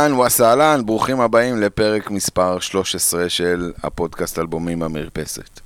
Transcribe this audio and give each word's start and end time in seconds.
אהלן 0.00 0.12
וסהלן, 0.12 0.86
ברוכים 0.86 1.20
הבאים 1.20 1.60
לפרק 1.60 2.10
מספר 2.10 2.60
13 2.60 3.28
של 3.28 3.72
הפודקאסט 3.82 4.38
אלבומים 4.38 4.78
במרפסת. 4.80 5.60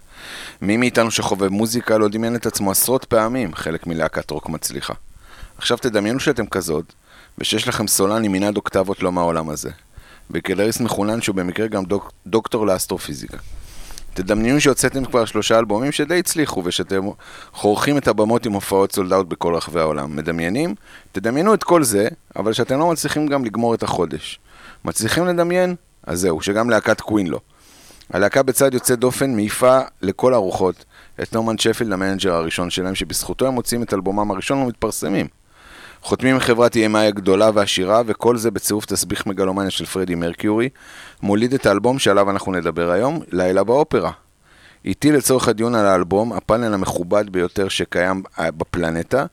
מי 0.61 0.77
מאיתנו 0.77 1.11
שחובב 1.11 1.48
מוזיקה 1.48 1.98
לא 1.98 2.09
דמיין 2.09 2.37
את 2.37 2.47
עצמו 2.47 2.70
עשרות 2.70 3.05
פעמים 3.05 3.55
חלק 3.55 3.87
מלהקת 3.87 4.30
רוק 4.30 4.48
מצליחה. 4.48 4.95
עכשיו 5.59 5.78
תדמיינו 5.78 6.20
שאתם 6.20 6.47
כזאת, 6.47 6.84
ושיש 7.39 7.69
לכם 7.69 7.87
סולן 7.87 8.25
עם 8.25 8.33
מנעד 8.33 8.56
אוקטבות 8.56 9.02
לא 9.02 9.12
מהעולם 9.12 9.48
הזה. 9.48 9.70
וגיטריסט 10.30 10.80
מחונן 10.80 11.23
שהוא 11.23 11.37
במקרה 11.37 11.66
גם 11.66 11.84
דוק, 11.84 12.12
דוקטור 12.27 12.66
לאסטרופיזיקה. 12.66 13.39
תדמיינו 14.14 14.60
שהוצאתם 14.60 15.04
כבר 15.04 15.24
שלושה 15.24 15.59
אלבומים 15.59 15.92
שדי 15.92 16.18
הצליחו 16.18 16.62
ושאתם 16.64 17.02
חורכים 17.52 17.98
את 17.98 18.09
הבמות 18.09 18.46
עם 18.46 18.52
הופעות 18.52 18.92
sold 18.92 19.12
out 19.12 19.27
בכל 19.27 19.55
רחבי 19.55 19.80
העולם. 19.80 20.16
מדמיינים? 20.16 20.74
תדמיינו 21.12 21.55
את 21.55 21.64
כל 21.64 21.82
זה, 21.82 22.09
אבל 22.36 22.52
שאתם 22.52 22.78
לא 22.78 22.91
מצליחים 22.91 23.27
גם 23.27 23.45
לגמור 23.45 23.74
את 23.74 23.82
החודש. 23.82 24.41
מצליחים 24.84 25.27
לדמיין? 25.27 25.74
אז 26.06 26.20
זהו, 26.20 26.41
שגם 26.41 26.70
להקת 26.70 27.00
קווין 27.00 27.27
לא. 27.27 27.41
הלהקה 28.11 28.42
בצעד 28.42 28.75
יוצא 28.74 28.94
דופן 28.94 29.34
מעיפה 29.34 29.78
לכל 30.02 30.34
הרוחות 30.34 30.84
את 31.22 31.33
נורמן 31.33 31.58
שפילד 31.58 31.92
ה 31.92 31.98
manager 31.98 32.34
הראשון 32.34 32.70
שלהם, 32.70 32.94
שבזכותו 32.94 33.46
הם 33.46 33.55
מוציאים 33.55 33.83
את 33.83 33.94
אלבומם 33.94 34.30
הראשון 34.30 34.58
ומתפרסמים. 34.58 35.27
חותמים 36.02 36.34
עם 36.34 36.41
חברת 36.41 36.77
EMI 36.77 36.98
הגדולה 36.98 37.50
והעשירה, 37.55 38.02
וכל 38.06 38.36
זה 38.36 38.50
בצירוף 38.50 38.86
תסביך 38.86 39.27
מגלומניה 39.27 39.70
של 39.70 39.84
פרדי 39.84 40.14
מרקיורי, 40.14 40.69
מוליד 41.25 41.55
את 41.55 41.67
האלבום 41.67 41.98
שעליו 41.98 42.30
אנחנו 42.30 42.53
נדבר 42.53 42.91
היום, 42.91 43.20
לילה 43.33 43.64
באופרה. 43.64 44.11
איתי 44.84 45.12
לצורך 45.12 45.48
הדיון 45.48 45.75
על 45.75 45.86
האלבום, 45.86 46.33
הפאנל 46.33 46.75
המכובד 46.75 47.30
ביותר 47.30 47.69
שקיים 47.69 48.22
אה, 48.39 48.50
בפלנטה, 48.50 49.27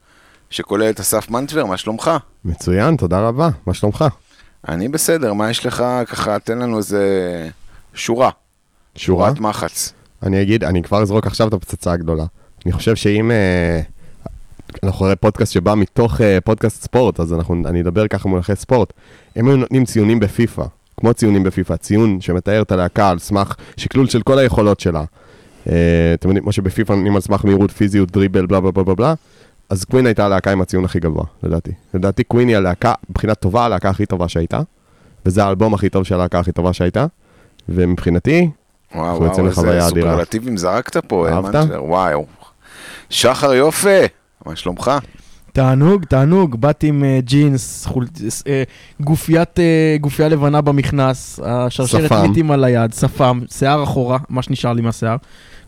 שכולל 0.49 0.89
את 0.89 0.99
אסף 0.99 1.29
מנטבר, 1.29 1.65
מה 1.65 1.77
שלומך? 1.77 2.11
מצוין, 2.45 2.95
תודה 2.95 3.19
רבה, 3.19 3.49
מה 3.65 3.73
שלומך? 3.73 4.05
אני 4.67 4.89
בסדר, 4.89 5.33
מה 5.33 5.49
יש 5.49 5.65
לך? 5.65 5.83
ככה, 6.07 6.39
תן 6.39 6.57
לנו 6.57 6.77
איזה 6.77 7.03
שורה. 7.93 8.29
שורה? 8.95 9.27
שורת 9.27 9.39
מחץ. 9.39 9.93
אני 10.23 10.41
אגיד, 10.41 10.63
אני 10.63 10.83
כבר 10.83 11.01
אזרוק 11.01 11.27
עכשיו 11.27 11.47
את 11.47 11.53
הפצצה 11.53 11.91
הגדולה. 11.91 12.25
אני 12.65 12.71
חושב 12.71 12.95
שאם 12.95 13.31
אה, 13.31 13.81
אנחנו 14.83 14.99
רואים 14.99 15.15
פודקאסט 15.21 15.51
שבא 15.51 15.75
מתוך 15.75 16.21
אה, 16.21 16.41
פודקאסט 16.41 16.83
ספורט, 16.83 17.19
אז 17.19 17.33
אנחנו, 17.33 17.55
אני 17.65 17.81
אדבר 17.81 18.07
ככה 18.07 18.29
מונחי 18.29 18.55
ספורט, 18.55 18.93
הם 19.35 19.47
היו 19.47 19.57
נותנים 19.57 19.85
ציונים 19.85 20.19
בפיפא, 20.19 20.63
כמו 20.99 21.13
ציונים 21.13 21.43
בפיפא, 21.43 21.75
ציון 21.75 22.21
שמתאר 22.21 22.61
את 22.61 22.71
הלהקה 22.71 23.09
על 23.09 23.19
סמך 23.19 23.55
שקלול 23.77 24.07
של 24.07 24.21
כל 24.21 24.39
היכולות 24.39 24.79
שלה. 24.79 25.03
אה, 25.69 26.11
אתם 26.13 26.27
יודעים, 26.27 26.43
כמו 26.43 26.51
שבפיפא 26.51 26.93
נותנים 26.93 27.15
על 27.15 27.21
סמך 27.21 27.45
מהירות, 27.45 27.71
פיזיות, 27.71 28.11
דריבל, 28.11 28.45
בלה 28.45 28.59
בלה 28.59 28.71
בלה 28.71 28.95
בלה 28.95 29.13
אז 29.69 29.85
קווין 29.85 30.05
הייתה 30.05 30.25
הלהקה 30.25 30.51
עם 30.51 30.61
הציון 30.61 30.85
הכי 30.85 30.99
גבוה, 30.99 31.23
לדעתי. 31.43 31.71
לדעתי 31.93 32.23
קווין 32.23 32.47
היא 32.47 32.57
הלהקה, 32.57 32.93
מבחינה 33.09 33.35
טובה, 33.35 33.65
הלהקה 33.65 33.89
הכי 33.89 34.05
טובה 34.05 34.27
שהייתה, 34.27 34.59
וזה 35.25 35.43
האלבום 35.43 35.73
הכי 35.73 35.89
טוב 35.89 36.03
של 36.03 36.15
הלהקה 36.15 36.39
הכי 36.39 36.51
טובה 36.51 36.73
שהייתה, 36.73 37.05
ומבחינתי, 37.69 38.49
וואו, 38.95 39.09
אנחנו 39.09 39.25
יוצאים 39.25 39.45
וואו, 39.45 39.51
לחוויה 39.51 39.75
איזה 39.75 39.87
אדירה. 39.87 40.09
סופרלטיבים 40.09 40.57
זרקת 40.57 40.97
פה, 40.97 41.27
אה, 41.27 41.33
אהבת? 41.33 41.55
וואו. 41.79 42.25
שחר 43.09 43.53
יופי, 43.53 43.99
מה 44.45 44.55
שלומך? 44.55 44.91
תענוג, 45.53 46.05
תענוג, 46.05 46.55
באתי 46.55 46.87
עם 46.87 47.03
אה, 47.03 47.19
ג'ינס, 47.23 47.85
חול... 47.85 48.07
אה, 48.47 48.63
גופיית, 49.01 49.59
אה, 49.59 49.95
גופייה 50.01 50.29
לבנה 50.29 50.61
במכנס, 50.61 51.39
השרשרת 51.43 52.11
פליטים 52.11 52.51
על 52.51 52.63
היד, 52.63 52.93
שפם, 52.93 53.39
שיער 53.51 53.83
אחורה, 53.83 54.17
מה 54.29 54.41
שנשאר 54.41 54.73
לי 54.73 54.81
מהשיער, 54.81 55.15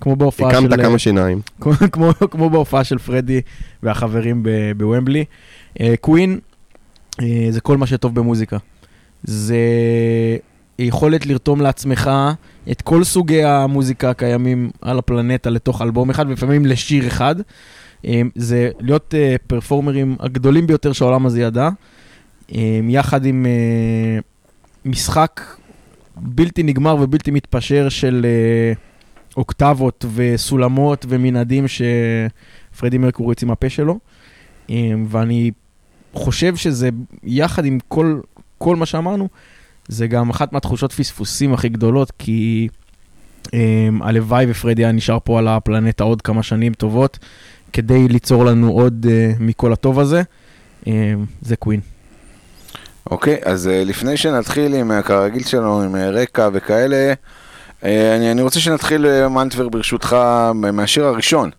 כמו 0.01 0.16
בהופעה 0.16 0.51
של... 0.51 0.57
הקמת 0.57 0.79
כמה 0.79 0.99
שיניים. 0.99 1.41
כמו, 1.61 1.73
כמו, 1.91 2.11
כמו 2.31 2.49
בהופעה 2.49 2.83
של 2.83 2.97
פרדי 2.97 3.41
והחברים 3.83 4.43
בוומבלי. 4.77 5.25
קווין 6.01 6.39
זה 7.49 7.61
כל 7.61 7.77
מה 7.77 7.88
שטוב 7.88 8.16
במוזיקה. 8.16 8.57
זה 9.23 9.57
יכולת 10.79 11.25
לרתום 11.25 11.61
לעצמך 11.61 12.11
את 12.72 12.81
כל 12.81 13.03
סוגי 13.03 13.43
המוזיקה 13.43 14.09
הקיימים 14.09 14.69
על 14.81 14.99
הפלנטה 14.99 15.49
לתוך 15.49 15.81
אלבום 15.81 16.09
אחד, 16.09 16.25
ולפעמים 16.27 16.66
לשיר 16.66 17.07
אחד. 17.07 17.35
אה, 18.06 18.22
זה 18.36 18.69
להיות 18.80 19.14
אה, 19.18 19.36
פרפורמרים 19.47 20.16
הגדולים 20.19 20.68
ביותר 20.68 20.94
שהעולם 20.94 21.25
הזה 21.25 21.41
ידע, 21.41 21.69
אה, 22.56 22.80
יחד 22.90 23.25
עם 23.25 23.46
אה, 23.46 24.19
משחק 24.86 25.41
בלתי 26.16 26.64
נגמר 26.64 26.96
ובלתי 27.02 27.31
מתפשר 27.31 27.90
של 27.90 28.25
אה, 28.25 28.74
אוקטבות 29.38 30.06
וסולמות 30.16 31.06
ומנעדים 31.09 31.66
שפרדי 31.68 32.97
מרקורי 32.97 33.31
יוצא 33.31 33.46
מהפה 33.46 33.69
שלו. 33.69 34.00
אה, 34.70 34.91
ואני 35.08 35.52
חושב 36.14 36.56
שזה, 36.56 36.90
יחד 37.24 37.66
עם 37.66 37.78
כל, 37.88 38.20
כל 38.58 38.75
מה 38.75 38.85
שאמרנו, 38.85 39.30
זה 39.88 40.08
גם 40.08 40.30
אחת 40.30 40.53
מהתחושות 40.53 40.91
פספוסים 40.91 41.53
הכי 41.53 41.70
גדולות, 41.70 42.12
כי 42.12 42.68
אה, 43.53 43.90
הלוואי 44.02 44.46
ופרדי 44.50 44.84
היה 44.84 44.91
נשאר 44.91 45.18
פה 45.24 45.40
על 45.40 45.47
הפלנטה 45.47 46.03
עוד 46.03 46.22
כמה 46.22 46.44
שנים 46.44 46.74
טובות, 46.74 47.20
כדי 47.73 48.07
ליצור 48.07 48.45
לנו 48.45 48.72
עוד 48.72 49.06
אה, 49.09 49.31
מכל 49.39 49.73
הטוב 49.73 50.00
הזה. 50.00 50.22
אה, 50.88 51.13
זה 51.41 51.56
קווין. 51.56 51.79
אוקיי, 53.11 53.38
אז 53.45 53.67
אה, 53.67 53.84
לפני 53.84 54.17
שנתחיל 54.17 54.73
עם, 54.73 54.91
אה, 54.91 55.01
כרגיל 55.01 55.44
שלנו, 55.44 55.81
עם 55.81 55.95
רקע 55.95 56.50
וכאלה, 56.53 57.13
אה, 57.84 58.16
אני, 58.16 58.31
אני 58.31 58.41
רוצה 58.41 58.59
שנתחיל, 58.59 59.06
אה, 59.06 59.29
מנטבר, 59.29 59.69
ברשותך, 59.69 60.16
מהשיר 60.53 61.06
הראשון 61.06 61.50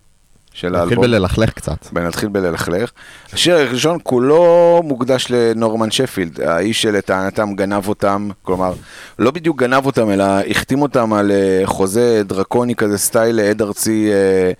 של 0.53 0.67
נתחיל 0.67 0.79
האלבום. 0.79 1.01
בללכלך 1.01 1.49
קצת. 1.49 1.93
נתחיל 1.93 2.29
בללכלך. 2.29 2.91
השיר 3.33 3.55
הראשון 3.55 3.97
כולו 4.03 4.81
מוקדש 4.83 5.27
לנורמן 5.29 5.91
שפילד, 5.91 6.41
האיש 6.41 6.81
שלטענתם 6.81 7.55
גנב 7.55 7.87
אותם, 7.87 8.29
כלומר, 8.41 8.73
לא 9.19 9.31
בדיוק 9.31 9.59
גנב 9.59 9.85
אותם, 9.85 10.09
אלא 10.09 10.23
החתים 10.49 10.81
אותם 10.81 11.13
על 11.13 11.31
אה, 11.31 11.61
חוזה 11.65 12.21
דרקוני 12.25 12.75
כזה, 12.75 12.97
סטייל 12.97 13.39
עד 13.39 13.61
ארצי, 13.61 14.09
אה, 14.11 14.51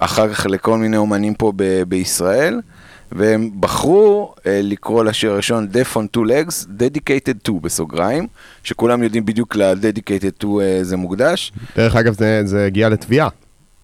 אחר 0.00 0.34
כך 0.34 0.46
לכל 0.46 0.78
מיני 0.78 0.96
אומנים 0.96 1.34
פה 1.34 1.52
ב- 1.56 1.82
בישראל. 1.82 2.60
והם 3.12 3.50
בחרו 3.60 4.34
אה, 4.46 4.60
לקרוא 4.62 5.04
לשיר 5.04 5.32
הראשון 5.32 5.68
Death 5.72 5.96
on 5.96 6.16
Two 6.16 6.20
Legs, 6.20 6.66
Dedicated 6.78 7.48
to 7.48 7.52
בסוגריים, 7.62 8.26
שכולם 8.62 9.02
יודעים 9.02 9.24
בדיוק 9.24 9.56
ל-Dedicated 9.56 10.42
to 10.44 10.46
אה, 10.60 10.78
זה 10.84 10.96
מוקדש. 10.96 11.52
דרך 11.76 11.96
אגב, 11.96 12.12
זה, 12.12 12.42
זה 12.44 12.66
הגיע 12.66 12.88
לתביעה. 12.88 13.28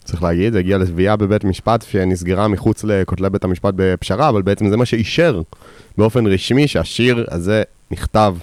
צריך 0.05 0.23
להגיד, 0.23 0.53
זה 0.53 0.59
הגיע 0.59 0.79
לתביעה 0.79 1.17
בבית 1.17 1.45
משפט 1.45 1.83
שנסגרה 1.91 2.49
מחוץ 2.49 2.85
לכותלי 2.85 3.31
בית 3.31 3.45
המשפט 3.45 3.75
בפשרה, 3.77 4.29
אבל 4.29 4.43
בעצם 4.43 4.69
זה 4.69 4.77
מה 4.77 4.85
שאישר 4.87 5.43
באופן 5.99 6.27
רשמי 6.27 6.69
שהשיר 6.69 7.27
הזה 7.31 7.63
נכתב 7.91 8.37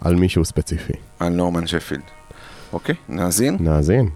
על 0.00 0.14
מישהו 0.14 0.44
ספציפי. 0.44 0.92
על 1.18 1.28
נורמן 1.28 1.66
שפילד. 1.66 2.02
אוקיי, 2.72 2.94
נאזין. 3.08 3.56
נאזין. 3.60 4.08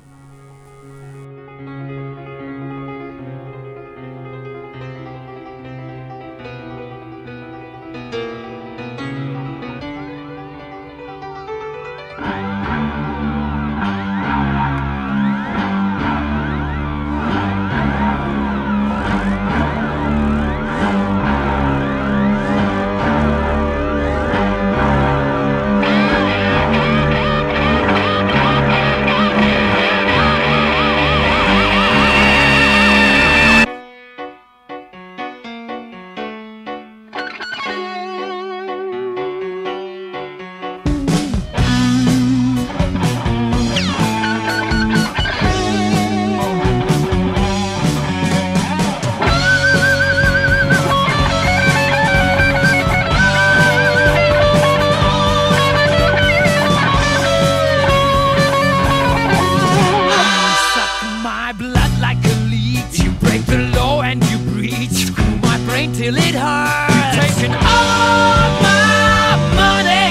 cut 61.87 62.01
like 62.01 62.19
a 62.25 62.35
leech. 62.51 62.99
You 62.99 63.11
break 63.13 63.45
the 63.47 63.59
law 63.77 64.03
and 64.03 64.23
you 64.31 64.39
breach. 64.51 65.07
Screw 65.07 65.37
my 65.43 65.59
brain 65.67 65.93
till 65.93 66.17
it 66.17 66.35
hurts. 66.35 66.95
You're 66.95 67.25
taking 67.25 67.55
all 67.55 68.51
my 68.63 69.37
money 69.55 70.07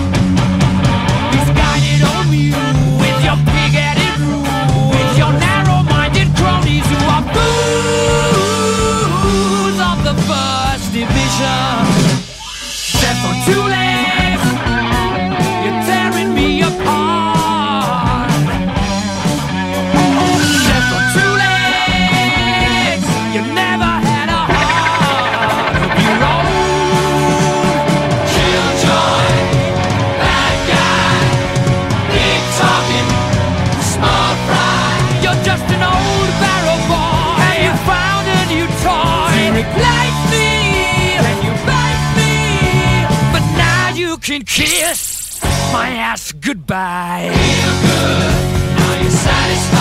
Misguided 1.32 2.02
on 2.14 2.26
you 2.32 2.56
with 3.00 3.18
your 3.26 3.38
pig-headed 3.52 4.16
rule, 4.20 4.90
with 4.90 5.12
your 5.20 5.32
narrow-minded 5.46 6.28
cronies 6.36 6.86
who 6.92 6.98
are 7.14 7.24
fools 7.34 8.58
of 9.90 9.98
the 10.08 10.14
first 10.28 10.86
division. 10.92 11.74
Step 12.62 13.18
on 13.28 13.36
two. 13.46 13.73
Kiss 44.74 45.40
my 45.72 45.88
ass 45.90 46.32
goodbye. 46.32 47.30
Feel 47.32 47.74
good, 47.82 48.80
are 48.82 49.02
you 49.04 49.10
satisfied? 49.10 49.73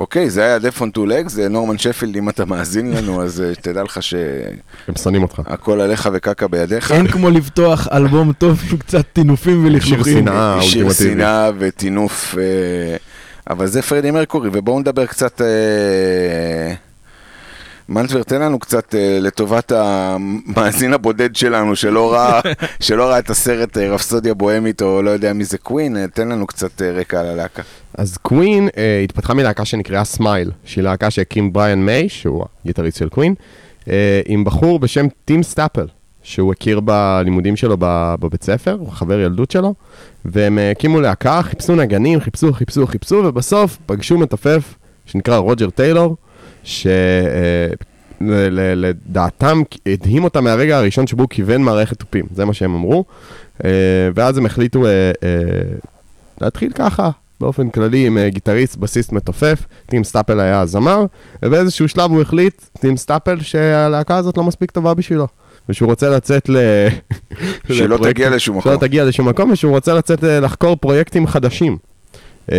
אוקיי, 0.00 0.30
זה 0.30 0.42
היה 0.42 0.56
Death 0.56 0.80
on 0.80 0.96
Two 0.96 1.08
Legs, 1.08 1.28
זה 1.28 1.48
נורמן 1.48 1.78
שפילד, 1.78 2.16
אם 2.16 2.28
אתה 2.28 2.44
מאזין 2.44 2.92
לנו, 2.92 3.22
אז 3.22 3.40
אה, 3.40 3.54
תדע 3.54 3.82
לך 3.82 4.02
שהכל 4.02 4.54
הם 4.88 4.94
שונאים 4.96 5.22
אותך. 5.22 5.42
עליך 5.80 6.08
וקקה 6.12 6.48
בידיך. 6.48 6.92
אין 6.92 7.08
כמו 7.08 7.30
לפתוח 7.30 7.88
אלבום 7.92 8.32
טוב 8.32 8.60
עם 8.70 8.76
קצת 8.76 9.04
טינופים 9.12 9.62
שיר 9.62 9.72
ולכלוכים. 9.72 10.18
שנאה 10.18 10.62
שיר. 10.62 10.92
שנאה 10.92 11.50
וטינוף, 11.58 12.34
אה, 12.38 12.96
אבל 13.50 13.66
זה 13.66 13.82
פרדי 13.82 14.10
מרקורי, 14.10 14.50
ובואו 14.52 14.80
נדבר 14.80 15.06
קצת... 15.06 15.40
מנטבר, 17.90 18.22
תן 18.22 18.40
לנו 18.40 18.58
קצת 18.58 18.94
אה, 18.94 19.18
לטובת 19.20 19.72
המאזין 19.72 20.92
הבודד 20.92 21.36
שלנו, 21.36 21.76
שלא 21.76 22.12
ראה, 22.12 22.40
שלא 22.80 23.04
ראה 23.04 23.18
את 23.18 23.30
הסרט 23.30 23.78
אה, 23.78 23.90
רפסודיה 23.90 24.34
בוהמית, 24.34 24.82
או 24.82 25.02
לא 25.02 25.10
יודע 25.10 25.32
מי 25.32 25.44
זה 25.44 25.58
קווין, 25.58 25.96
אה, 25.96 26.04
תן 26.14 26.28
לנו 26.28 26.46
קצת 26.46 26.82
רקע 26.82 27.20
על 27.20 27.26
הלהקה. 27.26 27.62
אז 27.94 28.16
קווין 28.16 28.68
אה, 28.76 29.00
התפתחה 29.04 29.34
מלהקה 29.34 29.64
שנקראה 29.64 30.04
סמייל, 30.04 30.50
שהיא 30.64 30.84
להקה 30.84 31.10
שהקים 31.10 31.52
בריאן 31.52 31.82
מיי, 31.82 32.08
שהוא 32.08 32.44
הגיטריסט 32.64 32.98
של 32.98 33.08
קווין, 33.08 33.34
אה, 33.88 34.20
עם 34.26 34.44
בחור 34.44 34.78
בשם 34.78 35.06
טים 35.24 35.42
סטאפל, 35.42 35.86
שהוא 36.22 36.52
הכיר 36.52 36.80
בלימודים 36.80 37.56
שלו 37.56 37.76
בבית 38.20 38.42
ספר, 38.42 38.76
הוא 38.80 38.90
חבר 38.92 39.20
ילדות 39.20 39.50
שלו, 39.50 39.74
והם 40.24 40.58
הקימו 40.72 41.00
להקה, 41.00 41.42
חיפשו 41.42 41.74
נגנים, 41.74 42.20
חיפשו, 42.20 42.52
חיפשו, 42.52 42.86
חיפשו, 42.86 43.22
ובסוף 43.24 43.78
פגשו 43.86 44.18
מתופף 44.18 44.74
שנקרא 45.06 45.36
רוג'ר 45.36 45.70
טיילור, 45.70 46.16
שלדעתם 48.20 49.62
הדהים 49.86 50.24
אותם 50.24 50.44
מהרגע 50.44 50.78
הראשון 50.78 51.06
שבו 51.06 51.22
הוא 51.22 51.28
כיוון 51.28 51.62
מערכת 51.62 51.98
תופים, 51.98 52.26
זה 52.34 52.44
מה 52.44 52.54
שהם 52.54 52.74
אמרו, 52.74 53.04
אה, 53.64 53.70
ואז 54.14 54.38
הם 54.38 54.46
החליטו 54.46 54.86
אה, 54.86 54.90
אה, 55.22 55.38
להתחיל 56.40 56.72
ככה, 56.72 57.10
באופן 57.40 57.70
כללי 57.70 58.06
עם 58.06 58.18
אה, 58.18 58.28
גיטריסט, 58.28 58.76
בסיסט 58.76 59.12
מתופף, 59.12 59.66
טים 59.86 60.04
סטאפל 60.04 60.40
היה 60.40 60.60
הזמר, 60.60 61.04
ובאיזשהו 61.42 61.88
שלב 61.88 62.10
הוא 62.10 62.22
החליט, 62.22 62.64
טים 62.80 62.96
סטאפל, 62.96 63.40
שהלהקה 63.40 64.16
הזאת 64.16 64.36
לא 64.36 64.44
מספיק 64.44 64.70
טובה 64.70 64.94
בשבילו. 64.94 65.26
ושהוא 65.68 65.86
רוצה 65.86 66.10
לצאת 66.10 66.48
ל... 66.48 66.56
שלא 67.72 67.98
תגיע 68.02 68.30
לשום 68.30 68.58
מקום. 68.58 68.72
שלא 68.72 68.80
תגיע 68.80 69.04
לשום 69.04 69.28
מקום, 69.28 69.50
ושהוא 69.50 69.72
רוצה 69.72 69.94
לצאת 69.94 70.24
אה, 70.24 70.40
לחקור 70.40 70.76
פרויקטים 70.76 71.26
חדשים. 71.26 71.78
אה, 72.52 72.56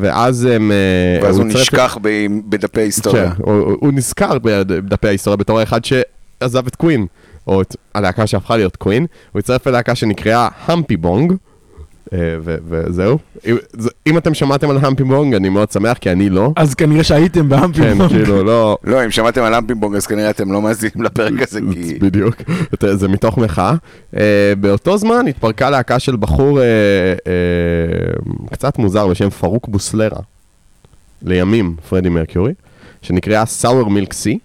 ואז 0.00 0.44
הם... 0.44 0.72
אה, 0.72 1.22
ואז 1.22 1.38
הוא 1.38 1.46
הצטרף- 1.46 1.60
נשכח 1.60 1.98
ב- 2.02 2.26
בדפי 2.48 2.80
היסטוריה. 2.80 3.30
כן, 3.34 3.42
הוא, 3.42 3.76
הוא 3.80 3.92
נזכר 3.92 4.38
בדפי 4.42 5.08
ההיסטוריה 5.08 5.36
בתור 5.36 5.58
האחד 5.60 5.80
שעזב 5.84 6.66
את 6.66 6.76
קווין, 6.76 7.06
או 7.46 7.62
את 7.62 7.76
הלהקה 7.94 8.26
שהפכה 8.26 8.56
להיות 8.56 8.76
קווין, 8.76 9.06
הוא 9.32 9.38
הצטרף 9.40 9.66
ללהקה 9.66 9.94
שנקראה 9.94 10.48
המפי 10.66 10.96
בונג, 10.96 11.32
וזהו. 12.68 13.18
אם, 14.06 14.18
אתם 14.18 14.34
שמעתם 14.34 14.70
על 14.70 14.78
המפי 14.82 15.04
בונג, 15.04 15.34
אני 15.34 15.48
מאוד 15.48 15.70
שמח, 15.70 15.98
כי 15.98 16.12
אני 16.12 16.30
לא. 16.30 16.52
אז 16.56 16.74
כנראה 16.74 17.04
שהייתם 17.04 17.48
באמפי. 17.48 17.80
כן, 17.80 18.08
כאילו, 18.08 18.44
לא... 18.44 18.78
לא, 18.84 19.04
אם 19.04 19.10
שמעתם 19.10 19.42
על 19.42 19.54
אמפיבונג, 19.54 19.96
אז 19.96 20.06
כנראה 20.06 20.30
אתם 20.30 20.52
לא 20.52 20.62
מאזינים 20.62 21.02
לפרק 21.02 21.32
הזה, 21.42 21.60
כי... 21.72 21.94
בדיוק, 22.04 22.34
זה 22.92 23.08
מתוך 23.08 23.38
מחאה. 23.38 23.74
Uh, 24.14 24.18
באותו 24.60 24.98
זמן 24.98 25.26
התפרקה 25.28 25.70
להקה 25.70 25.98
של 25.98 26.16
בחור 26.16 26.58
uh, 26.58 28.50
קצת 28.52 28.78
מוזר 28.78 29.06
בשם 29.06 29.30
פרוק 29.30 29.68
בוסלרה, 29.68 30.20
לימים 31.22 31.76
פרדי 31.88 32.08
מרקיורי, 32.08 32.52
שנקראה 33.02 33.46
סאואר 33.46 33.88
מילק 33.88 34.12
סי, 34.12 34.38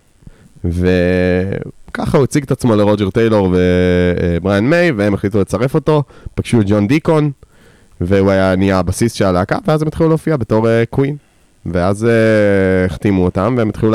וככה 0.66 2.18
הוא 2.18 2.24
הציג 2.24 2.44
את 2.44 2.52
עצמו 2.52 2.76
לרוג'ר 2.76 3.10
טיילור 3.10 3.56
ובריאן 3.56 4.66
מיי, 4.70 4.92
והם 4.92 5.14
החליטו 5.14 5.42
לצרף 5.42 5.76
אותו, 5.76 6.04
פגשו 6.36 6.62
את 6.62 6.66
ג'ון 6.68 6.88
דיקון, 6.88 7.32
והוא 8.06 8.32
היה 8.32 8.56
נהיה 8.56 8.80
הבסיס 8.80 9.14
של 9.14 9.26
הלהקה, 9.26 9.58
ואז 9.68 9.82
הם 9.82 9.88
התחילו 9.88 10.10
להופיע 10.10 10.38
בתור 10.38 10.68
קווין. 10.90 11.16
ואז 11.66 12.04
uh, 12.04 12.92
החתימו 12.92 13.26
אותם, 13.26 13.56
והם 13.58 13.70
התחילו 13.70 13.92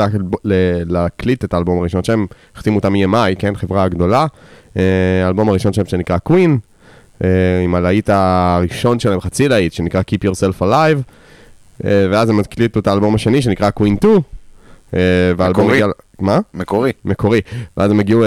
להקליט 0.85 1.43
את 1.43 1.53
האלבום 1.53 1.79
הראשון 1.79 2.03
שלהם, 2.03 2.25
החתימו 2.55 2.75
אותם 2.75 2.93
EMI, 2.95 3.35
כן, 3.39 3.55
חברה 3.55 3.87
גדולה. 3.87 4.25
Uh, 4.73 4.79
האלבום 5.25 5.49
הראשון 5.49 5.73
שלהם 5.73 5.87
שנקרא 5.87 6.17
uh, 6.27 7.25
עם 7.63 7.75
הלהיט 7.75 8.09
הראשון 8.13 8.99
שלהם, 8.99 9.21
חצי 9.21 9.47
להיט, 9.47 9.73
שנקרא 9.73 10.01
Keep 10.01 10.27
Yourself 10.27 10.61
Alive, 10.61 11.01
ואז 11.83 12.29
הם 12.29 12.39
הקליטו 12.39 12.79
את 12.79 12.87
האלבום 12.87 13.15
השני 13.15 13.41
שנקרא 13.41 13.69
Queen 13.79 13.97
2. 13.97 14.19
והאלבום 14.93 15.65
מקורי. 15.65 15.77
הגיע... 15.77 15.87
מה? 16.19 16.39
מקורי. 16.53 16.91
מקורי. 17.05 17.41
ואז 17.77 17.91
הם 17.91 17.99
הגיעו 17.99 18.23
אה, 18.23 18.25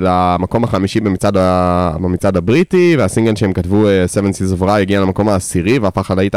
למקום 0.00 0.64
החמישי 0.64 1.00
במצעד, 1.00 1.36
ה... 1.36 1.92
במצעד 2.00 2.36
הבריטי, 2.36 2.96
והסינגל 2.98 3.36
שהם 3.36 3.52
כתבו, 3.52 3.84
אה, 3.84 4.18
Seven 4.18 4.36
Seas 4.36 4.60
of 4.60 4.64
Rhye, 4.64 4.70
הגיע 4.70 5.00
למקום 5.00 5.28
העשירי, 5.28 5.78
והפך 5.78 6.10
ללהיט, 6.10 6.34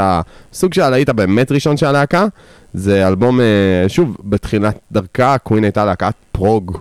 סוג 0.53 0.73
של 0.73 0.81
הלהיט 0.81 1.09
הבאמת 1.09 1.51
ראשון 1.51 1.77
של 1.77 1.85
הלהקה. 1.85 2.25
זה 2.73 3.07
אלבום, 3.07 3.39
אה, 3.39 3.43
שוב, 3.89 4.17
בתחילת 4.23 4.79
דרכה, 4.91 5.37
קווין 5.37 5.63
הייתה 5.63 5.85
להקת 5.85 6.13
פרוג, 6.31 6.77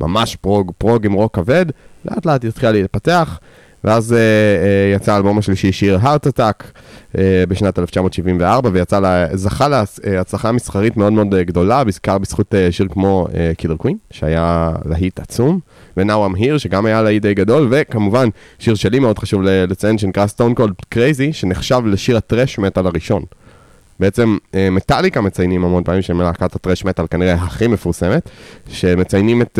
ממש 0.00 0.36
פרוג, 0.36 0.72
פרוג 0.78 1.06
עם 1.06 1.12
רוק 1.12 1.34
כבד, 1.34 1.66
לאט 2.04 2.26
לאט 2.26 2.44
התחילה 2.44 2.72
להתפתח. 2.72 3.38
ואז 3.84 4.12
אה, 4.12 4.14
אה, 4.14 4.96
יצא 4.96 5.12
האלבום 5.12 5.38
השלישי, 5.38 5.72
Sheer 5.72 5.98
Heart 6.02 6.26
Attack, 6.26 6.72
אה, 7.12 7.16
בשנת 7.48 7.78
1974, 7.78 8.70
ויצא, 8.72 9.00
לה, 9.00 9.26
זכה 9.36 9.68
להצלחה 9.68 10.52
מסחרית 10.52 10.96
מאוד 10.96 11.12
מאוד 11.12 11.34
אה, 11.34 11.44
גדולה, 11.44 11.84
בעיקר 11.84 12.18
בזכות 12.18 12.54
אה, 12.54 12.72
שיר 12.72 12.86
כמו 12.90 13.26
Killer 13.56 13.76
Queen, 13.76 13.96
שהיה 14.10 14.72
להיט 14.84 15.20
עצום, 15.20 15.60
ו-Now 15.96 16.32
I'm 16.32 16.38
Here, 16.38 16.58
שגם 16.58 16.86
היה 16.86 17.02
להיט 17.02 17.22
די 17.22 17.34
גדול, 17.34 17.68
וכמובן, 17.70 18.28
שיר 18.58 18.74
שלי 18.74 18.98
מאוד 18.98 19.18
חשוב 19.18 19.42
לציין, 19.42 19.98
שנקרא 19.98 20.26
Stone 20.26 20.58
Cold 20.58 20.94
Crazy, 20.94 21.32
שנחשב 21.32 21.82
לשיר 21.86 22.16
הטרש 22.16 22.58
מטאל 22.58 22.86
הראשון. 22.86 23.22
בעצם 24.00 24.36
אה, 24.54 24.70
מטאליקה 24.70 25.20
מציינים 25.20 25.64
המון 25.64 25.84
פעמים 25.84 26.02
שהם 26.02 26.20
להקת 26.20 26.54
הטרש 26.54 26.84
מטאל 26.84 27.06
כנראה 27.06 27.34
הכי 27.34 27.66
מפורסמת, 27.66 28.30
שמציינים 28.68 29.42
את, 29.42 29.58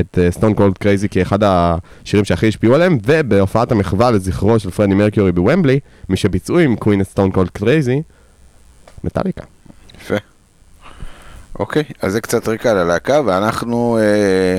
את 0.00 0.18
Stone 0.30 0.54
Cold 0.54 0.78
Crazy 0.78 1.08
כאחד 1.08 1.38
השירים 1.42 2.24
שהכי 2.24 2.48
השפיעו 2.48 2.74
עליהם, 2.74 2.98
ובהופעת 3.06 3.72
המחווה 3.72 4.10
לזכרו 4.10 4.58
של 4.58 4.70
פרדי 4.70 4.94
מרקיורי 4.94 5.32
בוומבלי, 5.32 5.80
מי 6.08 6.16
שביצעו 6.16 6.58
עם 6.58 6.76
קווין 6.76 7.00
את 7.00 7.08
Stone 7.08 7.30
Cold 7.30 7.48
Crazy, 7.48 8.02
מטאליקה. 9.04 9.44
יפה. 10.00 10.14
אוקיי, 11.58 11.84
אז 12.02 12.12
זה 12.12 12.20
קצת 12.20 12.48
רקע 12.48 12.70
על 12.70 12.78
הלהקה, 12.78 13.20
ואנחנו 13.26 13.98
אה, 14.00 14.58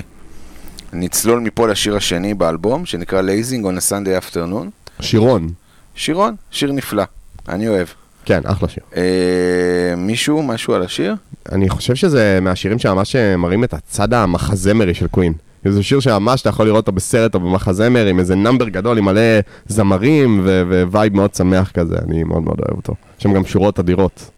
נצלול 0.94 1.40
מפה 1.40 1.68
לשיר 1.68 1.96
השני 1.96 2.34
באלבום, 2.34 2.86
שנקרא 2.86 3.22
Lazing 3.22 3.64
on 3.64 3.78
a 3.78 3.92
Sunday 3.92 4.24
Afternoon. 4.24 5.02
שירון. 5.02 5.50
שירון, 5.96 6.36
שיר 6.52 6.72
נפלא, 6.72 7.04
אני 7.50 7.68
אוהב. 7.68 7.88
כן, 8.30 8.42
אחלה 8.46 8.68
שיר. 8.70 8.84
אה, 8.98 9.96
מישהו, 9.98 10.44
משהו 10.44 10.74
על 10.74 10.84
השיר? 10.84 11.16
אני 11.52 11.70
חושב 11.70 11.96
שזה 11.96 12.40
מהשירים 12.42 12.80
שממש 12.80 13.16
מראים 13.16 13.64
את 13.64 13.74
הצד 13.74 14.14
המחזמרי 14.14 14.94
של 14.94 15.08
קווין. 15.08 15.34
זה 15.66 15.84
שיר 15.84 16.00
שממש 16.00 16.42
אתה 16.42 16.50
יכול 16.50 16.66
לראות 16.66 16.78
אותו 16.78 16.92
בסרט 16.92 17.36
או 17.36 17.40
במחזמר 17.40 18.06
עם 18.06 18.20
איזה 18.20 18.36
number 18.36 18.70
גדול 18.70 18.98
עם 18.98 19.06
מלא 19.06 19.22
זמרים 19.68 20.42
ו- 20.44 20.84
vibe 20.92 21.16
מאוד 21.16 21.34
שמח 21.34 21.72
כזה, 21.72 21.96
אני 22.08 22.24
מאוד 22.24 22.44
מאוד 22.44 22.58
אוהב 22.60 22.78
אותו. 22.78 22.94
יש 23.18 23.24
שם 23.24 23.34
גם 23.34 23.46
שורות 23.46 23.80
אדירות. 23.80 24.32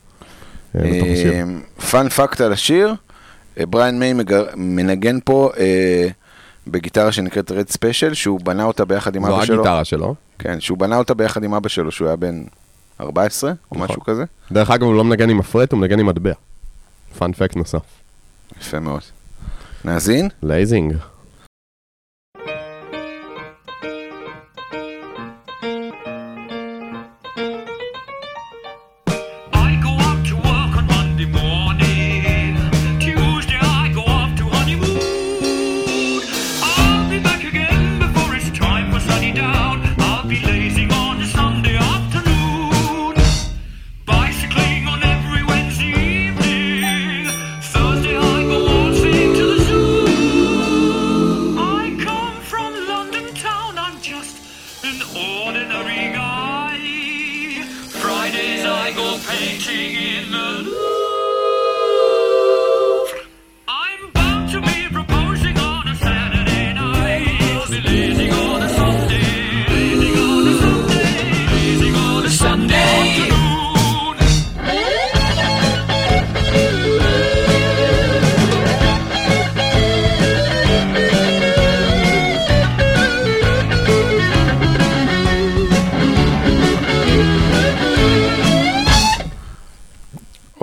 אה, 0.76 1.02
השיר. 1.14 1.34
Fun 1.92 2.10
fact 2.10 2.42
על 2.42 2.54
השיר, 2.54 2.96
אה, 3.60 3.66
בריאן 3.66 4.00
מיי 4.00 4.14
מנגן 4.56 5.18
פה 5.26 5.50
אה, 5.58 6.08
בגיטרה 6.68 7.12
שנקראת 7.12 7.52
Red 7.52 7.70
Special, 7.70 8.14
שהוא 8.14 8.40
בנה 8.44 8.64
אותה 8.64 8.86
ביחד 8.86 9.16
עם 9.16 9.26
זו 9.26 9.36
אבא 9.36 9.46
שלו. 9.46 9.56
הגיטרה 9.56 9.84
שלו. 9.84 10.16
כן, 10.40 10.60
שהוא 10.60 10.78
בנה 10.78 10.98
אותה 10.98 11.14
ביחד 11.14 11.44
עם 11.44 11.54
אבא 11.54 11.70
שלו, 11.70 11.92
שהוא 11.92 12.08
היה 12.08 12.16
בן 12.16 12.44
14 13.02 13.50
או 13.50 13.56
נכון. 13.72 13.84
משהו 13.84 14.04
כזה. 14.04 14.24
דרך 14.52 14.72
אגב, 14.72 14.84
הוא 14.84 14.96
לא 14.96 15.04
מנגן 15.04 15.30
עם 15.30 15.38
מפרט, 15.38 15.72
הוא 15.72 15.80
מנגן 15.80 16.00
עם 16.00 16.06
מטבע. 16.06 16.34
Fun 17.18 17.34
fact 17.34 17.56
נוסף. 17.56 17.82
יפה 18.62 18.80
מאוד. 18.80 19.02
נאזין? 19.86 20.30
Lazing. 20.44 20.94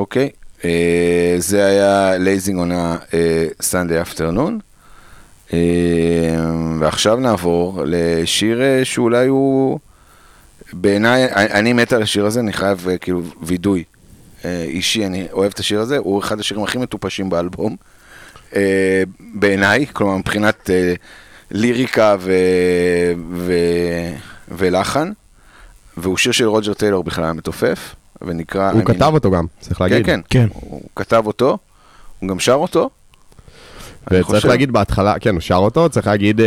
אוקיי. 0.08 0.30
אה, 0.64 1.34
זה 1.38 1.66
היה 1.66 2.18
Lazing 2.18 2.72
Sunday 3.60 4.08
afternoon. 4.08 4.68
אה, 5.52 5.58
ועכשיו 6.80 7.16
נעבור 7.16 7.82
לשיר 7.86 8.62
אה, 8.62 8.84
שאולי 8.84 9.26
הוא... 9.26 9.78
בעיניי, 10.72 11.28
אני 11.32 11.72
מת 11.72 11.92
על 11.92 12.02
השיר 12.02 12.26
הזה, 12.26 12.40
אני 12.40 12.52
חייב 12.52 12.88
אה, 12.88 12.98
כאילו 12.98 13.22
וידוי 13.42 13.84
אישי, 14.44 15.06
אני 15.06 15.26
אוהב 15.32 15.52
את 15.54 15.58
השיר 15.58 15.80
הזה, 15.80 15.98
הוא 15.98 16.20
אחד 16.20 16.40
השירים 16.40 16.64
הכי 16.64 16.78
מטופשים 16.78 17.30
באלבום. 17.30 17.76
בעיניי, 19.34 19.86
כלומר 19.92 20.16
מבחינת 20.16 20.70
ליריקה 21.50 22.16
ו... 22.20 22.32
ו... 23.34 23.52
ולחן, 24.48 25.12
והוא 25.96 26.16
שיר 26.16 26.32
של 26.32 26.44
רוג'ר 26.44 26.74
טיילור 26.74 27.04
בכלל 27.04 27.24
המתופף, 27.24 27.94
ונקרא... 28.22 28.70
הוא 28.70 28.80
I 28.80 28.84
mean- 28.84 28.86
כתב 28.86 29.10
אותו 29.14 29.30
גם, 29.30 29.46
צריך 29.60 29.78
כן, 29.78 29.84
להגיד. 29.84 30.06
כן, 30.06 30.20
כן. 30.30 30.46
הוא 30.54 30.80
כתב 30.96 31.22
אותו, 31.26 31.58
הוא 32.18 32.28
גם 32.28 32.38
שר 32.38 32.54
אותו. 32.54 32.90
וצריך 34.06 34.26
חושב- 34.26 34.48
להגיד 34.48 34.70
בהתחלה, 34.72 35.18
כן, 35.18 35.30
הוא 35.32 35.40
שר 35.40 35.54
אותו, 35.54 35.88
צריך 35.88 36.06
להגיד, 36.06 36.40
אה, 36.40 36.46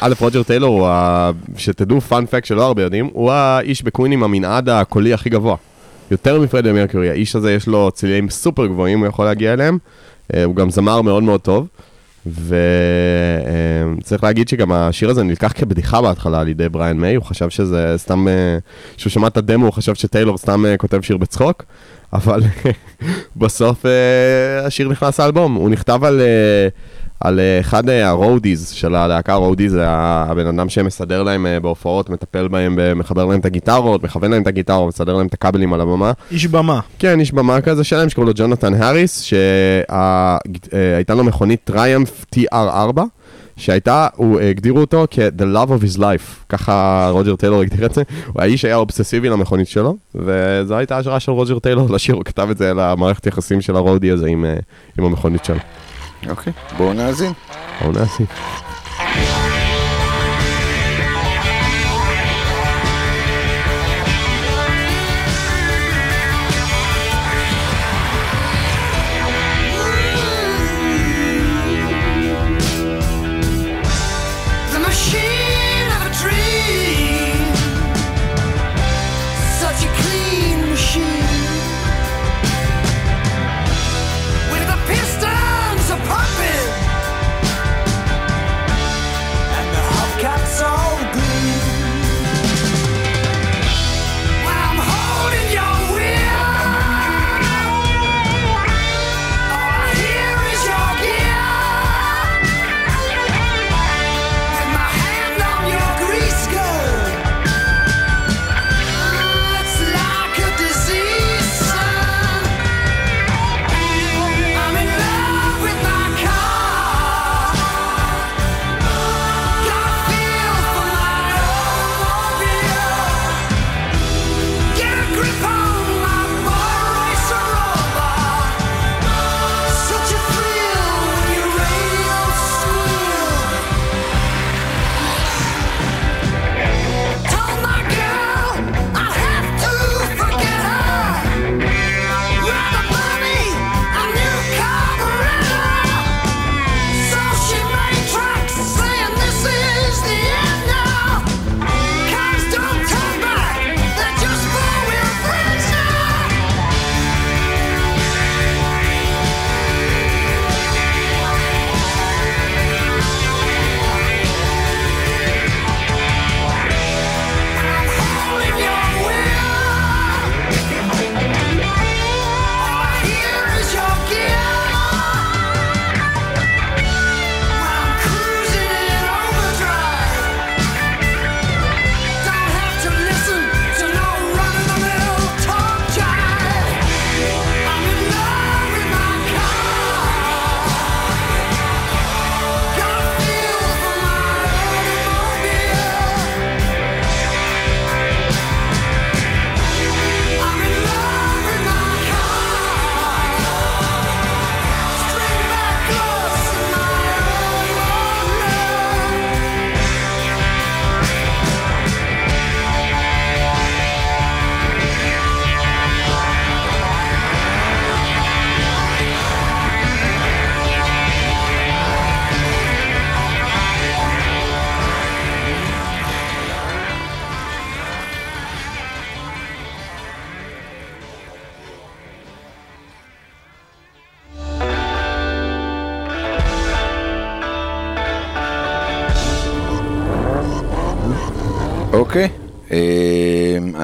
א', 0.00 0.12
רוג'ר 0.20 0.42
טיילור, 0.42 0.78
הוא 0.80 0.88
ה- 0.88 1.30
שתדעו 1.56 2.00
פאנפקט 2.00 2.44
שלא 2.44 2.66
הרבה 2.66 2.82
יודעים, 2.82 3.10
הוא 3.12 3.30
האיש 3.32 3.82
בקווין 3.82 4.12
עם 4.12 4.22
המנעד 4.22 4.68
הקולי 4.68 5.14
הכי 5.14 5.30
גבוה. 5.30 5.56
יותר 6.10 6.40
מפרדי 6.40 6.72
מרקורי, 6.72 7.10
האיש 7.10 7.36
הזה 7.36 7.52
יש 7.52 7.66
לו 7.66 7.90
צלילים 7.94 8.30
סופר 8.30 8.66
גבוהים, 8.66 8.98
הוא 9.00 9.06
יכול 9.08 9.24
להגיע 9.24 9.52
אליהם. 9.52 9.78
אה, 10.34 10.44
הוא 10.44 10.54
גם 10.56 10.70
זמר 10.70 11.02
מאוד 11.02 11.22
מאוד 11.22 11.40
טוב. 11.40 11.66
וצריך 12.26 14.24
להגיד 14.24 14.48
שגם 14.48 14.72
השיר 14.72 15.10
הזה 15.10 15.22
נלקח 15.22 15.52
כבדיחה 15.54 16.02
בהתחלה 16.02 16.40
על 16.40 16.48
ידי 16.48 16.68
בריאן 16.68 16.96
מיי, 16.96 17.14
הוא 17.14 17.24
חשב 17.24 17.50
שזה 17.50 17.94
סתם, 17.96 18.28
אה, 18.28 18.58
כשהוא 18.96 19.10
שמע 19.10 19.26
את 19.26 19.36
הדמו 19.36 19.64
הוא 19.64 19.72
חשב 19.72 19.94
שטיילור 19.94 20.38
סתם 20.38 20.66
אה, 20.66 20.76
כותב 20.76 21.00
שיר 21.02 21.16
בצחוק, 21.16 21.64
אבל 22.12 22.40
בסוף 23.36 23.86
אה, 23.86 24.66
השיר 24.66 24.88
נכנס 24.88 25.20
לאלבום, 25.20 25.54
הוא 25.54 25.70
נכתב 25.70 26.04
על, 26.04 26.20
על 27.24 27.40
אה, 27.40 27.60
אחד 27.60 27.88
אה, 27.88 28.08
ה 28.08 28.16
roadies 28.16 28.68
של 28.68 28.94
הלהקה, 28.94 29.34
roadie 29.34 29.68
זה 29.68 29.84
הבן 29.88 30.46
אדם 30.46 30.68
שמסדר 30.68 31.22
להם 31.22 31.46
אה, 31.46 31.60
בהופעות, 31.60 32.10
מטפל 32.10 32.48
בהם, 32.48 32.78
מחבר 32.96 33.24
להם 33.24 33.40
את 33.40 33.44
הגיטרות, 33.44 34.02
מכוון 34.02 34.30
להם 34.30 34.42
את 34.42 34.46
הגיטרות, 34.46 34.88
מסדר 34.88 35.16
להם 35.16 35.26
את 35.26 35.34
הכבלים 35.34 35.72
על 35.72 35.80
הבמה. 35.80 36.12
איש 36.30 36.46
במה. 36.46 36.80
כן, 36.98 37.20
איש 37.20 37.32
במה 37.32 37.60
כזה 37.60 37.84
שלהם 37.84 38.08
שקוראים 38.08 38.28
לו 38.28 38.34
ג'ונתן 38.36 38.74
האריס, 38.74 39.20
שהייתה 39.20 41.14
לו 41.14 41.24
מכונית 41.24 41.60
Triumph 41.64 42.24
TR4, 42.36 43.00
שהייתה, 43.56 44.06
הוא 44.16 44.40
הגדירו 44.40 44.78
אותו 44.78 45.06
כ-the 45.10 45.42
love 45.42 45.68
of 45.68 45.84
his 45.84 45.98
life, 45.98 46.44
ככה 46.48 47.08
רוג'ר 47.12 47.36
טיילור 47.36 47.60
הגדיר 47.60 47.86
את 47.86 47.94
זה, 47.94 48.02
הוא 48.26 48.42
האיש 48.42 48.64
היה 48.64 48.76
אובססיבי 48.76 49.28
למכונית 49.28 49.68
שלו, 49.68 49.96
וזו 50.14 50.76
הייתה 50.76 50.98
השראה 50.98 51.20
של 51.20 51.32
רוג'ר 51.32 51.58
טיילור 51.58 51.90
לשיר, 51.90 52.14
הוא 52.14 52.24
כתב 52.24 52.48
את 52.50 52.58
זה 52.58 52.74
למערכת 52.74 53.26
יחסים 53.26 53.60
של 53.60 53.76
ה 53.76 53.81
roadie 53.81 54.10
הזה 54.10 54.26
עם, 54.26 54.44
עם 54.98 55.04
המכונית 55.04 55.44
שלו. 55.44 55.58
אוקיי, 56.28 56.52
בואו 56.76 56.92
נאזין. 56.92 57.32
בואו 57.80 57.92
נעשי. 57.92 58.24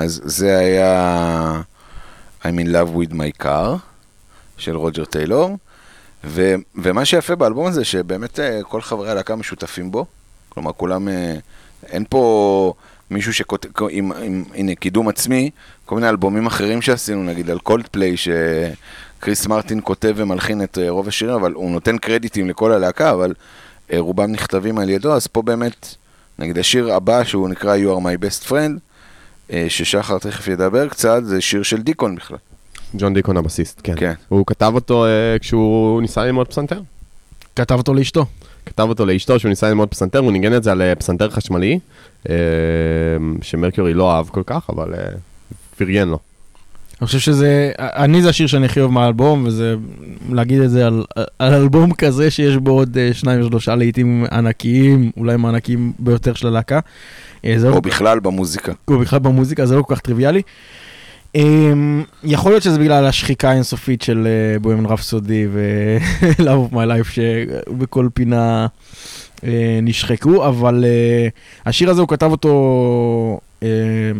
אז 0.07 0.21
זה 0.25 0.59
היה 0.59 1.63
I'm 2.43 2.59
in 2.65 2.69
love 2.69 2.97
with 2.97 3.13
my 3.13 3.43
car 3.43 3.79
של 4.59 4.77
רוג'ר 4.77 5.05
טיילור, 5.05 5.59
ו- 6.25 6.55
ומה 6.75 7.05
שיפה 7.05 7.35
באלבום 7.35 7.67
הזה, 7.67 7.85
שבאמת 7.85 8.41
אה, 8.41 8.63
כל 8.63 8.81
חברי 8.81 9.11
הלהקה 9.11 9.37
משותפים 9.37 9.91
בו, 9.91 10.07
כלומר 10.49 10.73
כולם, 10.73 11.09
אה, 11.09 11.35
אין 11.87 12.05
פה 12.09 12.75
מישהו 13.11 13.35
שכותב, 13.35 13.69
עם, 13.91 14.13
עם, 14.13 14.45
הנה, 14.55 14.75
קידום 14.75 15.09
עצמי, 15.09 15.51
כל 15.85 15.95
מיני 15.95 16.09
אלבומים 16.09 16.47
אחרים 16.47 16.83
שעשינו, 16.83 17.23
נגיד 17.23 17.51
על 17.51 17.59
קולד 17.59 17.87
פליי, 17.87 18.15
שקריס 18.17 19.47
מרטין 19.47 19.81
כותב 19.85 20.15
ומלחין 20.17 20.63
את 20.63 20.79
אה, 20.79 20.91
רוב 20.91 21.09
השירים, 21.09 21.35
אבל 21.35 21.53
הוא 21.53 21.71
נותן 21.71 21.99
קרדיטים 21.99 22.49
לכל 22.49 22.73
הלהקה, 22.73 23.11
אבל 23.11 23.35
רובם 23.93 24.33
נכתבים 24.33 24.79
על 24.79 24.91
ידו, 24.91 25.15
אז 25.15 25.27
פה 25.27 25.43
באמת, 25.43 25.95
נגיד 26.39 26.59
השיר 26.59 26.95
הבא, 26.95 27.25
שהוא 27.25 27.49
נקרא 27.49 27.77
You 27.77 27.99
are 27.99 28.03
my 28.03 28.25
best 28.25 28.49
friend, 28.49 28.87
ששחר 29.69 30.19
תכף 30.19 30.49
ידבר 30.49 30.89
קצת, 30.89 31.25
זה 31.25 31.41
שיר 31.41 31.63
של 31.63 31.83
דיקון 31.83 32.17
בכלל. 32.17 32.39
ג'ון 32.99 33.15
דיקון 33.15 33.37
הבסיסט, 33.37 33.81
כן. 33.85 33.95
כן. 33.97 34.13
הוא 34.29 34.47
כתב 34.47 34.73
אותו 34.75 35.07
אה, 35.07 35.39
כשהוא 35.41 36.03
ניסה 36.03 36.25
ללמוד 36.25 36.49
פסנתר. 36.49 36.81
כתב 37.57 37.75
אותו 37.75 37.95
לאשתו. 37.95 38.27
כתב 38.67 38.87
אותו 38.89 39.07
לאשתו 39.07 39.39
שהוא 39.39 39.49
ניסה 39.49 39.69
ללמוד 39.69 39.89
פסנתר, 39.89 40.19
הוא 40.19 40.33
ניגן 40.33 40.57
את 40.57 40.63
זה 40.63 40.73
על 40.73 40.83
אה, 40.83 40.95
פסנתר 40.95 41.31
חשמלי, 41.31 41.79
אה, 42.29 42.35
שמרקיורי 43.43 43.95
לא 43.95 44.17
אהב 44.17 44.29
כל 44.29 44.43
כך, 44.47 44.71
אבל 44.71 44.95
אה, 44.95 45.09
פרגן 45.77 46.09
לו. 46.09 46.19
אני 47.01 47.07
חושב 47.07 47.19
שזה, 47.19 47.73
אני 47.79 48.23
זה 48.23 48.29
השיר 48.29 48.47
שאני 48.47 48.67
הכי 48.67 48.81
אוהב 48.81 48.91
מהאלבום, 48.91 49.45
וזה, 49.47 49.75
להגיד 50.33 50.61
את 50.61 50.71
זה 50.71 50.87
על, 50.87 51.05
על 51.39 51.55
אלבום 51.55 51.95
כזה 51.95 52.31
שיש 52.31 52.57
בו 52.57 52.71
עוד 52.71 52.99
אה, 52.99 53.11
שניים 53.13 53.41
או 53.41 53.47
שלושה 53.47 53.75
לעיתים 53.75 54.25
ענקיים, 54.33 55.11
אולי 55.17 55.37
מהענקיים 55.37 55.93
ביותר 55.99 56.35
של 56.35 56.47
הלהקה. 56.47 56.81
אה, 57.45 57.57
לא 57.61 57.69
או 57.69 57.83
בכלל 57.83 58.21
במוזיקה. 58.21 58.73
או 58.89 58.99
בכלל 58.99 59.19
במוזיקה, 59.19 59.67
זה 59.67 59.77
לא 59.77 59.83
כל 59.83 59.95
כך 59.95 60.01
טריוויאלי. 60.01 60.43
Um, 61.37 61.39
יכול 62.25 62.53
להיות 62.53 62.63
שזה 62.63 62.79
בגלל 62.79 63.07
השחיקה 63.07 63.51
האינסופית 63.51 64.03
של 64.03 64.27
uh, 64.27 64.63
בוימן 64.63 64.87
רפסודי 64.87 65.47
ו-Love 65.53 66.71
of 66.73 66.75
my 66.75 66.77
life 66.77 67.11
שבכל 67.11 68.09
פינה 68.15 68.67
uh, 69.37 69.43
נשחקו, 69.83 70.47
אבל 70.49 70.85
השיר 71.67 71.91
הזה 71.91 72.01
הוא 72.01 72.09
כתב 72.09 72.31
אותו, 72.31 72.49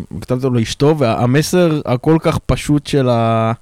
הוא 0.09 0.21
כתב 0.21 0.35
אותו 0.35 0.49
לאשתו, 0.49 0.95
והמסר 0.97 1.81
הכל 1.85 2.17
כך 2.21 2.37
פשוט 2.45 2.87
של, 2.87 3.09
ה, 3.09 3.53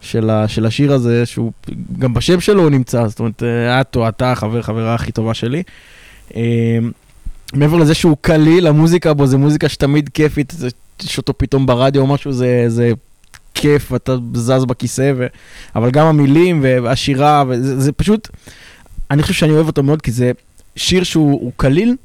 של, 0.00 0.30
ה, 0.30 0.48
של 0.48 0.66
השיר 0.66 0.92
הזה, 0.92 1.26
שהוא 1.26 1.52
גם 1.98 2.14
בשם 2.14 2.40
שלו 2.40 2.62
הוא 2.62 2.70
נמצא, 2.70 3.08
זאת 3.08 3.20
אומרת, 3.20 3.42
אה, 3.42 3.80
את 3.80 3.96
או 3.96 4.08
אתה 4.08 4.32
החבר, 4.32 4.62
חברה 4.62 4.94
הכי 4.94 5.12
טובה 5.12 5.34
שלי. 5.34 5.62
מעבר 7.54 7.76
לזה 7.76 7.94
שהוא 7.94 8.16
קליל, 8.20 8.66
המוזיקה 8.66 9.14
בו 9.14 9.26
זה 9.26 9.36
מוזיקה 9.36 9.68
שתמיד 9.68 10.08
כיפית, 10.08 10.54
יש 11.02 11.18
אותו 11.18 11.38
פתאום 11.38 11.66
ברדיו 11.66 12.02
או 12.02 12.06
משהו, 12.06 12.32
זה, 12.32 12.64
זה 12.68 12.92
כיף, 13.54 13.94
אתה 13.94 14.16
זז 14.34 14.64
בכיסא, 14.64 15.12
ו... 15.16 15.26
אבל 15.76 15.90
גם 15.90 16.06
המילים 16.06 16.60
והשירה, 16.62 17.44
וזה 17.48 17.80
זה 17.80 17.92
פשוט, 17.92 18.28
אני 19.10 19.22
חושב 19.22 19.34
שאני 19.34 19.52
אוהב 19.52 19.66
אותו 19.66 19.82
מאוד, 19.82 20.02
כי 20.02 20.12
זה 20.12 20.32
שיר 20.76 21.04
שהוא 21.04 21.32
הוא 21.32 21.52
קליל, 21.56 21.96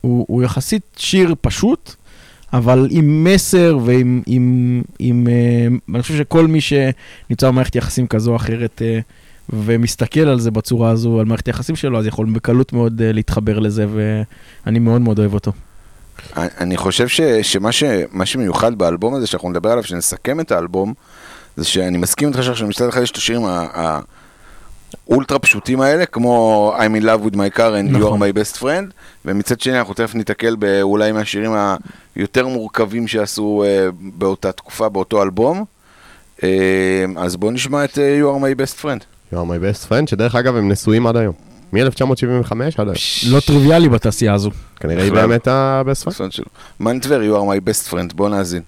הוא, 0.00 0.24
הוא 0.28 0.42
יחסית 0.42 0.82
שיר 0.96 1.34
פשוט, 1.40 1.94
אבל 2.52 2.88
עם 2.90 3.24
מסר 3.24 3.78
ועם, 3.84 4.22
עם, 4.26 4.82
עם, 4.98 5.26
אה, 5.30 5.94
אני 5.94 6.02
חושב 6.02 6.18
שכל 6.18 6.46
מי 6.46 6.60
שנמצא 6.60 7.48
במערכת 7.48 7.76
יחסים 7.76 8.06
כזו 8.06 8.30
או 8.30 8.36
אחרת, 8.36 8.82
אה, 8.84 9.00
ומסתכל 9.52 10.20
על 10.20 10.40
זה 10.40 10.50
בצורה 10.50 10.90
הזו, 10.90 11.20
על 11.20 11.26
מערכת 11.26 11.46
היחסים 11.46 11.76
שלו, 11.76 11.98
אז 11.98 12.06
יכול 12.06 12.26
בקלות 12.32 12.72
מאוד 12.72 13.02
אה, 13.02 13.12
להתחבר 13.12 13.58
לזה, 13.58 13.86
ואני 14.66 14.78
מאוד 14.78 15.00
מאוד 15.00 15.18
אוהב 15.18 15.34
אותו. 15.34 15.52
אני 16.36 16.76
חושב 16.76 17.08
ש, 17.08 17.20
שמה 17.20 17.72
ש, 17.72 17.84
שמיוחד 18.24 18.78
באלבום 18.78 19.14
הזה, 19.14 19.26
שאנחנו 19.26 19.50
נדבר 19.50 19.70
עליו, 19.70 19.84
שנסכם 19.84 20.40
את 20.40 20.52
האלבום, 20.52 20.94
זה 21.56 21.64
שאני 21.64 21.98
מסכים 21.98 22.28
איתך 22.28 22.42
שעכשיו 22.42 22.68
מצד 22.68 22.88
אחד 22.88 23.02
יש 23.02 23.10
את 23.10 23.16
השירים 23.16 23.42
האולטרה 25.06 25.38
פשוטים 25.38 25.80
האלה, 25.80 26.06
כמו 26.06 26.74
I'm 26.78 27.02
in 27.02 27.04
love 27.04 27.30
with 27.30 27.34
my 27.36 27.58
car 27.58 27.58
and 27.58 27.90
you 27.90 27.96
are 27.96 27.98
נכון. 27.98 28.22
my 28.22 28.32
best 28.32 28.62
friend, 28.62 28.92
ומצד 29.24 29.60
שני 29.60 29.78
אנחנו 29.78 29.94
תכף 29.94 30.14
ניתקל 30.14 30.56
באולי 30.56 31.12
מהשירים 31.12 31.52
היותר 32.16 32.48
מורכבים 32.48 33.08
שעשו 33.08 33.64
אה, 33.66 33.88
באותה 34.00 34.52
תקופה, 34.52 34.88
באותו 34.88 35.22
אלבום. 35.22 35.64
אה, 36.42 37.04
אז 37.16 37.36
בואו 37.36 37.50
נשמע 37.50 37.84
את 37.84 37.98
אה, 37.98 38.20
you 38.20 38.24
are 38.24 38.42
my 38.42 38.62
best 38.62 38.82
friend. 38.82 39.11
You 39.32 39.34
are 39.34 39.38
my 39.38 39.58
best 39.58 39.88
friend, 39.88 40.10
שדרך 40.10 40.34
אגב 40.34 40.56
הם 40.56 40.72
נשואים 40.72 41.06
עד 41.06 41.16
היום. 41.16 41.34
מ-1975 41.72 42.52
עד 42.78 42.88
היום. 42.88 42.96
לא 43.30 43.40
טריוויאלי 43.40 43.88
בתעשייה 43.88 44.34
הזו. 44.34 44.50
כנראה 44.76 45.02
היא. 45.02 45.12
באמת 45.12 45.48
ה-best 45.48 46.08
friend. 46.08 46.42
מנטבר, 46.80 47.20
you 47.20 47.36
are 47.36 47.56
my 47.56 47.68
best 47.70 47.92
friend, 47.92 48.14
בוא 48.14 48.28
נאזין. 48.28 48.62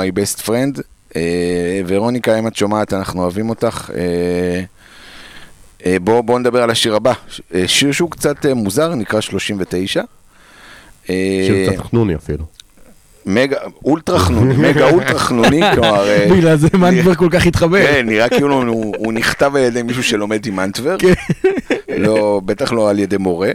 My 0.00 0.18
best 0.18 0.46
friend. 0.46 0.82
אה, 1.16 1.80
ורוניקה, 1.86 2.38
אם 2.38 2.46
את 2.46 2.56
שומעת, 2.56 2.92
אנחנו 2.92 3.22
אוהבים 3.22 3.48
אותך. 3.48 3.90
אה, 3.94 4.62
אה, 5.86 5.96
בואו 6.00 6.22
בוא 6.22 6.38
נדבר 6.38 6.62
על 6.62 6.70
השיר 6.70 6.94
הבא. 6.96 7.12
שיר 7.66 7.92
שהוא 7.92 8.10
קצת 8.10 8.46
מוזר, 8.46 8.94
נקרא 8.94 9.20
39. 9.20 10.02
אה, 11.10 11.14
שיר 11.46 11.72
קצת 11.72 11.86
חנוני 11.86 12.14
אפילו. 12.14 12.44
מגה, 13.26 13.56
אולטרה 13.84 14.18
חנוני, 14.18 14.54
מגה 14.68 14.90
אולטרה 14.90 15.18
חנוני, 15.18 15.60
כלומר... 15.74 16.04
בגלל 16.36 16.56
זה 16.56 16.68
מנדבר 16.74 17.14
כל 17.14 17.28
כך 17.30 17.46
התחבר. 17.46 17.86
כן, 17.86 18.06
נראה 18.06 18.28
כאילו 18.28 18.62
הוא, 18.96 19.12
נכתב 19.12 19.56
על 19.56 19.62
ידי 19.62 19.82
מישהו 19.82 20.02
שלומד 20.02 20.46
עם 20.46 20.60
אנטוור, 20.60 20.98
כן. 20.98 21.12
לא, 21.88 22.40
בטח 22.44 22.72
לא 22.72 22.90
על 22.90 22.98
ידי 22.98 23.16
מורה. 23.16 23.50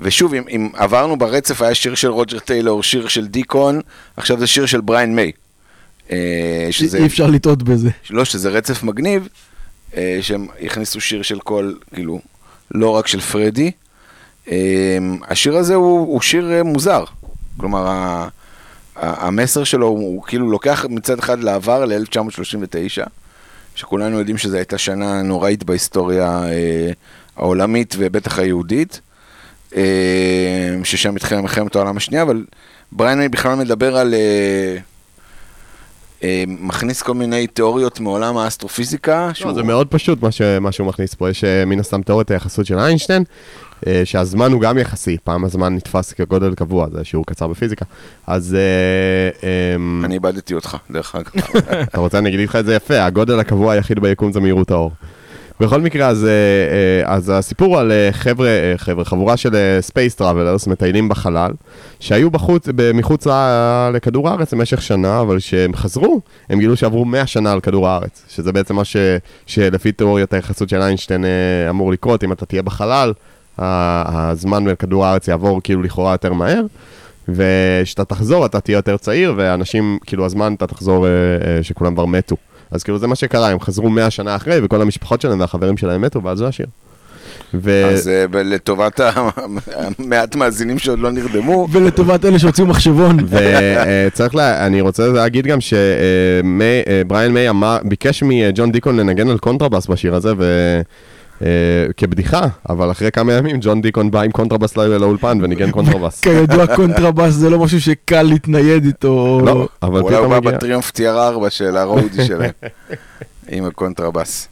ושוב, 0.00 0.34
אם, 0.34 0.42
אם 0.48 0.68
עברנו 0.74 1.16
ברצף, 1.16 1.62
היה 1.62 1.74
שיר 1.74 1.94
של 1.94 2.08
רוג'ר 2.08 2.38
טיילור, 2.38 2.82
שיר 2.82 3.08
של 3.08 3.26
דיקון, 3.26 3.80
עכשיו 4.16 4.38
זה 4.38 4.46
שיר 4.46 4.66
של 4.66 4.80
בריין 4.80 5.16
מיי. 5.16 5.32
אה, 6.10 6.68
שזה, 6.70 6.98
אי 6.98 7.06
אפשר 7.06 7.26
לטעות 7.26 7.62
בזה. 7.62 7.90
לא, 8.10 8.24
שזה 8.24 8.48
רצף 8.48 8.82
מגניב, 8.82 9.28
אה, 9.96 10.18
שהם 10.20 10.46
הכניסו 10.62 11.00
שיר 11.00 11.22
של 11.22 11.40
כל, 11.40 11.72
כאילו, 11.94 12.20
לא 12.70 12.90
רק 12.90 13.06
של 13.06 13.20
פרדי. 13.20 13.70
אה, 14.50 14.98
השיר 15.28 15.56
הזה 15.56 15.74
הוא, 15.74 15.98
הוא 15.98 16.20
שיר 16.20 16.62
מוזר. 16.64 17.04
כלומר, 17.56 17.86
ה- 17.86 18.28
ה- 18.96 19.26
המסר 19.26 19.64
שלו 19.64 19.86
הוא, 19.86 19.98
הוא 19.98 20.22
כאילו 20.22 20.50
לוקח 20.50 20.84
מצד 20.88 21.18
אחד 21.18 21.40
לעבר 21.42 21.84
ל-1939, 21.84 23.06
שכולנו 23.74 24.18
יודעים 24.18 24.38
שזו 24.38 24.56
הייתה 24.56 24.78
שנה 24.78 25.22
נוראית 25.22 25.64
בהיסטוריה 25.64 26.42
העולמית 27.36 27.94
ובטח 27.98 28.38
היהודית, 28.38 29.00
ששם 30.84 31.16
התחילה 31.16 31.40
מלחמת 31.40 31.76
העולם 31.76 31.96
השנייה, 31.96 32.22
אבל 32.22 32.44
בריין 32.92 33.18
מיי 33.18 33.28
בכלל 33.28 33.54
מדבר 33.54 33.96
על... 33.96 34.14
אה, 34.14 34.76
אה, 36.24 36.44
מכניס 36.46 37.02
כל 37.02 37.14
מיני 37.14 37.46
תיאוריות 37.46 38.00
מעולם 38.00 38.36
האסטרופיזיקה. 38.36 39.30
לא, 39.44 39.52
זה 39.52 39.62
מאוד 39.62 39.88
פשוט 39.88 40.22
מה, 40.22 40.32
ש... 40.32 40.42
מה 40.42 40.72
שהוא 40.72 40.86
מכניס 40.86 41.14
פה, 41.14 41.30
יש 41.30 41.44
אה, 41.44 41.64
מן 41.64 41.80
הסתם 41.80 42.02
תיאוריית 42.02 42.30
היחסות 42.30 42.66
של 42.66 42.78
איינשטיין, 42.78 43.24
אה, 43.86 44.02
שהזמן 44.04 44.52
הוא 44.52 44.60
גם 44.60 44.78
יחסי, 44.78 45.16
פעם 45.24 45.44
הזמן 45.44 45.74
נתפס 45.74 46.12
כגודל 46.12 46.54
קבוע, 46.54 46.86
זה 46.92 47.04
שיעור 47.04 47.26
קצר 47.26 47.46
בפיזיקה. 47.46 47.84
אז 48.26 48.54
אה, 48.54 49.48
אה, 49.48 50.04
אני 50.04 50.14
איבדתי 50.14 50.54
אותך, 50.54 50.76
דרך 50.90 51.14
אגב. 51.14 51.32
אתה 51.82 52.00
רוצה, 52.00 52.18
אני 52.18 52.28
אגיד 52.28 52.48
לך 52.48 52.56
את 52.56 52.64
זה 52.64 52.74
יפה, 52.74 53.04
הגודל 53.04 53.38
הקבוע 53.38 53.72
היחיד 53.72 53.98
ביקום 53.98 54.32
זה 54.32 54.40
מהירות 54.40 54.70
האור. 54.70 54.92
בכל 55.60 55.80
מקרה, 55.80 56.06
אז, 56.08 56.24
אה, 56.24 56.30
אה, 56.30 57.14
אז 57.14 57.32
הסיפור 57.34 57.78
על 57.78 57.92
אה, 57.92 58.08
חבר'ה, 58.12 58.48
חבר'ה, 58.76 59.04
חבורה 59.04 59.36
של 59.36 59.78
space 59.80 60.14
travelers, 60.14 60.66
מטיילים 60.66 61.08
בחלל, 61.08 61.50
שהיו 62.00 62.30
בחוץ, 62.30 62.68
מחוץ 62.94 63.26
לכדור 63.92 64.28
הארץ 64.28 64.54
במשך 64.54 64.82
שנה, 64.82 65.20
אבל 65.20 65.38
כשהם 65.38 65.74
חזרו, 65.74 66.20
הם 66.48 66.58
גילו 66.58 66.76
שעברו 66.76 67.04
100 67.04 67.26
שנה 67.26 67.52
על 67.52 67.60
כדור 67.60 67.88
הארץ, 67.88 68.24
שזה 68.28 68.52
בעצם 68.52 68.76
מה 68.76 68.84
ש, 68.84 68.96
שלפי 69.46 69.92
תיאוריית 69.92 70.32
היחסות 70.32 70.68
של 70.68 70.82
איינשטיין 70.82 71.24
אמור 71.70 71.92
לקרות, 71.92 72.24
אם 72.24 72.32
אתה 72.32 72.46
תהיה 72.46 72.62
בחלל, 72.62 73.12
הזמן 73.58 74.64
בכדור 74.64 75.06
הארץ 75.06 75.28
יעבור 75.28 75.60
כאילו 75.64 75.82
לכאורה 75.82 76.12
יותר 76.12 76.32
מהר. 76.32 76.62
וכשאתה 77.28 78.04
תחזור 78.04 78.46
אתה 78.46 78.60
תהיה 78.60 78.76
יותר 78.76 78.96
צעיר, 78.96 79.34
ואנשים, 79.36 79.98
כאילו 80.06 80.24
הזמן 80.24 80.54
אתה 80.54 80.66
תחזור 80.66 81.06
שכולם 81.62 81.94
כבר 81.94 82.04
מתו. 82.04 82.36
אז 82.70 82.82
כאילו 82.82 82.98
זה 82.98 83.06
מה 83.06 83.14
שקרה, 83.14 83.48
הם 83.48 83.60
חזרו 83.60 83.90
100 83.90 84.10
שנה 84.10 84.36
אחרי, 84.36 84.60
וכל 84.62 84.82
המשפחות 84.82 85.20
שלהם 85.20 85.40
והחברים 85.40 85.76
שלהם 85.76 86.02
מתו, 86.02 86.22
ואז 86.22 86.38
זה 86.38 86.46
השיר. 86.46 86.66
ו... 87.54 87.84
אז 87.84 88.08
אה, 88.08 88.24
לטובת 88.32 89.00
המעט 89.98 90.36
מאזינים 90.40 90.78
שעוד 90.78 90.98
לא 90.98 91.10
נרדמו, 91.10 91.68
ולטובת 91.72 92.24
אלה 92.24 92.38
שהוציאו 92.38 92.66
מחשבון. 92.66 93.16
וצריך, 93.28 94.34
לה, 94.34 94.66
אני 94.66 94.80
רוצה 94.80 95.06
להגיד 95.06 95.46
גם 95.46 95.58
שבריאן 95.60 97.32
מיי 97.32 97.48
אמר, 97.48 97.78
ביקש 97.84 98.22
מג'ון 98.22 98.72
דיקון 98.72 98.96
לנגן 98.96 99.28
על 99.28 99.38
קונטרבאס 99.38 99.86
בשיר 99.86 100.14
הזה, 100.14 100.32
ו... 100.38 100.80
אה, 101.42 101.48
כבדיחה, 101.96 102.46
אבל 102.68 102.90
אחרי 102.90 103.10
כמה 103.10 103.32
ימים 103.32 103.56
ג'ון 103.60 103.82
דיקון 103.82 104.10
בא 104.10 104.20
עם 104.20 104.30
קונטרבאס 104.30 104.76
לא- 104.76 104.96
לאולפן 104.96 105.38
וניגן 105.42 105.70
קונטרבאס. 105.70 106.20
כידוע 106.20 106.76
קונטרבאס 106.76 107.34
זה 107.34 107.50
לא 107.50 107.58
משהו 107.58 107.80
שקל 107.80 108.22
להתנייד 108.22 108.84
איתו. 108.84 109.40
לא, 109.44 109.68
אבל 109.82 110.00
אולי 110.00 110.16
הוא 110.16 110.26
פתאום 110.26 110.44
בא. 110.44 110.50
ב 110.50 110.55
Triumph 110.55 110.90
TR 110.90 111.02
4 111.02 111.50
של 111.50 111.76
ה 111.76 111.83
roadie 111.83 112.24
שלהם, 112.26 112.50
עם 113.48 113.64
הקונטרבאס. 113.64 114.48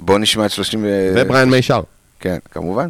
בואו 0.00 0.18
נשמע 0.18 0.46
את 0.46 0.50
30 0.50 0.84
ו... 0.84 1.12
ובריאן 1.16 1.50
מיי 1.50 1.62
שר. 1.62 1.80
כן, 2.20 2.38
כמובן. 2.50 2.88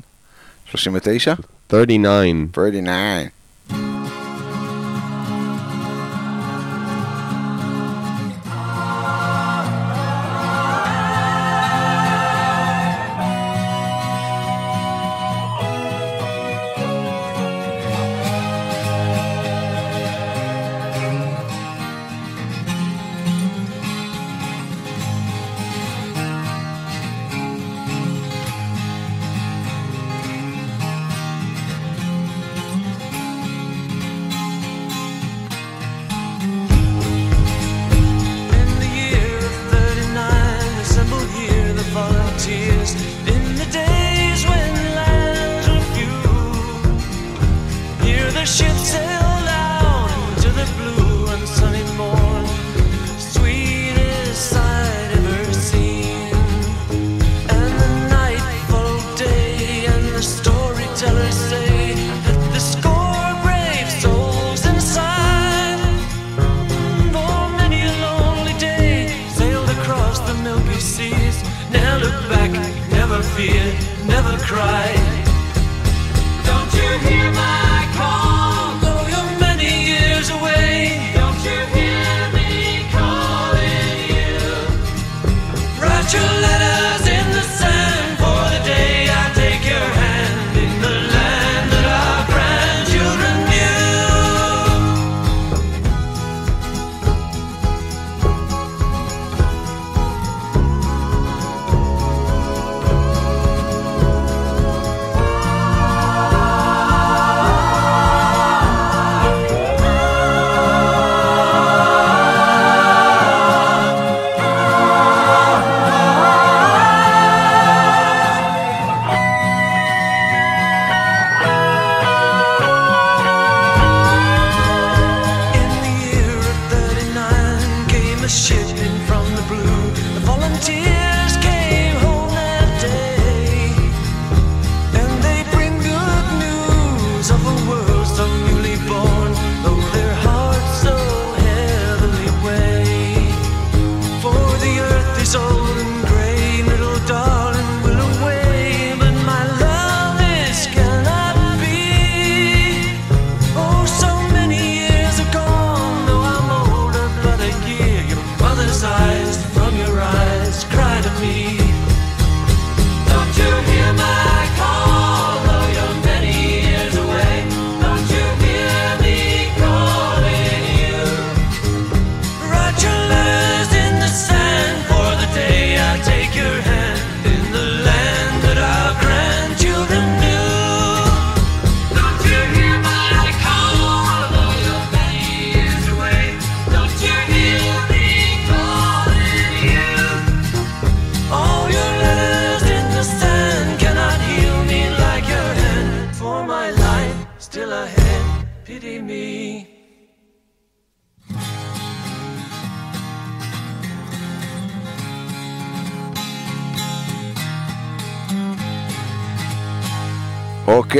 39? 0.71 1.35
39. 1.71 2.45
39. 2.55 3.98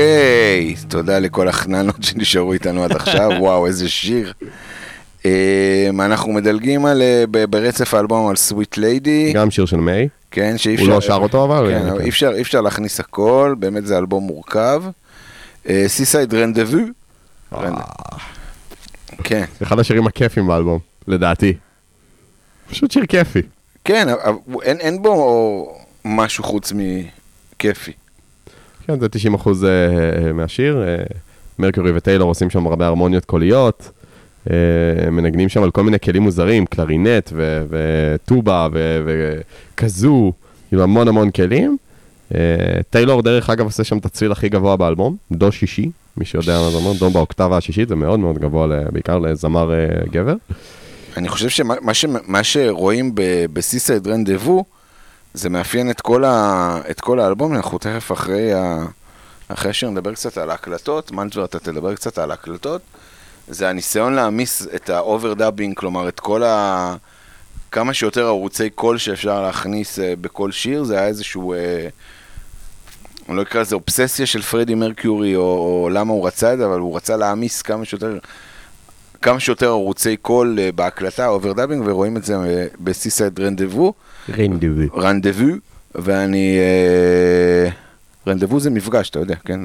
אוקיי, 0.03 0.75
תודה 0.87 1.19
לכל 1.19 1.47
החננות 1.47 2.03
שנשארו 2.03 2.53
איתנו 2.53 2.83
עד 2.83 2.91
עכשיו, 2.91 3.29
וואו, 3.39 3.67
איזה 3.67 3.89
שיר. 3.89 4.33
אה, 5.25 5.89
אנחנו 5.99 6.31
מדלגים 6.33 6.85
על, 6.85 7.01
אה, 7.01 7.23
ברצף 7.49 7.93
האלבום 7.93 8.27
על 8.29 8.35
Sweet 8.35 8.77
Lady, 8.77 9.33
גם 9.33 9.51
שיר 9.51 9.65
של 9.65 9.77
מיי. 9.77 10.07
כן, 10.31 10.57
שאי 10.57 10.71
הוא 10.71 10.79
אפשר... 10.81 10.93
לא 10.93 11.01
שר 11.01 11.13
אותו 11.21 11.43
אבל? 11.45 11.69
כן, 11.71 11.79
כן. 11.83 11.87
אבל 11.89 12.01
אי 12.01 12.09
אפשר, 12.09 12.31
אי 12.35 12.41
אפשר 12.41 12.61
להכניס 12.61 12.99
הכל, 12.99 13.55
באמת 13.59 13.85
זה 13.85 13.97
אלבום 13.97 14.23
מורכב. 14.23 14.83
Seaside 15.87 16.33
Rendezvous, 16.33 16.77
אה, 17.53 17.69
כן, 19.23 19.43
אחד 19.63 19.79
השירים 19.79 20.07
הכיפים 20.07 20.47
באלבום, 20.47 20.79
לדעתי. 21.07 21.53
פשוט 22.69 22.91
שיר 22.91 23.05
כיפי. 23.05 23.41
כן, 23.83 24.07
הוא- 24.45 24.61
אין 24.63 25.01
בו 25.01 25.75
משהו 26.05 26.43
חוץ 26.43 26.73
מכיפי. 26.75 27.91
כן, 28.89 28.99
זה 28.99 29.07
90% 29.35 29.47
אה, 29.65 30.33
מהשיר. 30.33 30.83
אה, 30.83 31.03
מרקורי 31.59 31.91
וטיילור 31.95 32.29
עושים 32.29 32.49
שם 32.49 32.67
הרבה 32.67 32.87
הרמוניות 32.87 33.25
קוליות. 33.25 33.91
אה, 34.49 35.09
מנגנים 35.11 35.49
שם 35.49 35.63
על 35.63 35.71
כל 35.71 35.83
מיני 35.83 35.99
כלים 35.99 36.23
מוזרים, 36.23 36.65
קלרינט 36.65 37.31
וטובה 37.69 38.67
וכזו, 38.73 40.31
כאילו 40.69 40.83
המון 40.83 41.07
המון 41.07 41.31
כלים. 41.31 41.77
אה, 42.35 42.39
טיילור 42.89 43.21
דרך 43.21 43.49
אגב 43.49 43.65
עושה 43.65 43.83
שם 43.83 43.97
את 43.97 44.05
הצליל 44.05 44.31
הכי 44.31 44.49
גבוה 44.49 44.77
באלבום, 44.77 45.15
דו 45.31 45.51
שישי, 45.51 45.89
מי 46.17 46.25
שיודע 46.25 46.59
מה 46.59 46.69
זה 46.69 46.77
אומר, 46.77 46.93
דו 46.93 47.09
באוקטבה 47.09 47.57
השישית, 47.57 47.89
זה 47.89 47.95
מאוד 47.95 48.19
מאוד 48.19 48.37
גבוה, 48.37 48.67
בעיקר 48.91 49.19
לזמר 49.19 49.73
אה, 49.73 49.85
גבר. 50.11 50.35
אני 51.17 51.29
חושב 51.29 51.49
שמה 51.49 52.43
שרואים 52.43 53.15
ב- 53.15 53.45
ב 53.53 53.60
Seaside 53.60 54.07
Rendezvous, 54.07 54.65
זה 55.33 55.49
מאפיין 55.49 55.89
את 55.89 56.01
כל, 56.01 56.23
ה, 56.25 56.77
את 56.89 57.01
כל 57.01 57.19
האלבום, 57.19 57.55
אנחנו 57.55 57.77
תכף 57.77 58.11
אחרי, 58.11 58.53
ה, 58.53 58.85
אחרי 59.47 59.69
השיר 59.69 59.89
נדבר 59.89 60.13
קצת 60.13 60.37
על 60.37 60.49
ההקלטות, 60.49 61.11
מנג'ר 61.11 61.45
אתה 61.45 61.59
תדבר 61.59 61.95
קצת 61.95 62.17
על 62.17 62.31
ההקלטות, 62.31 62.81
זה 63.47 63.69
הניסיון 63.69 64.13
להעמיס 64.13 64.67
את 64.75 64.89
ה 64.89 64.96
overdubbing, 64.96 65.77
כלומר 65.77 66.09
את 66.09 66.19
כל 66.19 66.43
ה... 66.43 66.95
כמה 67.71 67.93
שיותר 67.93 68.25
ערוצי 68.25 68.69
קול 68.69 68.97
שאפשר 68.97 69.41
להכניס 69.41 69.99
אה, 69.99 70.01
בכל 70.21 70.51
שיר, 70.51 70.83
זה 70.83 70.97
היה 70.97 71.07
איזשהו, 71.07 71.53
אה, 71.53 71.57
אני 73.29 73.37
לא 73.37 73.41
אקרא 73.41 73.61
לזה 73.61 73.75
אובססיה 73.75 74.25
של 74.25 74.41
פרדי 74.41 74.75
מרקיורי, 74.75 75.35
או, 75.35 75.41
או 75.41 75.89
למה 75.89 76.13
הוא 76.13 76.27
רצה 76.27 76.53
את 76.53 76.57
זה, 76.57 76.65
אבל 76.65 76.79
הוא 76.79 76.95
רצה 76.95 77.17
להעמיס 77.17 77.61
כמה 77.61 77.85
שיותר 77.85 78.17
כמה 79.21 79.39
שיותר 79.39 79.67
ערוצי 79.67 80.17
קול 80.17 80.59
אה, 80.59 80.71
בהקלטה, 80.71 81.27
overdubbing, 81.27 81.83
ורואים 81.85 82.17
את 82.17 82.23
זה 82.23 82.35
אה, 82.35 82.65
ב 82.79 82.87
Seaside 82.87 83.39
Rendezvous, 83.39 83.93
Rendezvous. 84.29 84.87
Rendezvous, 84.97 85.53
ואני... 85.95 86.57
אה, 86.59 87.69
rendez-vous 88.27 88.59
זה 88.59 88.69
מפגש, 88.69 89.09
אתה 89.09 89.19
יודע, 89.19 89.35
כן? 89.45 89.59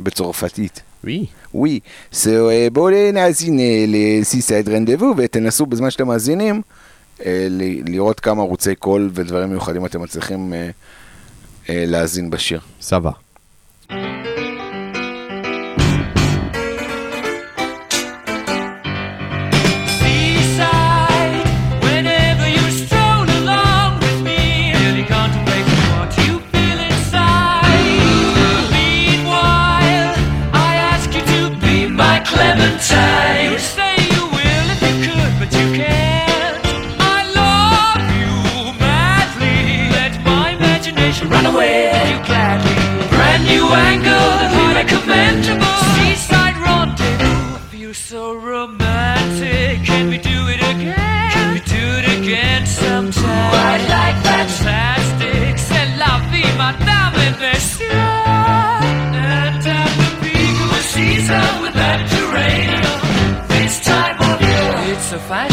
בצרפתית. 0.00 0.82
וואי. 1.04 1.26
ווי. 1.54 1.80
So, 2.12 2.26
בואו 2.72 3.12
נאזין 3.12 3.60
ל 3.88 3.98
Seaside 3.98 4.68
Rendezvous, 4.68 5.14
ותנסו 5.16 5.66
בזמן 5.66 5.90
שאתם 5.90 6.06
מאזינים, 6.06 6.62
לראות 7.86 8.20
כמה 8.20 8.42
ערוצי 8.42 8.74
קול 8.74 9.10
ודברים 9.14 9.50
מיוחדים 9.50 9.86
אתם 9.86 10.02
מצליחים 10.02 10.52
להאזין 11.68 12.30
בשיר. 12.30 12.60
סבא. 12.80 13.10
Spotify 65.18 65.47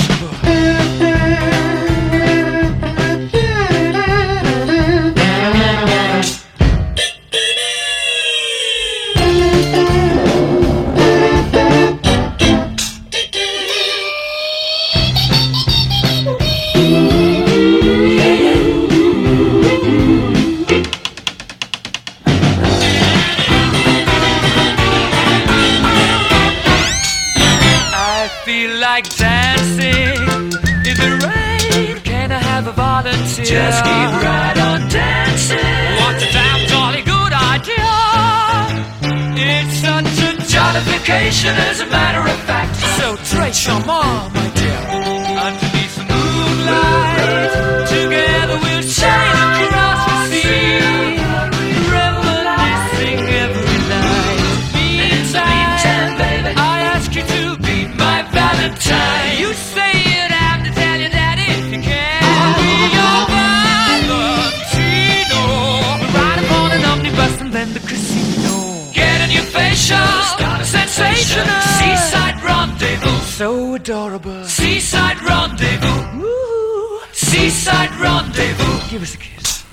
so 73.38 73.76
adorable. 73.76 74.44
Seaside 74.60 75.20
rendezvous, 75.32 76.02
Woo. 76.22 77.00
Seaside 77.12 77.94
rendezvous. 78.06 78.78
Give 78.92 79.02
us 79.04 79.16
a 79.16 79.18
kiss. 79.18 79.64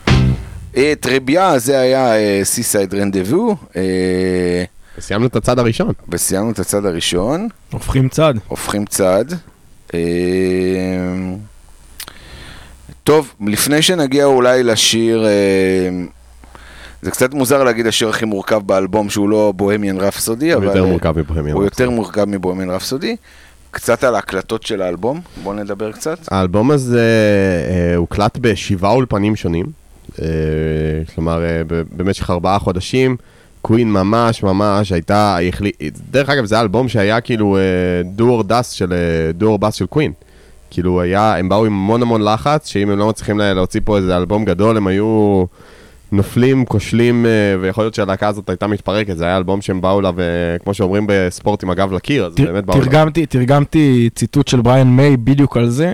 אה, 0.77 0.93
טריביה, 1.01 1.59
זה 1.59 1.79
היה 1.79 2.15
סיסייד 2.45 2.95
רנדבו, 2.95 3.57
סיימנו 5.01 5.27
את 5.27 5.37
הצד 5.37 5.59
הראשון. 5.59 5.93
וסיימנו 6.09 6.51
את 6.51 6.59
הצד 6.59 6.85
הראשון. 6.87 7.49
הופכים 7.73 8.09
צד. 8.09 8.35
הופכים 8.49 8.87
צד. 8.87 9.25
אה, 9.95 10.01
טוב, 13.05 13.35
לפני 13.47 13.83
שנגיע 13.83 14.25
אולי 14.25 14.63
לשיר, 14.63 15.27
אה, 15.27 15.31
זה 17.03 17.11
קצת 17.11 17.35
מוזר 17.35 17.65
להגיד 17.65 17.87
השיר 17.87 18.09
הכי 18.09 18.25
מורכב 18.25 18.59
באלבום 18.67 19.11
שהוא 19.11 19.29
לא 19.29 19.53
בוהמיאן 19.57 19.97
רפסודי, 19.99 20.53
הוא 20.53 20.59
אבל 20.59 20.67
יותר 20.67 20.85
אה, 20.85 20.89
מורכב 20.89 21.19
מבוהמיאן 21.19 21.57
הוא 21.57 21.65
רפסודי. 21.65 21.83
יותר 21.85 21.97
מורכב 21.97 22.25
מבוהמיאן 22.25 22.71
רפסודי. 22.71 23.17
קצת 23.73 24.05
על 24.05 24.15
ההקלטות 24.15 24.63
של 24.63 24.83
האלבום, 24.83 25.21
בואו 25.43 25.55
נדבר 25.55 25.93
קצת. 25.93 26.19
האלבום 26.31 26.71
הזה 26.71 27.07
אה, 27.71 27.97
הוקלט 27.97 28.39
בשבעה 28.41 28.93
אולפנים 28.93 29.37
שונים. 29.37 29.67
אה, 30.23 30.27
כלומר, 31.15 31.43
אה, 31.45 31.63
במשך 31.97 32.31
ארבעה 32.31 32.59
חודשים, 32.59 33.17
קווין 33.63 33.93
ממש 33.93 34.43
ממש 34.43 34.93
הייתה, 34.93 35.37
היא 35.37 35.49
החליט, 35.49 35.77
דרך 36.11 36.29
אגב, 36.29 36.45
זה 36.45 36.61
אלבום 36.61 36.89
שהיה 36.89 37.21
כאילו 37.21 37.59
דו 38.05 38.29
אור 38.29 38.43
דס 38.45 38.71
של, 38.71 38.93
דו 39.35 39.47
אור 39.47 39.59
בס 39.59 39.75
של 39.75 39.87
קווין. 39.87 40.13
כאילו 40.71 41.01
היה, 41.01 41.37
הם 41.37 41.49
באו 41.49 41.65
עם 41.67 41.73
המון 41.73 42.03
המון 42.03 42.23
לחץ, 42.25 42.69
שאם 42.69 42.91
הם 42.91 42.99
לא 42.99 43.09
מצליחים 43.09 43.39
לה- 43.39 43.55
להוציא 43.55 43.81
פה 43.85 43.97
איזה 43.97 44.17
אלבום 44.17 44.45
גדול, 44.45 44.77
הם 44.77 44.87
היו 44.87 45.45
נופלים, 46.13 46.65
כושלים, 46.65 47.27
אה, 47.27 47.31
ויכול 47.61 47.85
להיות 47.85 47.95
שהלהקה 47.95 48.29
הזאת 48.29 48.49
הייתה 48.51 48.67
מתפרקת, 48.67 49.17
זה 49.17 49.25
היה 49.25 49.37
אלבום 49.37 49.61
שהם 49.63 49.81
באו 49.81 50.01
אליו, 50.01 50.21
אה, 50.21 50.25
כמו 50.65 50.75
שאומרים 50.75 51.05
בספורט 51.09 51.63
עם 51.63 51.71
הגב 51.71 51.93
לקיר, 51.93 52.25
אז 52.27 52.35
תר- 52.35 52.45
באמת 52.53 52.65
באו. 52.65 52.81
תרגמתי, 52.81 53.27
תרגמתי 53.27 54.09
ציטוט 54.15 54.49
של 54.49 54.61
בריאן 54.61 54.89
מיי 54.89 55.17
בדיוק 55.17 55.57
על 55.57 55.69
זה, 55.69 55.93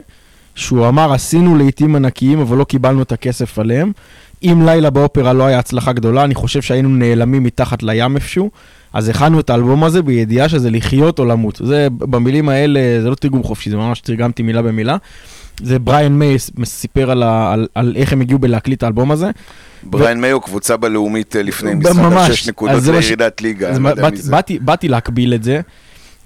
שהוא 0.54 0.88
אמר, 0.88 1.12
עשינו 1.12 1.56
לעיתים 1.56 1.96
ענקיים, 1.96 2.40
אבל 2.40 2.56
לא 2.56 2.64
קיבלנו 2.64 3.02
את 3.02 3.12
הכסף 3.12 3.58
עליהם. 3.58 3.92
אם 4.42 4.62
לילה 4.64 4.90
באופרה 4.90 5.32
לא 5.32 5.44
היה 5.44 5.58
הצלחה 5.58 5.92
גדולה, 5.92 6.24
אני 6.24 6.34
חושב 6.34 6.62
שהיינו 6.62 6.88
נעלמים 6.88 7.42
מתחת 7.42 7.82
לים 7.82 8.14
איפשהו. 8.16 8.50
אז 8.92 9.08
הכנו 9.08 9.40
את 9.40 9.50
האלבום 9.50 9.84
הזה 9.84 10.02
בידיעה 10.02 10.48
שזה 10.48 10.70
לחיות 10.70 11.18
או 11.18 11.24
למות. 11.24 11.60
זה 11.64 11.88
במילים 11.92 12.48
האלה, 12.48 12.80
זה 13.02 13.10
לא 13.10 13.14
תרגום 13.14 13.42
חופשי, 13.42 13.70
זה 13.70 13.76
ממש 13.76 14.00
תרגמתי 14.00 14.42
מילה 14.42 14.62
במילה. 14.62 14.96
זה 15.62 15.78
בריאן 15.78 16.12
מיי 16.12 16.36
סיפר 16.64 17.10
על, 17.10 17.22
ה, 17.22 17.52
על, 17.52 17.66
על 17.74 17.92
איך 17.96 18.12
הם 18.12 18.20
הגיעו 18.20 18.38
בלהקליט 18.38 18.78
את 18.78 18.82
האלבום 18.82 19.10
הזה. 19.10 19.30
בריין 19.82 20.20
מאיו, 20.20 20.40
קבוצה 20.40 20.76
בלאומית 20.76 21.36
אה, 21.36 21.42
לפני. 21.42 21.74
משחק 21.74 22.32
שש 22.32 22.48
נקודות 22.48 22.76
מה 22.76 23.02
ש- 23.02 23.04
לירידת 23.04 23.40
ליגה. 23.40 23.78
לא 23.78 23.94
באתי. 23.94 24.22
באתי, 24.30 24.58
באתי 24.58 24.88
להקביל 24.88 25.34
את 25.34 25.42
זה, 25.42 25.60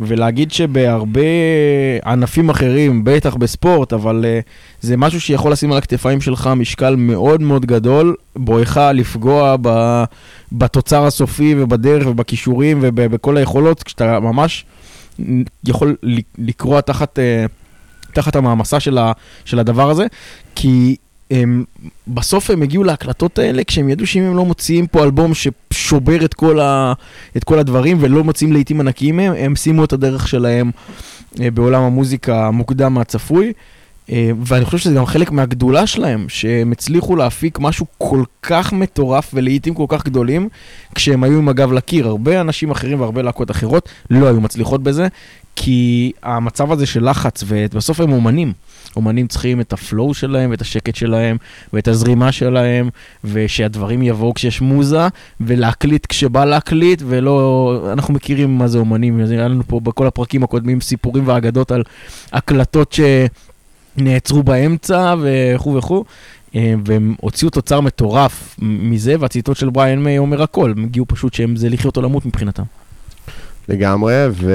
ולהגיד 0.00 0.52
שבהרבה 0.52 1.20
ענפים 2.06 2.50
אחרים, 2.50 3.04
בטח 3.04 3.34
בספורט, 3.34 3.92
אבל 3.92 4.24
uh, 4.24 4.48
זה 4.80 4.96
משהו 4.96 5.20
שיכול 5.20 5.52
לשים 5.52 5.72
על 5.72 5.78
הכתפיים 5.78 6.20
שלך 6.20 6.50
משקל 6.56 6.96
מאוד 6.96 7.42
מאוד 7.42 7.66
גדול, 7.66 8.14
בואך 8.36 8.78
לפגוע 8.94 9.56
ב, 9.62 9.68
בתוצר 10.52 11.06
הסופי 11.06 11.54
ובדרך 11.58 12.06
ובכישורים 12.06 12.78
ובכל 12.82 13.36
היכולות, 13.36 13.82
כשאתה 13.82 14.20
ממש 14.20 14.64
יכול 15.66 15.96
לקרוע 16.38 16.80
תחת... 16.80 17.18
Uh, 17.18 17.61
תחת 18.14 18.36
המעמסה 18.36 18.80
של, 18.80 18.98
ה, 18.98 19.12
של 19.44 19.58
הדבר 19.58 19.90
הזה, 19.90 20.06
כי 20.54 20.96
הם, 21.30 21.64
בסוף 22.08 22.50
הם 22.50 22.62
הגיעו 22.62 22.84
להקלטות 22.84 23.38
האלה 23.38 23.64
כשהם 23.64 23.88
ידעו 23.88 24.06
שאם 24.06 24.22
הם 24.22 24.36
לא 24.36 24.44
מוציאים 24.44 24.86
פה 24.86 25.02
אלבום 25.04 25.32
ששובר 25.34 26.24
את 26.24 26.34
כל, 26.34 26.60
ה, 26.60 26.92
את 27.36 27.44
כל 27.44 27.58
הדברים 27.58 27.96
ולא 28.00 28.24
מוציאים 28.24 28.52
לעיתים 28.52 28.80
ענקיים 28.80 29.16
מהם, 29.16 29.32
הם 29.38 29.56
שימו 29.56 29.84
את 29.84 29.92
הדרך 29.92 30.28
שלהם 30.28 30.70
אה, 31.40 31.50
בעולם 31.50 31.82
המוזיקה 31.82 32.50
מוקדם 32.50 32.94
מהצפוי. 32.94 33.52
אה, 34.10 34.30
ואני 34.46 34.64
חושב 34.64 34.78
שזה 34.78 34.94
גם 34.94 35.06
חלק 35.06 35.30
מהגדולה 35.30 35.86
שלהם, 35.86 36.26
שהם 36.28 36.72
הצליחו 36.72 37.16
להפיק 37.16 37.58
משהו 37.58 37.86
כל 37.98 38.22
כך 38.42 38.72
מטורף 38.72 39.30
ולעיתים 39.34 39.74
כל 39.74 39.86
כך 39.88 40.04
גדולים, 40.04 40.48
כשהם 40.94 41.24
היו 41.24 41.38
עם 41.38 41.48
הגב 41.48 41.72
לקיר. 41.72 42.08
הרבה 42.08 42.40
אנשים 42.40 42.70
אחרים 42.70 43.00
והרבה 43.00 43.22
להקות 43.22 43.50
אחרות 43.50 43.88
לא 44.10 44.26
היו 44.26 44.40
מצליחות 44.40 44.82
בזה, 44.82 45.08
כי 45.56 46.12
המצב 46.22 46.72
הזה 46.72 46.86
של 46.86 47.10
לחץ, 47.10 47.44
ובסוף 47.46 48.00
הם 48.00 48.12
אומנים. 48.12 48.52
אומנים 48.96 49.26
צריכים 49.26 49.60
את 49.60 49.72
הפלואו 49.72 50.14
שלהם, 50.14 50.50
ואת 50.50 50.60
השקט 50.60 50.94
שלהם, 50.94 51.36
ואת 51.72 51.88
הזרימה 51.88 52.32
שלהם, 52.32 52.88
ושהדברים 53.24 54.02
יבואו 54.02 54.34
כשיש 54.34 54.60
מוזה, 54.60 55.08
ולהקליט 55.40 56.06
כשבא 56.06 56.44
להקליט, 56.44 57.02
ולא... 57.06 57.88
אנחנו 57.92 58.14
מכירים 58.14 58.58
מה 58.58 58.68
זה 58.68 58.78
אומנים, 58.78 59.20
היה 59.30 59.48
לנו 59.48 59.62
פה 59.66 59.80
בכל 59.80 60.06
הפרקים 60.06 60.44
הקודמים 60.44 60.80
סיפורים 60.80 61.28
ואגדות 61.28 61.72
על 61.72 61.82
הקלטות 62.32 62.92
שנעצרו 63.98 64.42
באמצע, 64.42 65.14
וכו' 65.22 65.74
וכו'. 65.74 66.04
אה, 66.56 66.74
והם 66.86 67.14
הוציאו 67.20 67.50
תוצר 67.50 67.80
מטורף 67.80 68.56
מזה, 68.62 69.14
והציטוט 69.20 69.56
של 69.56 69.70
בריאן 69.70 69.98
מיי 70.02 70.18
אומר 70.18 70.42
הכל, 70.42 70.72
הם 70.76 70.84
הגיעו 70.84 71.06
פשוט 71.08 71.34
שהם 71.34 71.56
זה 71.56 71.68
לחיות 71.68 71.96
או 71.96 72.02
למות 72.02 72.26
מבחינתם. 72.26 72.62
לגמרי, 73.68 74.14
ו... 74.30 74.52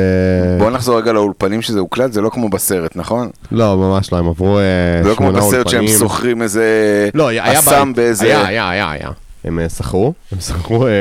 בוא 0.59 0.69
נחזור 0.69 0.97
רגע 0.99 1.11
לאולפנים 1.13 1.61
שזה 1.61 1.79
הוקלט, 1.79 2.13
זה 2.13 2.21
לא 2.21 2.29
כמו 2.29 2.49
בסרט, 2.49 2.95
נכון? 2.95 3.29
לא, 3.51 3.77
ממש 3.77 4.11
לא, 4.13 4.17
הם 4.17 4.27
עברו 4.27 4.59
אה, 4.59 4.63
זה 5.03 5.09
לא 5.09 5.15
כמו 5.15 5.27
שמונה 5.27 5.47
בסרט 5.47 5.67
שהם 5.69 5.79
אולפנים. 5.79 5.99
שוכרים 5.99 6.41
איזה 6.41 6.65
לא, 7.13 7.27
היה 7.27 7.59
אסם 7.59 7.88
בית. 7.93 7.95
באיזה... 7.95 8.25
היה, 8.25 8.45
היה, 8.47 8.69
היה, 8.69 8.91
היה. 8.91 9.09
הם 9.43 9.59
אה, 9.59 9.69
שכרו, 9.69 10.13
הם 10.31 10.39
שכרו, 10.39 10.88
אה, 10.88 10.91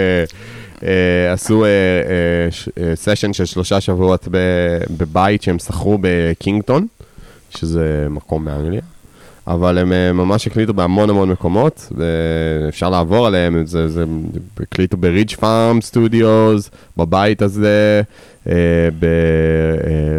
אה, 0.82 1.32
עשו 1.32 1.64
אה, 1.64 1.68
אה, 1.70 2.50
ש- 2.50 2.68
אה, 2.78 2.92
סשן 2.96 3.32
של 3.32 3.44
שלושה 3.44 3.80
שבועות 3.80 4.28
ב- 4.30 4.36
בבית 4.96 5.42
שהם 5.42 5.58
שכרו 5.58 5.98
בקינגטון, 6.00 6.86
שזה 7.56 8.06
מקום 8.10 8.44
באנגליה. 8.44 8.80
אבל 9.46 9.78
הם 9.78 9.92
אה, 9.92 10.12
ממש 10.12 10.46
הקליטו 10.46 10.74
בהמון 10.74 11.10
המון 11.10 11.28
מקומות, 11.28 11.92
ואפשר 11.96 12.90
לעבור 12.90 13.26
עליהם, 13.26 13.66
זה, 13.66 13.88
זה, 13.88 14.04
הקליטו 14.60 14.96
ב 14.96 15.03
Ridge 15.03 15.34
Farm 15.34 15.80
Studios, 15.80 16.70
בבית 16.96 17.42
הזה, 17.42 18.02
אה, 18.48 18.88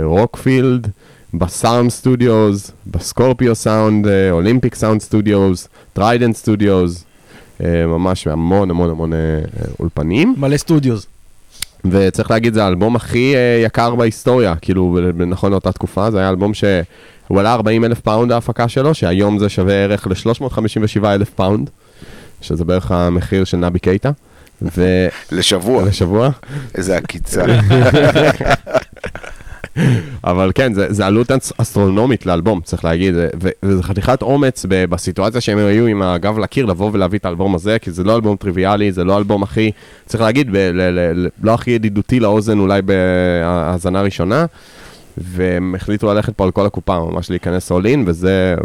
ב 0.03 0.11
Rockfield, 0.11 0.87
ב 1.33 1.44
Sarm 1.44 1.89
Studios, 1.89 2.71
ב 2.87 2.96
Scorpio 2.96 3.55
Sound, 3.55 4.07
אה, 4.07 4.31
Olympic 4.31 4.75
Sound 4.75 5.01
Studios, 5.01 5.67
Trident 5.93 6.35
Studios, 6.35 7.05
אה, 7.63 7.85
ממש 7.87 8.27
המון 8.27 8.69
המון 8.69 8.89
המון 8.89 9.13
אה, 9.13 9.17
אה, 9.17 9.65
אולפנים. 9.79 10.35
מלא 10.37 10.57
studios. 10.57 11.07
וצריך 11.91 12.31
להגיד, 12.31 12.53
זה 12.53 12.63
האלבום 12.63 12.95
הכי 12.95 13.35
אה, 13.35 13.61
יקר 13.65 13.95
בהיסטוריה, 13.95 14.55
כאילו, 14.55 14.99
נכון 15.27 15.51
לאותה 15.51 15.71
תקופה, 15.71 16.11
זה 16.11 16.19
היה 16.19 16.29
אלבום 16.29 16.53
שהוא 17.27 17.39
עלה 17.39 17.53
40 17.53 17.85
אלף 17.85 17.99
פאונד 17.99 18.31
ההפקה 18.31 18.67
שלו, 18.67 18.93
שהיום 18.93 19.39
זה 19.39 19.49
שווה 19.49 19.73
ערך 19.73 20.07
ל-357 20.07 21.05
אלף 21.05 21.29
פאונד, 21.29 21.69
שזה 22.41 22.65
בערך 22.65 22.91
המחיר 22.91 23.43
של 23.43 23.57
נבי 23.57 23.79
קייטה. 23.79 24.11
לשבוע, 25.31 25.83
ולשבוע. 25.83 26.29
איזה 26.75 26.97
עקיצה. 26.97 27.43
אבל 30.23 30.51
כן, 30.55 30.73
זה, 30.73 30.87
זה 30.93 31.05
עלות 31.05 31.31
אס- 31.31 31.53
אסטרונומית 31.57 32.25
לאלבום, 32.25 32.61
צריך 32.63 32.85
להגיד, 32.85 33.13
ו- 33.17 33.27
ו- 33.43 33.49
וזה 33.63 33.83
חתיכת 33.83 34.21
אומץ 34.21 34.65
ב- 34.69 34.85
בסיטואציה 34.85 35.41
שהם 35.41 35.57
היו 35.57 35.85
עם 35.85 36.01
הגב 36.01 36.39
לקיר, 36.39 36.65
לבוא 36.65 36.89
ולהביא 36.93 37.19
את 37.19 37.25
האלבום 37.25 37.55
הזה, 37.55 37.79
כי 37.79 37.91
זה 37.91 38.03
לא 38.03 38.15
אלבום 38.15 38.35
טריוויאלי, 38.35 38.91
זה 38.91 39.03
לא 39.03 39.17
אלבום 39.17 39.43
הכי, 39.43 39.71
צריך 40.05 40.23
להגיד, 40.23 40.51
ב- 40.51 40.55
ל- 40.57 40.99
ל- 40.99 41.27
לא 41.43 41.53
הכי 41.53 41.71
ידידותי 41.71 42.19
לאוזן 42.19 42.59
אולי 42.59 42.81
בהאזנה 42.81 44.01
ראשונה, 44.01 44.45
והם 45.17 45.75
החליטו 45.75 46.13
ללכת 46.13 46.35
פה 46.35 46.43
על 46.43 46.51
כל 46.51 46.65
הקופה, 46.65 46.99
ממש 46.99 47.29
להיכנס 47.29 47.71
all 47.71 47.85
in, 47.85 47.99
וזה 48.05 48.55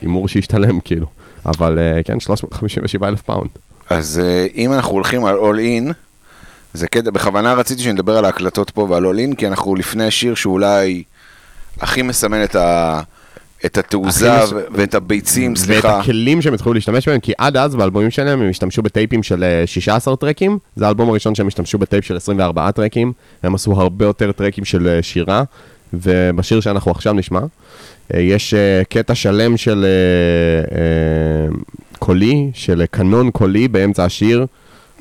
הימור 0.00 0.28
שהשתלם 0.28 0.80
כאילו. 0.80 1.06
אבל 1.46 1.78
אה, 1.78 2.02
כן, 2.02 2.20
357 2.20 3.08
אלף 3.08 3.22
פאונד. 3.22 3.50
אז 3.90 4.20
אה, 4.24 4.46
אם 4.54 4.72
אנחנו 4.72 4.92
הולכים 4.92 5.24
על 5.24 5.36
All 5.36 5.56
In, 5.58 5.92
זה 6.72 6.88
קטע, 6.88 7.10
בכוונה 7.10 7.54
רציתי 7.54 7.82
שנדבר 7.82 8.18
על 8.18 8.24
ההקלטות 8.24 8.70
פה 8.70 8.86
ועל 8.90 9.04
All 9.04 9.32
In, 9.32 9.36
כי 9.36 9.46
אנחנו 9.46 9.74
לפני 9.74 10.10
שיר 10.10 10.34
שאולי 10.34 11.02
הכי 11.80 12.02
מסמן 12.02 12.44
את, 12.44 12.56
ה, 12.56 13.00
את 13.66 13.78
התעוזה 13.78 14.32
ו- 14.50 14.64
ואת 14.72 14.94
הביצים, 14.94 15.50
ואת 15.50 15.58
סליחה. 15.58 16.00
הכלים 16.00 16.42
שהם 16.42 16.54
התחילו 16.54 16.74
להשתמש 16.74 17.08
בהם, 17.08 17.20
כי 17.20 17.32
עד 17.38 17.56
אז 17.56 17.74
באלבומים 17.74 18.10
שלהם 18.10 18.40
הם 18.40 18.50
השתמשו 18.50 18.82
בטייפים 18.82 19.22
של 19.22 19.44
אה, 19.44 19.62
16 19.66 20.16
טרקים, 20.16 20.58
זה 20.76 20.86
האלבום 20.86 21.08
הראשון 21.10 21.34
שהם 21.34 21.46
השתמשו 21.46 21.78
בטייפ 21.78 22.04
של 22.04 22.16
24 22.16 22.70
טרקים, 22.70 23.12
הם 23.42 23.54
עשו 23.54 23.72
הרבה 23.72 24.04
יותר 24.04 24.32
טרקים 24.32 24.64
של 24.64 24.88
אה, 24.88 25.02
שירה, 25.02 25.42
ובשיר 25.92 26.60
שאנחנו 26.60 26.90
עכשיו 26.90 27.12
נשמע, 27.12 27.40
אה, 28.14 28.20
יש 28.20 28.54
אה, 28.54 28.82
קטע 28.88 29.14
שלם 29.14 29.56
של 29.56 29.84
אה, 30.72 31.56
קולי, 31.98 32.50
של 32.54 32.84
קנון 32.90 33.30
קולי 33.30 33.68
באמצע 33.68 34.04
השיר, 34.04 34.46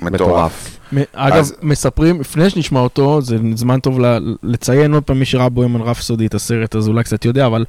מטורף. 0.01 0.77
אגב, 1.13 1.35
אז- 1.37 1.55
מספרים, 1.61 2.19
לפני 2.21 2.49
שנשמע 2.49 2.79
אותו, 2.79 3.21
זה 3.21 3.37
זמן 3.55 3.79
טוב 3.79 3.99
ל- 3.99 4.35
לציין 4.43 4.93
עוד 4.93 5.03
פעם, 5.03 5.19
מי 5.19 5.25
שראה 5.25 5.49
בוימן 5.49 5.81
רפסודי 5.81 6.25
את 6.25 6.33
הסרט, 6.33 6.75
אז 6.75 6.87
אולי 6.87 7.03
קצת 7.03 7.25
יודע, 7.25 7.45
אבל 7.45 7.65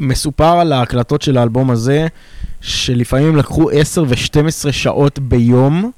מסופר 0.00 0.44
על 0.60 0.72
ההקלטות 0.72 1.22
של 1.22 1.36
האלבום 1.38 1.70
הזה, 1.70 2.06
שלפעמים 2.60 3.36
לקחו 3.36 3.70
10 3.70 4.04
ו-12 4.08 4.72
שעות 4.72 5.18
ביום, 5.18 5.90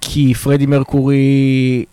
כי 0.00 0.34
פרדי 0.34 0.66
מרקורי 0.66 1.84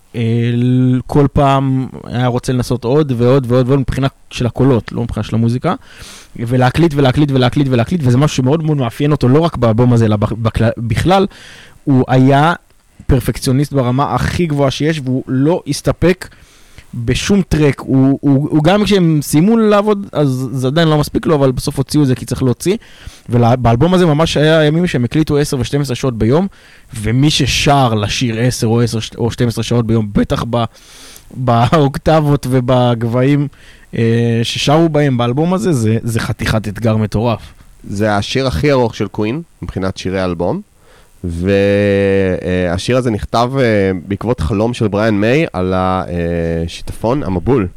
כל 1.08 1.28
פעם 1.34 1.88
היה 2.04 2.28
רוצה 2.28 2.54
לנסות 2.54 2.84
עוד 2.86 3.12
ועוד 3.18 3.46
ועוד 3.48 3.68
ועוד 3.68 3.80
מבחינה 3.80 4.08
של 4.30 4.46
הקולות, 4.46 4.92
לא 4.92 5.04
מבחינה 5.04 5.24
של 5.24 5.36
המוזיקה, 5.36 5.76
ולהקליט 6.36 6.94
ולהקליט 6.96 7.32
ולהקליט 7.32 7.68
ולהקליט, 7.72 8.02
וזה 8.04 8.18
משהו 8.18 8.38
שמאוד 8.38 8.64
מאוד 8.64 8.78
מאפיין 8.78 9.12
אותו, 9.12 9.28
לא 9.28 9.40
רק 9.40 9.58
באלבום 9.58 9.94
הזה, 9.94 10.06
אלא 10.06 10.16
בכ- 10.16 10.32
בכלל- 10.34 10.72
בכלל, 10.78 11.28
הוא 11.84 12.04
היה 12.08 12.54
פרפקציוניסט 13.08 13.74
ברמה 13.74 14.16
הכי 14.16 14.46
גבוהה 14.46 14.72
שיש, 14.72 15.02
והוא 15.04 15.24
לא 15.28 15.64
הסתפק 15.68 16.28
בשום 16.94 17.42
טרק. 17.42 17.80
הוא, 17.80 18.20
הוא, 18.22 18.50
הוא 18.50 18.64
גם 18.64 18.84
כשהם 18.84 19.20
סיימו 19.22 19.58
לעבוד, 19.58 20.08
אז 20.12 20.50
זה 20.52 20.68
עדיין 20.68 20.88
לא 20.88 20.98
מספיק 20.98 21.26
לו, 21.26 21.36
אבל 21.36 21.52
בסוף 21.52 21.78
הוציאו 21.78 22.04
את 22.04 22.08
זה 22.08 22.16
כי 22.16 22.26
צריך 22.26 22.44
להוציא. 22.44 22.78
ובאלבום 23.30 23.94
הזה 23.94 24.06
ממש 24.06 24.38
היה 24.38 24.64
ימים 24.64 24.88
שהם 24.88 25.04
הקליטו 25.04 25.38
10 25.38 25.58
ו-12 25.58 25.96
שעות 25.96 26.18
ביום, 26.18 26.48
ומי 27.02 27.30
ששר 27.30 27.94
לשיר 27.94 28.40
10 28.40 28.68
או 28.68 28.82
10 28.82 29.00
או 29.18 29.32
12 29.32 29.64
שעות 29.64 29.88
ביום, 29.88 30.10
בטח 30.14 30.44
ב, 30.50 30.64
באוקטבות 31.46 32.48
ובגבהים 32.50 33.48
אה, 33.96 34.40
ששרו 34.44 34.90
בהם 34.90 35.18
באלבום 35.18 35.54
הזה, 35.54 35.74
זה, 35.74 35.98
זה 36.04 36.20
חתיכת 36.20 36.68
אתגר 36.68 36.98
מטורף. 36.98 37.42
זה 37.90 38.16
השיר 38.16 38.48
הכי 38.48 38.72
ארוך 38.72 38.96
של 38.96 39.08
קווין, 39.08 39.42
מבחינת 39.62 39.98
שירי 39.98 40.24
אלבום. 40.24 40.62
והשיר 41.24 42.98
הזה 42.98 43.12
נכתב 43.12 43.52
אה, 43.60 43.92
בעקבות 44.08 44.40
חלום 44.40 44.74
של 44.74 44.88
בריאן 44.88 45.16
מיי 45.16 45.46
על 45.54 45.74
השיטפון, 45.76 47.24
המבול. 47.24 47.68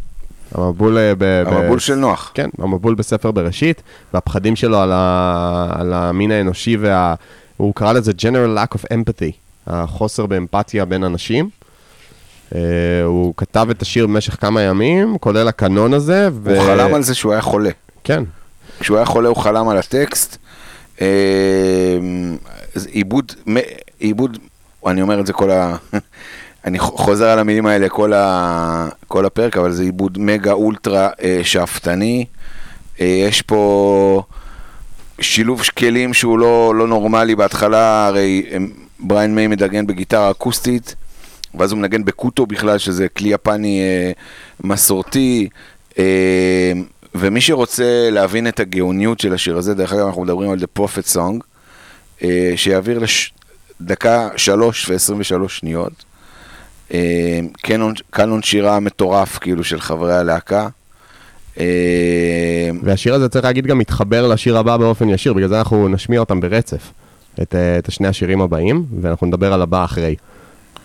המבול, 0.52 0.98
אה, 0.98 1.14
ב- 1.14 1.18
ב- 1.18 1.48
המבול 1.48 1.78
של 1.78 1.94
נוח. 1.94 2.30
כן, 2.34 2.48
המבול 2.58 2.94
בספר 2.94 3.30
בראשית, 3.30 3.82
והפחדים 4.14 4.56
שלו 4.56 4.78
על, 4.78 4.90
ה... 4.92 5.72
על 5.78 5.92
המין 5.92 6.30
האנושי 6.30 6.76
וה... 6.76 7.14
הוא 7.56 7.74
קרא 7.74 7.92
לזה 7.92 8.12
General 8.18 8.58
Lack 8.58 8.76
of 8.76 8.80
Empathy, 8.92 9.32
החוסר 9.66 10.26
באמפתיה 10.26 10.84
בין 10.84 11.04
אנשים. 11.04 11.48
אה, 12.54 12.60
הוא 13.04 13.34
כתב 13.36 13.66
את 13.70 13.82
השיר 13.82 14.06
במשך 14.06 14.40
כמה 14.40 14.62
ימים, 14.62 15.18
כולל 15.18 15.48
הקנון 15.48 15.94
הזה, 15.94 16.28
ו... 16.42 16.56
הוא 16.56 16.66
חלם 16.66 16.94
על 16.94 17.02
זה 17.02 17.14
שהוא 17.14 17.32
היה 17.32 17.42
חולה. 17.42 17.70
כן, 18.04 18.22
כשהוא 18.80 18.96
היה 18.96 19.06
חולה 19.06 19.28
הוא 19.28 19.36
חלם 19.36 19.68
על 19.68 19.76
הטקסט. 19.76 20.36
אז 20.98 21.04
עיבוד, 22.96 23.32
עיבוד, 23.98 24.38
אני 24.86 25.02
אומר 25.02 25.20
את 25.20 25.26
זה 25.26 25.32
כל 25.32 25.50
ה... 25.50 25.76
אני 26.64 26.78
חוזר 26.78 27.28
על 27.28 27.38
המילים 27.38 27.66
האלה 27.66 27.88
כל, 27.88 28.12
ה, 28.12 28.88
כל 29.08 29.26
הפרק, 29.26 29.56
אבל 29.56 29.72
זה 29.72 29.82
עיבוד 29.82 30.18
מגה 30.18 30.52
אולטרה 30.52 31.08
אה, 31.22 31.40
שאפתני. 31.42 32.24
אה, 33.00 33.06
יש 33.28 33.42
פה 33.42 34.22
שילוב 35.20 35.62
כלים 35.78 36.14
שהוא 36.14 36.38
לא, 36.38 36.74
לא 36.74 36.86
נורמלי. 36.86 37.34
בהתחלה 37.34 38.06
הרי 38.06 38.46
אה, 38.52 38.56
בריין 39.00 39.34
מיי 39.34 39.46
מדגן 39.46 39.86
בגיטרה 39.86 40.30
אקוסטית, 40.30 40.94
ואז 41.54 41.72
הוא 41.72 41.78
מנגן 41.78 42.04
בקוטו 42.04 42.46
בכלל, 42.46 42.78
שזה 42.78 43.08
כלי 43.08 43.28
יפני 43.28 43.80
אה, 43.80 44.12
מסורתי. 44.60 45.48
אה, 45.98 46.72
ומי 47.14 47.40
שרוצה 47.40 48.08
להבין 48.10 48.48
את 48.48 48.60
הגאוניות 48.60 49.20
של 49.20 49.34
השיר 49.34 49.56
הזה, 49.58 49.74
דרך 49.74 49.92
אגב 49.92 50.06
אנחנו 50.06 50.22
מדברים 50.22 50.50
על 50.50 50.58
The 50.58 50.80
Prophet 50.80 51.14
Song, 51.14 51.55
שיעביר 52.56 53.00
לדקה 53.80 54.28
שלוש 54.36 54.88
ועשרים 54.88 55.20
ושלוש 55.20 55.58
שניות. 55.58 56.04
אה, 56.94 57.40
קנון, 58.10 58.42
שירה 58.42 58.80
מטורף 58.80 59.38
כאילו 59.38 59.64
של 59.64 59.80
חברי 59.80 60.14
הלהקה. 60.14 60.68
אה, 61.60 62.70
והשיר 62.82 63.14
הזה 63.14 63.28
צריך 63.28 63.44
להגיד 63.44 63.66
גם 63.66 63.78
מתחבר 63.78 64.28
לשיר 64.28 64.58
הבא 64.58 64.76
באופן 64.76 65.08
ישיר, 65.08 65.32
בגלל 65.32 65.48
זה 65.48 65.58
אנחנו 65.58 65.88
נשמיע 65.88 66.20
אותם 66.20 66.40
ברצף, 66.40 66.92
את, 67.42 67.54
אה, 67.54 67.78
את 67.78 67.88
השני 67.88 68.08
השירים 68.08 68.40
הבאים, 68.40 68.84
ואנחנו 69.00 69.26
נדבר 69.26 69.52
על 69.52 69.62
הבא 69.62 69.84
אחרי. 69.84 70.16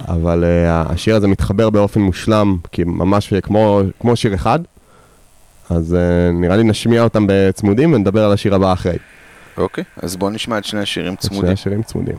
אבל 0.07 0.43
uh, 0.43 0.91
השיר 0.91 1.15
הזה 1.15 1.27
מתחבר 1.27 1.69
באופן 1.69 2.01
מושלם, 2.01 2.57
כי 2.71 2.83
ממש 2.83 3.33
כמו, 3.33 3.81
כמו 3.99 4.15
שיר 4.15 4.33
אחד, 4.33 4.59
אז 5.69 5.93
uh, 5.93 6.33
נראה 6.33 6.57
לי 6.57 6.63
נשמיע 6.63 7.03
אותם 7.03 7.25
בצמודים 7.27 7.93
ונדבר 7.93 8.25
על 8.25 8.31
השיר 8.31 8.55
הבא 8.55 8.73
אחרי. 8.73 8.97
אוקיי, 9.57 9.83
אז 9.97 10.15
בואו 10.15 10.31
נשמע 10.31 10.57
את 10.57 10.65
שני 10.65 10.79
השירים 10.79 11.13
את 11.13 11.21
שני 11.21 11.29
צמודים. 11.29 11.53
השירים 11.53 11.83
צמודים. 11.83 12.15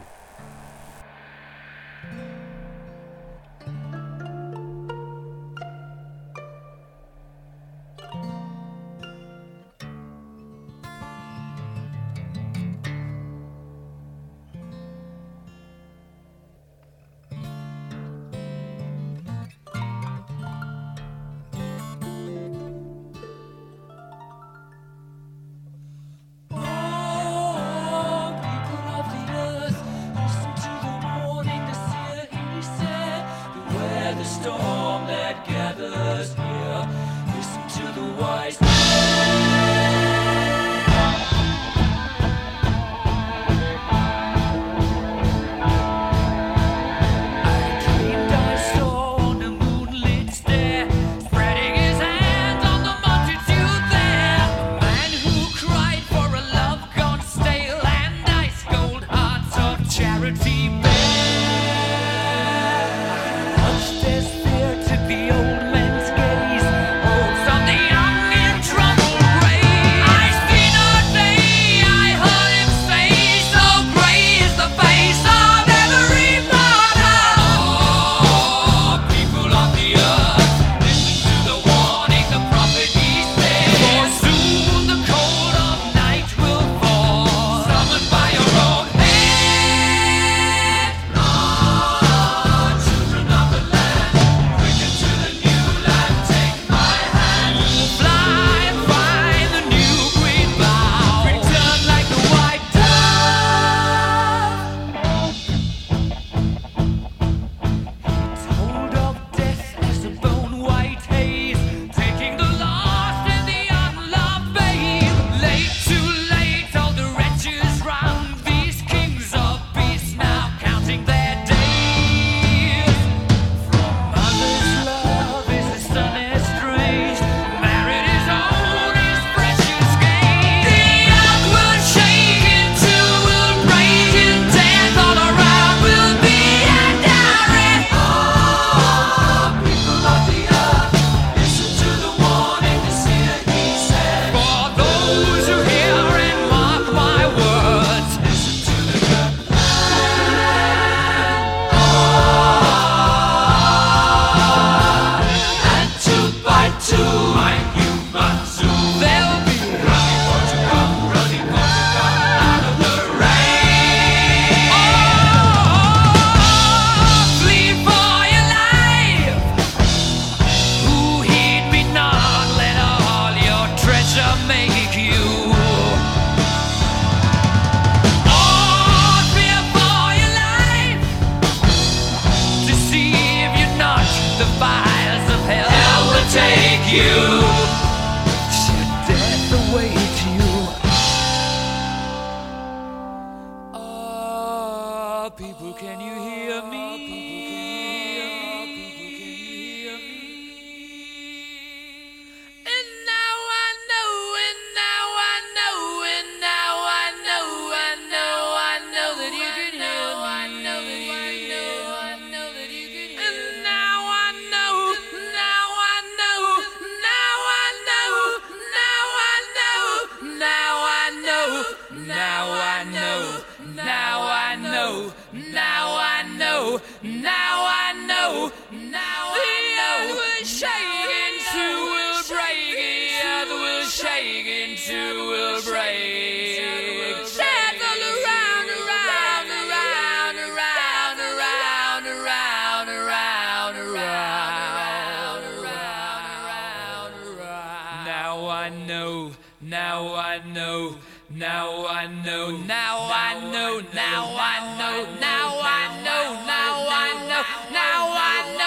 now 250.13 250.19
I 250.21 250.39
know, 250.45 250.95
now 251.31 251.87
I 251.89 252.07
know, 252.07 252.51
now 252.51 253.09
I 253.11 253.41
know, 253.51 253.81
now 253.95 254.37
I 254.37 254.77
know, 254.77 255.21
now 255.21 255.59
I 255.63 255.89
know, 256.05 256.25
now 256.47 256.87
I 256.91 257.15
know, 257.29 257.43
now 257.73 258.13
I 258.15 258.57
know. 258.59 258.62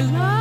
My 0.00 0.18
life, 0.18 0.37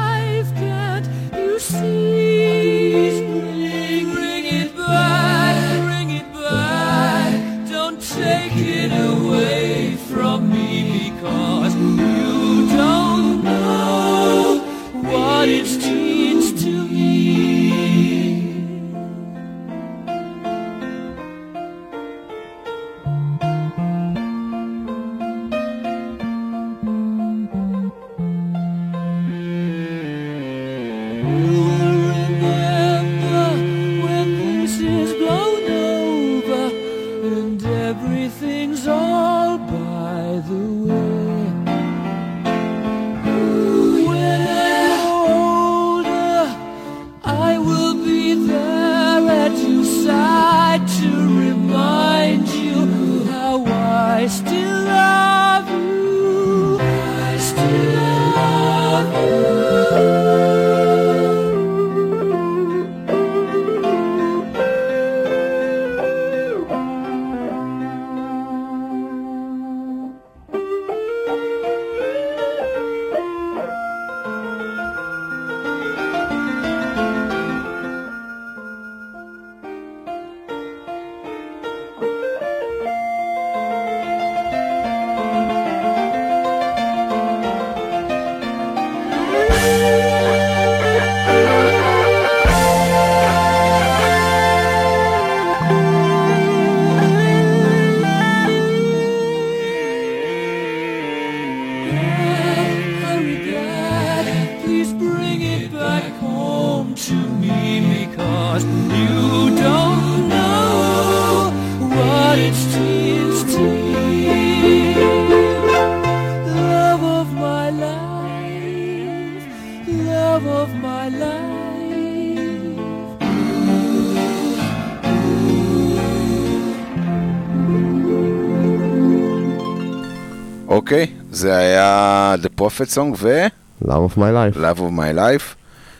Prophet 132.78 132.95
Song 132.95 133.15
ו... 133.17 133.47
Love 133.84 133.88
of 133.88 134.17
my 134.17 134.17
life. 134.17 134.55
Love 134.55 134.80
of 134.80 134.99
My 134.99 135.17
Life, 135.17 135.55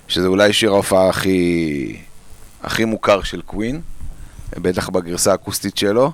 שזה 0.08 0.28
אולי 0.28 0.54
שיר 0.54 0.72
ההופעה 0.72 1.10
הכי, 1.10 1.98
הכי 2.64 2.86
מוכר 2.86 3.24
של 3.24 3.42
קווין, 3.42 3.82
בטח 4.58 4.90
בגרסה 4.90 5.32
האקוסטית 5.32 5.78
שלו. 5.78 6.12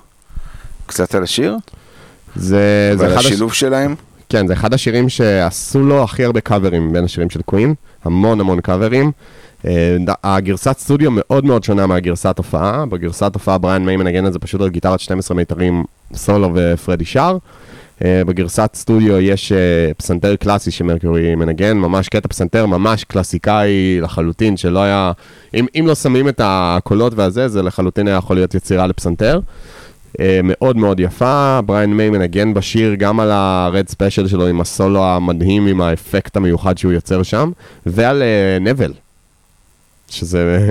קצת 0.86 1.14
על 1.14 1.22
השיר, 1.22 1.56
זה, 2.36 2.92
זה 2.96 3.06
אחד 3.06 3.16
הש... 3.16 3.26
השילוב 3.26 3.52
שלהם. 3.52 3.94
כן, 4.28 4.46
זה 4.46 4.52
אחד 4.52 4.74
השירים 4.74 5.08
שעשו 5.08 5.80
לו 5.80 6.04
הכי 6.04 6.24
הרבה 6.24 6.40
קאברים 6.40 6.92
בין 6.92 7.04
השירים 7.04 7.30
של 7.30 7.42
קווין, 7.42 7.74
המון 8.04 8.40
המון 8.40 8.60
קאברים. 8.60 9.12
אה, 9.66 9.96
הגרסת 10.24 10.78
סטודיו 10.78 11.10
מאוד 11.10 11.44
מאוד 11.44 11.64
שונה 11.64 11.86
מהגרסת 11.86 12.38
הופעה. 12.38 12.86
בגרסת 12.86 13.30
הופעה 13.34 13.58
בריאן 13.58 13.84
מיי 13.84 13.96
מנגן 13.96 14.26
את 14.26 14.32
זה 14.32 14.38
פשוט 14.38 14.60
על 14.60 14.68
גיטרת 14.68 15.00
12 15.00 15.36
מיתרים 15.36 15.84
סולו 16.14 16.50
ופרדי 16.54 17.04
שר. 17.04 17.36
אה, 18.04 18.22
בגרסת 18.26 18.70
סטודיו 18.74 19.20
יש 19.20 19.52
אה, 19.52 19.94
פסנתר 19.96 20.36
קלאסי 20.36 20.70
שמרקורי 20.70 21.34
מנגן, 21.34 21.76
ממש 21.76 22.08
קטע 22.08 22.28
פסנתר 22.28 22.66
ממש 22.66 23.04
קלאסיקאי 23.04 24.00
לחלוטין, 24.00 24.56
שלא 24.56 24.78
היה... 24.78 25.12
אם, 25.54 25.66
אם 25.80 25.84
לא 25.86 25.94
שמים 25.94 26.28
את 26.28 26.40
הקולות 26.44 27.12
והזה, 27.16 27.48
זה 27.48 27.62
לחלוטין 27.62 28.08
היה 28.08 28.16
יכול 28.16 28.36
להיות 28.36 28.54
יצירה 28.54 28.86
לפסנתר. 28.86 29.40
אה, 30.20 30.40
מאוד 30.44 30.76
מאוד 30.76 31.00
יפה, 31.00 31.60
בריין 31.66 31.96
מיי 31.96 32.10
מנגן 32.10 32.54
בשיר 32.54 32.94
גם 32.94 33.20
על 33.20 33.30
ה-Red 33.30 33.88
Special 33.88 34.28
שלו 34.28 34.46
עם 34.46 34.60
הסולו 34.60 35.04
המדהים, 35.04 35.66
עם 35.66 35.80
האפקט 35.80 36.36
המיוחד 36.36 36.78
שהוא 36.78 36.92
יוצר 36.92 37.22
שם, 37.22 37.50
ועל 37.86 38.22
נבל, 38.60 38.92
שזה 40.10 40.70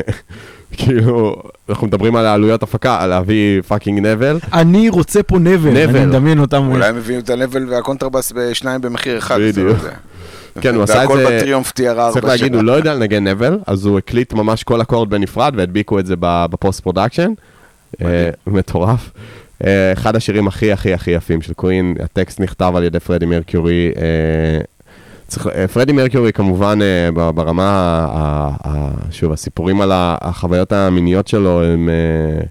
כאילו, 0.78 1.36
אנחנו 1.70 1.88
מדברים 1.88 2.16
על 2.16 2.26
העלויות 2.26 2.64
הפקה, 2.64 2.98
על 3.02 3.10
להביא 3.10 3.62
fucking 3.62 4.00
נבל. 4.00 4.40
אני 4.54 4.90
רוצה 4.90 5.24
פה 5.24 5.40
נבל, 5.40 5.70
נבל. 5.70 5.98
אני 5.98 6.06
מדמיין 6.06 6.40
אותם. 6.40 6.68
אולי 6.72 6.88
הם 6.90 6.98
הביאו 6.98 7.20
את 7.20 7.30
הנבל 7.30 7.70
והקונטרבאס 7.70 8.32
בשניים 8.36 8.82
במחיר 8.82 9.18
אחד. 9.18 9.40
בדיוק. 9.42 9.78
לא. 9.84 9.90
כן, 10.62 10.76
הוא 10.76 10.84
עשה 10.84 10.94
את 11.04 11.10
והכל 11.10 11.18
זה- 11.18 11.38
ב 11.38 11.42
Triumph 11.42 11.70
TR4 11.72 12.14
צריך 12.14 12.26
להגיד. 12.26 12.56
הוא 12.56 12.64
לא 12.64 12.72
יודע 12.72 12.94
לנגן 12.94 13.28
נבל, 13.28 13.58
אז 13.68 13.86
הוא 13.86 13.98
הקליט 13.98 14.34
ממש 14.34 14.64
כל 14.64 14.82
אקורד 14.82 15.10
בנפרד 15.10 15.54
והדביקו 15.58 16.00
את 16.00 16.06
זה 16.06 16.16
ב- 16.20 16.46
ב 16.52 16.57
post 16.57 16.80
production. 16.84 17.32
אה, 18.02 18.08
מטורף. 18.48 19.12
אה, 19.66 19.94
אחד 19.94 20.16
השירים 20.16 20.48
הכי 20.48 20.72
הכי 20.72 20.94
הכי 20.94 21.12
יפים 21.12 21.42
של 21.42 21.54
קווין, 21.54 21.96
הטקסט 22.04 22.40
נכתב 22.40 22.74
על 22.76 22.84
ידי 22.84 23.00
פרדי 23.00 23.26
מרקיורי. 23.26 23.92
צריך- 25.34 25.48
אה, 25.48 25.68
פרדי 25.68 25.92
מרקיורי 25.92 26.34
כמובן 26.34 26.80
אה, 26.82 27.32
ברמה, 27.32 28.08
שוב, 29.12 29.32
הסיפורים 29.32 29.82
על 29.82 29.92
החוויות 29.94 30.72
המיניות 30.72 31.28
שלו 31.28 31.64
הם, 31.64 31.90
אה, 31.90 32.44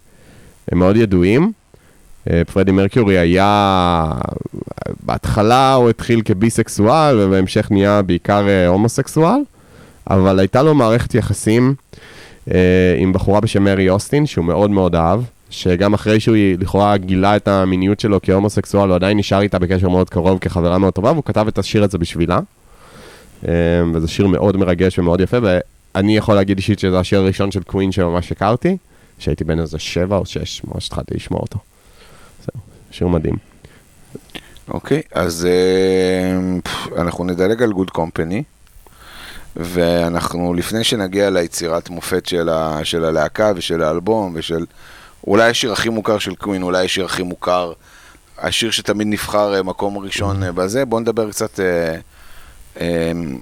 הם 0.73 0.79
מאוד 0.79 0.97
ידועים. 0.97 1.53
פרדי 2.53 2.71
מרקיורי 2.73 3.19
היה, 3.19 4.13
בהתחלה 5.07 5.75
הוא 5.75 5.91
התחיל 5.91 6.23
כביסקסואל 6.25 7.19
ובהמשך 7.21 7.71
נהיה 7.71 8.03
בעיקר 8.03 8.45
הומוסקסואל, 8.69 9.41
אבל 10.11 10.39
הייתה 10.39 10.63
לו 10.63 10.75
מערכת 10.75 11.15
יחסים 11.15 11.75
עם 12.99 13.13
בחורה 13.13 13.41
בשם 13.41 13.65
מרי 13.65 13.89
אוסטין, 13.91 14.27
שהוא 14.27 14.45
מאוד 14.45 14.71
מאוד 14.71 14.95
אהב, 14.95 15.21
שגם 15.51 15.95
אחרי 15.95 16.21
שהוא 16.21 16.37
לכאורה 16.59 16.97
גילה 16.97 17.37
את 17.37 17.49
המיניות 17.49 18.01
שלו 18.01 18.19
כהומוסקסואל, 18.23 18.89
הוא 18.89 18.95
עדיין 18.95 19.19
נשאר 19.19 19.41
איתה 19.41 19.59
בקשר 19.59 19.89
מאוד 19.89 20.11
קרוב 20.11 20.39
כחברה 20.39 20.79
מאוד 20.79 20.93
טובה, 20.93 21.13
והוא 21.13 21.25
כתב 21.25 21.47
את 21.49 21.59
השיר 21.59 21.85
הזה 21.85 21.99
בשבילה. 21.99 22.41
אה, 23.49 23.53
וזה 23.95 24.09
שיר 24.09 24.27
מאוד 24.27 24.57
מרגש 24.57 24.99
ומאוד 24.99 25.21
יפה, 25.21 25.37
ואני 25.43 26.17
יכול 26.17 26.35
להגיד 26.35 26.57
אישית 26.57 26.79
שזה 26.79 26.99
השיר 26.99 27.19
הראשון 27.19 27.51
של 27.51 27.63
קווין 27.63 27.93
שממש 27.93 28.33
הכרתי, 28.33 28.77
שהייתי 29.19 29.45
בן 29.45 29.61
איזה 29.61 29.79
שבע 29.79 30.17
או 30.17 30.27
שש, 30.27 30.63
ממש 30.65 30.87
התחלתי 30.87 31.15
לשמוע 31.15 31.41
אותו. 31.41 31.59
זהו, 32.41 32.63
שיר 32.91 33.09
מדהים. 33.09 33.37
אוקיי, 34.69 35.03
אז 35.13 35.47
אה, 35.51 36.61
פף, 36.65 36.93
אנחנו 36.97 37.25
נדלג 37.25 37.63
על 37.63 37.73
גוד 37.73 37.91
קומפני, 37.91 38.43
ואנחנו, 39.57 40.55
לפני 40.55 40.85
שנגיע 40.85 41.31
ליצירת 41.31 41.91
מופת 41.91 42.27
של, 42.27 42.49
ה, 42.49 42.81
של 42.85 43.05
הלהקה 43.05 43.53
ושל 43.57 43.83
האלבום 43.83 44.33
ושל 44.35 44.67
אולי 45.27 45.51
השיר 45.51 45.73
הכי 45.73 45.89
מוכר 45.89 46.19
של 46.19 46.35
קווין, 46.35 46.63
אולי 46.63 46.85
השיר 46.85 47.05
הכי 47.05 47.23
מוכר 47.23 47.73
השיר 48.39 48.71
שתמיד 48.71 49.07
נבחר 49.07 49.55
אה, 49.55 49.63
מקום 49.63 49.99
ראשון 49.99 50.43
אה, 50.43 50.53
בזה. 50.53 50.85
בואו 50.85 51.01
נדבר 51.01 51.31
קצת 51.31 51.61
אה, 51.61 51.97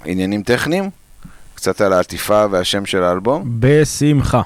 עניינים 0.05 0.43
טכניים, 0.43 0.89
קצת 1.55 1.81
על 1.81 1.93
העטיפה 1.93 2.45
והשם 2.51 2.85
של 2.85 3.03
האלבום. 3.03 3.43
בשמחה. 3.59 4.41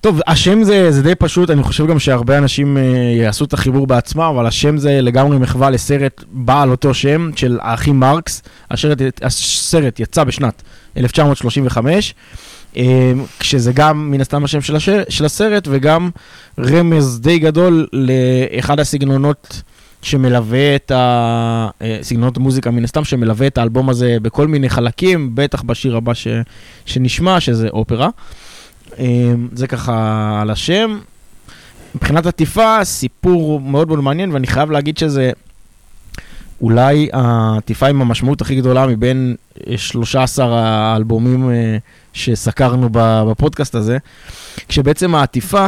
טוב, 0.00 0.20
השם 0.26 0.62
זה, 0.62 0.92
זה 0.92 1.02
די 1.02 1.14
פשוט, 1.14 1.50
אני 1.50 1.62
חושב 1.62 1.86
גם 1.86 1.98
שהרבה 1.98 2.38
אנשים 2.38 2.76
אה, 2.76 2.82
יעשו 3.22 3.44
את 3.44 3.52
החיבור 3.52 3.86
בעצמם, 3.86 4.22
אבל 4.22 4.46
השם 4.46 4.78
זה 4.78 5.00
לגמרי 5.00 5.38
מחווה 5.38 5.70
לסרט 5.70 6.24
בעל 6.28 6.70
אותו 6.70 6.94
שם 6.94 7.30
של 7.36 7.58
האחים 7.62 8.00
מרקס. 8.00 8.42
הסרט, 8.70 8.98
הסרט 9.22 10.00
יצא 10.00 10.24
בשנת 10.24 10.62
1935, 10.96 12.14
אה, 12.76 13.12
כשזה 13.38 13.72
גם 13.72 14.10
מן 14.10 14.20
הסתם 14.20 14.44
השם 14.44 14.60
של, 14.60 14.76
השיר, 14.76 15.04
של 15.08 15.24
הסרט 15.24 15.68
וגם 15.70 16.10
רמז 16.58 17.20
די 17.20 17.38
גדול 17.38 17.86
לאחד 17.92 18.80
הסגנונות 18.80 19.62
שמלווה 20.02 20.76
את 20.76 20.90
ה... 20.90 21.68
אה, 21.82 21.98
סגנונות 22.02 22.38
מוזיקה 22.38 22.70
מן 22.70 22.84
הסתם, 22.84 23.04
שמלווה 23.04 23.46
את 23.46 23.58
האלבום 23.58 23.90
הזה 23.90 24.16
בכל 24.22 24.46
מיני 24.46 24.68
חלקים, 24.68 25.30
בטח 25.34 25.62
בשיר 25.62 25.96
הבא 25.96 26.14
ש... 26.14 26.28
שנשמע, 26.86 27.40
שזה 27.40 27.68
אופרה. 27.68 28.08
אה, 28.98 29.32
זה 29.52 29.66
ככה 29.66 30.38
על 30.42 30.50
השם. 30.50 30.98
מבחינת 31.94 32.26
עטיפה, 32.26 32.84
סיפור 32.84 33.60
מאוד 33.60 33.88
מאוד 33.88 34.00
מעניין, 34.00 34.32
ואני 34.32 34.46
חייב 34.46 34.70
להגיד 34.70 34.98
שזה 34.98 35.32
אולי 36.60 37.08
העטיפה 37.12 37.86
עם 37.86 38.02
המשמעות 38.02 38.40
הכי 38.40 38.56
גדולה 38.56 38.86
מבין 38.86 39.36
אה, 39.68 39.78
13 39.78 40.60
האלבומים 40.60 41.50
אה, 41.50 41.76
שסקרנו 42.12 42.88
בפודקאסט 42.92 43.74
הזה, 43.74 43.98
כשבעצם 44.68 45.14
העטיפה 45.14 45.66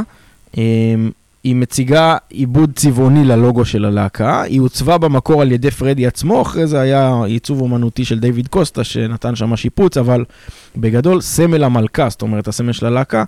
אה, 0.58 0.62
היא 1.45 1.57
מציגה 1.57 2.16
עיבוד 2.28 2.72
צבעוני 2.76 3.24
ללוגו 3.24 3.64
של 3.64 3.84
הלהקה, 3.84 4.43
היא 4.43 4.61
עוצבה 4.61 4.99
במקור 4.99 5.43
על 5.43 5.53
ידי 5.53 5.70
פרדי 5.70 6.07
עצמו, 6.07 6.43
אחרי 6.43 6.66
זה 6.66 6.80
היה 6.80 7.24
עיצוב 7.26 7.61
אומנותי 7.61 8.05
של 8.05 8.18
דיוויד 8.18 8.49
קוסטה 8.49 8.84
שנתן 8.84 9.36
שם 9.36 9.57
שיפוץ, 9.57 9.97
אבל 9.97 10.24
בגדול 10.76 11.20
סמל 11.20 11.64
המלכה, 11.64 12.09
זאת 12.09 12.22
אומרת 12.22 12.49
הסמל 12.49 12.72
של 12.72 12.86
הלהקה, 12.86 13.24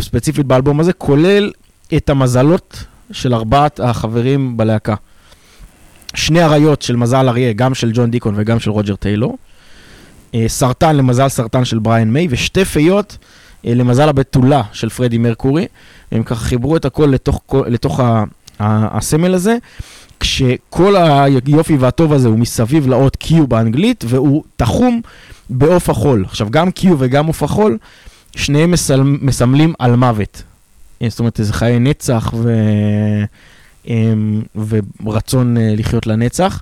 ספציפית 0.00 0.46
באלבום 0.46 0.80
הזה, 0.80 0.92
כולל 0.92 1.52
את 1.96 2.10
המזלות 2.10 2.84
של 3.12 3.34
ארבעת 3.34 3.80
החברים 3.80 4.56
בלהקה. 4.56 4.94
שני 6.14 6.42
אריות 6.42 6.82
של 6.82 6.96
מזל 6.96 7.28
אריה, 7.28 7.52
גם 7.52 7.74
של 7.74 7.90
ג'ון 7.94 8.10
דיקון 8.10 8.34
וגם 8.36 8.60
של 8.60 8.70
רוג'ר 8.70 8.96
טיילור. 8.96 9.38
אה, 10.34 10.44
סרטן 10.48 10.96
למזל 10.96 11.28
סרטן 11.28 11.64
של 11.64 11.78
בריאן 11.78 12.10
מיי, 12.10 12.26
ושתי 12.30 12.64
פיות 12.64 13.18
למזל 13.64 14.08
הבתולה 14.08 14.62
של 14.72 14.88
פרדי 14.88 15.18
מרקורי. 15.18 15.66
הם 16.12 16.22
ככה 16.22 16.44
חיברו 16.44 16.76
את 16.76 16.84
הכל 16.84 17.06
לתוך, 17.06 17.42
לתוך 17.66 18.00
ה, 18.00 18.24
ה, 18.58 18.96
הסמל 18.98 19.34
הזה, 19.34 19.56
כשכל 20.20 20.96
היופי 20.96 21.76
והטוב 21.76 22.12
הזה 22.12 22.28
הוא 22.28 22.38
מסביב 22.38 22.88
לאות 22.88 23.16
Q 23.24 23.46
באנגלית, 23.48 24.04
והוא 24.08 24.44
תחום 24.56 25.00
בעוף 25.50 25.90
החול. 25.90 26.24
עכשיו, 26.24 26.50
גם 26.50 26.68
Q 26.68 26.86
וגם 26.98 27.26
עוף 27.26 27.42
החול, 27.42 27.78
שניהם 28.36 28.70
מסל, 28.70 29.02
מסמלים 29.02 29.74
על 29.78 29.96
מוות. 29.96 30.42
אה, 31.02 31.08
זאת 31.08 31.18
אומרת, 31.18 31.40
איזה 31.40 31.52
חיי 31.52 31.78
נצח 31.78 32.34
ו... 32.36 32.52
אמ, 33.86 34.42
ורצון 35.04 35.56
אה, 35.56 35.74
לחיות 35.76 36.06
לנצח. 36.06 36.60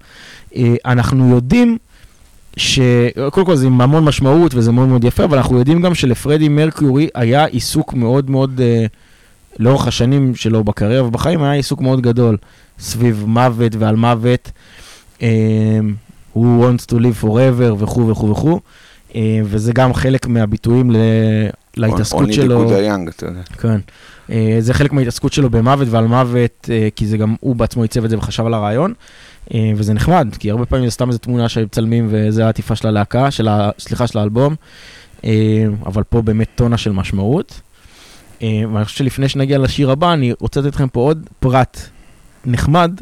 אה, 0.56 0.74
אנחנו 0.84 1.30
יודעים 1.30 1.78
שקודם 2.58 3.46
כל 3.46 3.56
זה 3.56 3.66
עם 3.66 3.80
המון 3.80 4.04
משמעות 4.04 4.54
וזה 4.54 4.72
מאוד 4.72 4.88
מאוד 4.88 5.04
יפה, 5.04 5.24
אבל 5.24 5.36
אנחנו 5.38 5.58
יודעים 5.58 5.82
גם 5.82 5.94
שלפרדי 5.94 6.48
מרקיורי 6.48 7.08
היה 7.14 7.44
עיסוק 7.44 7.94
מאוד 7.94 8.30
מאוד, 8.30 8.60
אה, 8.60 8.86
לאורך 9.58 9.86
השנים 9.86 10.34
שלו 10.34 10.64
בקריירה 10.64 11.06
ובחיים, 11.06 11.42
היה 11.42 11.52
עיסוק 11.52 11.80
מאוד 11.80 12.00
גדול 12.00 12.36
סביב 12.78 13.24
מוות 13.26 13.72
ועל 13.78 13.96
מוות. 13.96 14.50
אה, 15.22 15.28
Who 16.36 16.40
wants 16.40 16.92
to 16.92 16.98
live 16.98 17.24
forever 17.24 17.72
וכו' 17.78 18.08
וכו' 18.08 18.30
וכו', 18.30 18.60
אה, 19.14 19.20
וזה 19.44 19.72
גם 19.72 19.94
חלק 19.94 20.26
מהביטויים 20.26 20.90
ל- 20.90 20.96
להתעסקות 21.76 22.32
שלו. 22.32 22.64
good 22.64 22.72
are 22.72 23.08
young, 23.08 23.10
אתה 23.16 23.26
יודע. 23.26 23.40
כן. 23.42 23.80
אה, 24.30 24.56
זה 24.60 24.74
חלק 24.74 24.92
מההתעסקות 24.92 25.32
שלו 25.32 25.50
במוות 25.50 25.88
ועל 25.90 26.06
מוות, 26.06 26.68
אה, 26.72 26.88
כי 26.96 27.06
זה 27.06 27.16
גם 27.16 27.34
הוא 27.40 27.56
בעצמו 27.56 27.82
עיצב 27.82 28.04
את 28.04 28.10
זה 28.10 28.18
וחשב 28.18 28.46
על 28.46 28.54
הרעיון. 28.54 28.94
אה, 29.54 29.72
וזה 29.76 29.94
נחמד, 29.94 30.28
כי 30.38 30.50
הרבה 30.50 30.66
פעמים 30.66 30.84
זה 30.84 30.90
סתם 30.90 31.08
איזו 31.08 31.18
תמונה 31.18 31.48
שמצלמים 31.48 32.08
וזה 32.10 32.46
העטיפה 32.46 32.76
של 32.76 32.88
הלהקה, 32.88 33.30
של 33.30 33.48
ה... 33.48 33.70
סליחה, 33.78 34.06
של 34.06 34.18
האלבום. 34.18 34.54
אבל 35.86 36.02
פה 36.02 36.22
באמת 36.22 36.48
טונה 36.54 36.78
של 36.78 36.92
משמעות. 36.92 37.60
ואני 38.40 38.84
חושב 38.84 38.96
שלפני 38.96 39.28
שנגיע 39.28 39.58
לשיר 39.58 39.90
הבא, 39.90 40.12
אני 40.12 40.32
רוצה 40.40 40.60
לתת 40.60 40.74
לכם 40.74 40.88
פה 40.88 41.00
עוד 41.00 41.26
פרט 41.40 41.80
נחמד, 42.44 43.00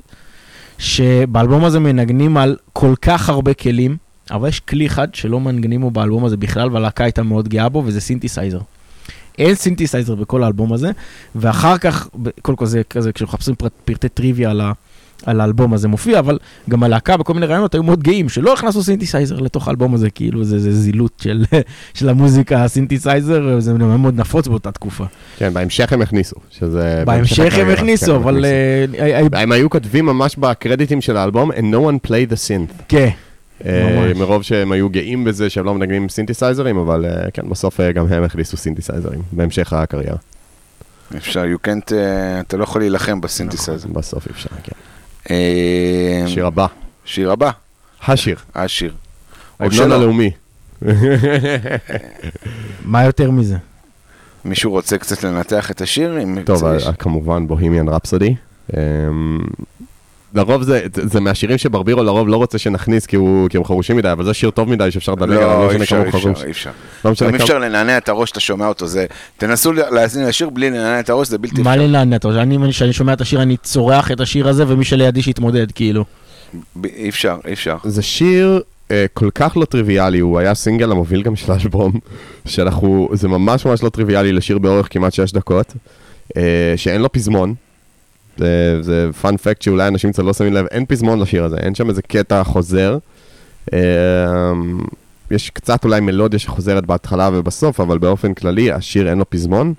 שבאלבום 0.78 1.64
הזה 1.64 1.80
מנגנים 1.80 2.36
על 2.36 2.56
כל 2.72 2.94
כך 3.02 3.28
הרבה 3.28 3.54
כלים, 3.54 3.96
אבל 4.30 4.48
יש 4.48 4.60
כלי 4.60 4.86
אחד 4.86 5.14
שלא 5.14 5.40
מנגנים 5.40 5.80
בו 5.80 5.90
באלבום 5.90 6.24
הזה 6.24 6.36
בכלל, 6.36 6.72
והלהקה 6.72 7.04
הייתה 7.04 7.22
מאוד 7.22 7.48
גאה 7.48 7.68
בו, 7.68 7.82
וזה 7.86 8.00
סינתסייזר. 8.00 8.60
אין 9.38 9.54
סינתסייזר 9.54 10.14
בכל 10.14 10.42
האלבום 10.42 10.72
הזה, 10.72 10.90
ואחר 11.34 11.78
כך, 11.78 12.08
קודם 12.42 12.56
כל 12.56 12.66
זה 12.66 12.82
כזה, 12.90 13.12
כשמחפשים 13.12 13.54
פרט, 13.54 13.72
פרטי 13.84 14.08
טריוויה 14.08 14.50
על, 14.50 14.60
ה, 14.60 14.72
על 15.26 15.40
האלבום 15.40 15.72
הזה 15.72 15.88
מופיע, 15.88 16.18
אבל 16.18 16.38
גם 16.70 16.82
הלהקה 16.82 17.16
בכל 17.16 17.34
מיני 17.34 17.46
רעיונות 17.46 17.74
היו 17.74 17.82
מאוד 17.82 18.02
גאים, 18.02 18.28
שלא 18.28 18.54
הכניסו 18.54 18.82
סינתסייזר 18.82 19.36
לתוך 19.36 19.68
האלבום 19.68 19.94
הזה, 19.94 20.10
כאילו 20.10 20.44
זה, 20.44 20.58
זה 20.58 20.72
זילות 20.72 21.12
של, 21.22 21.44
של 21.94 22.08
המוזיקה, 22.08 22.64
הסינתסייזר, 22.64 23.60
זה 23.60 23.74
מאוד 23.74 24.20
נפוץ 24.20 24.48
באותה 24.48 24.72
תקופה. 24.72 25.04
כן, 25.38 25.54
בהמשך 25.54 25.92
הם 25.92 26.02
הכניסו, 26.02 26.36
שזה... 26.50 27.02
בהמשך 27.06 27.54
הם 27.58 27.68
הכניסו, 27.68 28.06
כן, 28.06 28.12
הם 28.12 28.22
אבל... 28.22 28.44
אה, 28.44 28.84
אה, 28.98 29.26
אה, 29.34 29.42
הם 29.42 29.52
היו 29.52 29.70
כותבים 29.70 30.06
ממש 30.06 30.36
בקרדיטים 30.36 31.00
של 31.00 31.16
האלבום, 31.16 31.50
and 31.52 31.54
no 31.54 31.76
one 31.76 32.08
played 32.08 32.32
the 32.32 32.48
synth. 32.48 32.82
כן. 32.88 33.10
מרוב 34.16 34.42
שהם 34.42 34.72
היו 34.72 34.88
גאים 34.88 35.24
בזה 35.24 35.50
שהם 35.50 35.64
לא 35.64 35.74
מנגנים 35.74 36.02
עם 36.02 36.08
סינתסייזרים, 36.08 36.76
אבל 36.78 37.04
אה, 37.04 37.30
כן, 37.30 37.48
בסוף 37.48 37.80
אה, 37.80 37.92
גם 37.92 38.06
הם 38.12 38.24
הכניסו 38.24 38.56
סינתסייזרים 38.56 39.22
בהמשך 39.32 39.72
הקריירה. 39.72 40.16
אפשר, 41.16 41.44
you 41.44 41.66
can't, 41.66 41.94
אה, 41.94 42.40
אתה 42.40 42.56
לא 42.56 42.64
יכול 42.64 42.80
להילחם 42.80 43.20
בסינתסייזר. 43.20 43.88
בסוף 43.88 44.26
אפשר, 44.30 44.48
כן. 44.62 44.72
אה, 45.30 46.24
שיר 46.26 46.46
הבא, 46.46 46.66
שיר 47.04 47.32
הבא, 47.32 47.50
השיר, 48.06 48.36
השיר. 48.54 48.94
ההמנון 49.58 49.76
שלא. 49.78 49.94
הלאומי. 49.94 50.30
מה 52.84 53.04
יותר 53.04 53.30
מזה? 53.30 53.56
מישהו 54.44 54.70
רוצה 54.70 54.98
קצת 54.98 55.24
לנתח 55.24 55.70
את 55.70 55.80
השיר? 55.80 56.18
טוב, 56.44 56.64
אה, 56.64 56.92
כמובן 56.92 57.46
בוהמיאן 57.46 57.88
רפסודי. 57.88 58.34
לרוב 60.36 60.62
זה, 60.62 60.86
זה 60.94 61.20
מהשירים 61.20 61.58
שברבירו 61.58 62.02
לרוב 62.02 62.28
לא 62.28 62.36
רוצה 62.36 62.58
שנכניס 62.58 63.06
כי, 63.06 63.16
הוא, 63.16 63.48
כי 63.48 63.56
הם 63.56 63.64
חרושים 63.64 63.96
מדי, 63.96 64.12
אבל 64.12 64.24
זה 64.24 64.34
שיר 64.34 64.50
טוב 64.50 64.68
מדי 64.70 64.90
שאפשר 64.90 65.12
לדלג 65.12 65.36
עליו, 65.36 65.48
לא, 65.48 65.66
לא 65.66 65.72
אי 65.72 65.78
משנה 65.78 66.02
אפשר, 66.02 66.10
כמה 66.10 66.20
אי 66.20 66.24
הוא 66.24 66.30
אפשר, 66.30 66.34
חרוש. 66.34 66.44
אי 66.44 66.50
אפשר. 66.50 66.70
לא 67.04 67.12
גם 67.22 67.34
אי. 67.34 67.42
אפשר 67.42 67.58
לנענע 67.58 67.98
את 67.98 68.08
הראש, 68.08 68.30
אתה 68.30 68.40
שומע 68.40 68.66
אותו, 68.66 68.86
זה... 68.86 69.06
תנסו 69.36 69.72
להאזין 69.72 70.26
לשיר 70.26 70.50
בלי 70.50 70.70
לנענע 70.70 71.00
את 71.00 71.10
הראש, 71.10 71.28
זה 71.28 71.38
בלתי 71.38 71.62
מה 71.62 71.74
אפשרי. 71.74 71.88
לנענע? 71.88 72.16
אתה 72.16 72.28
יודע, 72.28 72.42
אני, 72.42 72.58
כשאני 72.70 72.92
שומע 72.92 73.12
את 73.12 73.20
השיר, 73.20 73.42
אני 73.42 73.56
צורח 73.56 74.10
את 74.12 74.20
השיר 74.20 74.48
הזה, 74.48 74.64
ומי 74.68 74.84
שלידי 74.84 75.22
שיתמודד, 75.22 75.72
כאילו. 75.72 76.04
אי 76.84 77.08
אפשר, 77.08 77.36
אי 77.46 77.52
אפשר. 77.52 77.76
זה 77.84 78.02
שיר 78.02 78.60
אה, 78.90 79.06
כל 79.14 79.30
כך 79.34 79.56
לא 79.56 79.64
טריוויאלי, 79.64 80.18
הוא 80.18 80.38
היה 80.38 80.54
סינגל 80.54 80.90
המוביל 80.90 81.22
גם 81.22 81.36
של 81.36 81.52
האלבום, 81.52 81.92
שאנחנו, 82.46 83.08
זה 83.12 83.28
ממש 83.28 83.66
ממש 83.66 83.82
לא 83.82 83.88
טריוויאלי 83.88 84.32
לשיר 84.32 84.58
באורך 84.58 84.86
כמעט 84.90 85.12
6 85.12 85.32
דקות, 85.32 85.74
אה, 86.36 86.74
שאין 86.76 87.02
לו 87.02 87.12
פזמון. 87.12 87.54
זה, 88.80 89.08
פאנ 89.20 89.36
פקט 89.36 89.62
שאולי 89.62 89.88
אנשים 89.88 90.12
קצת 90.12 90.22
לא 90.22 90.32
שמים 90.32 90.52
לב, 90.52 90.66
אין 90.70 90.86
פזמון 90.86 91.20
לשיר 91.20 91.44
הזה, 91.44 91.56
אין 91.56 91.74
שם 91.74 91.88
איזה 91.88 92.02
קטע 92.02 92.44
חוזר. 92.44 92.98
אה, 93.72 93.78
יש 95.30 95.50
קצת 95.50 95.84
אולי 95.84 96.00
מלודיה 96.00 96.38
שחוזרת 96.38 96.86
בהתחלה 96.86 97.30
ובסוף, 97.32 97.80
אבל 97.80 97.98
באופן 97.98 98.34
כללי 98.34 98.72
השיר 98.72 99.08
אין 99.08 99.18
לו 99.18 99.30
פזמון. 99.30 99.74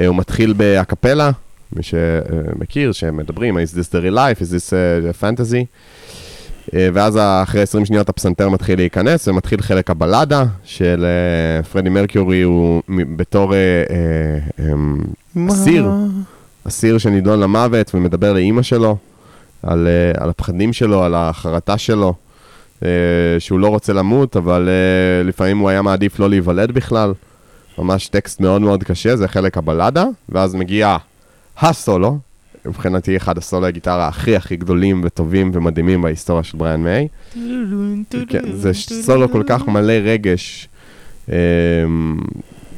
אה, 0.00 0.06
הוא 0.06 0.16
מתחיל 0.16 0.52
באקפלה, 0.52 1.30
מי 1.72 1.82
שמכיר, 1.82 2.92
שמדברים, 2.92 3.56
is 3.56 3.60
this 3.60 3.92
the 3.92 4.02
real 4.02 4.14
life, 4.14 4.42
is 4.42 4.50
this 4.50 4.72
uh, 4.72 5.22
fantasy. 5.22 5.64
אה, 6.74 6.88
ואז 6.92 7.18
אחרי 7.42 7.62
20 7.62 7.84
שניות 7.84 8.08
הפסנתר 8.08 8.48
מתחיל 8.48 8.78
להיכנס, 8.78 9.28
ומתחיל 9.28 9.62
חלק 9.62 9.90
הבלדה 9.90 10.44
של 10.64 11.06
אה, 11.06 11.62
פרדי 11.62 11.88
מרקיורי, 11.88 12.42
הוא 12.42 12.82
בתור 13.16 13.54
אה, 13.54 13.58
אה, 13.90 14.72
אמ, 14.72 14.98
אסיר, 16.68 16.98
שנידון 16.98 17.40
למוות 17.40 17.94
ומדבר 17.94 18.32
לאימא 18.32 18.62
שלו 18.62 18.96
על, 19.62 19.88
אה, 19.88 20.22
על 20.22 20.30
הפחדים 20.30 20.72
שלו, 20.72 21.04
על 21.04 21.14
החרטה 21.14 21.78
שלו, 21.78 22.14
אה, 22.82 22.88
שהוא 23.38 23.60
לא 23.60 23.68
רוצה 23.68 23.92
למות, 23.92 24.36
אבל 24.36 24.68
אה, 24.68 25.28
לפעמים 25.28 25.58
הוא 25.58 25.68
היה 25.68 25.82
מעדיף 25.82 26.18
לא 26.18 26.30
להיוולד 26.30 26.70
בכלל. 26.70 27.12
ממש 27.78 28.08
טקסט 28.08 28.40
מאוד 28.40 28.62
מאוד 28.62 28.84
קשה, 28.84 29.16
זה 29.16 29.28
חלק 29.28 29.58
הבלדה, 29.58 30.04
ואז 30.28 30.54
מגיע 30.54 30.96
הסולו, 31.58 32.18
מבחינתי 32.66 33.16
אחד 33.16 33.38
הסולו 33.38 33.66
הגיטרה 33.66 34.08
הכי 34.08 34.36
הכי 34.36 34.56
גדולים 34.56 35.00
וטובים 35.04 35.50
ומדהימים 35.54 36.02
בהיסטוריה 36.02 36.42
של 36.42 36.58
בריאן 36.58 36.82
מיי. 36.82 37.08
כן, 38.28 38.52
זה 38.52 38.72
סולו 38.74 39.28
כל 39.32 39.42
כך 39.46 39.68
מלא 39.68 39.92
רגש, 39.92 40.68
אמ, 41.28 41.34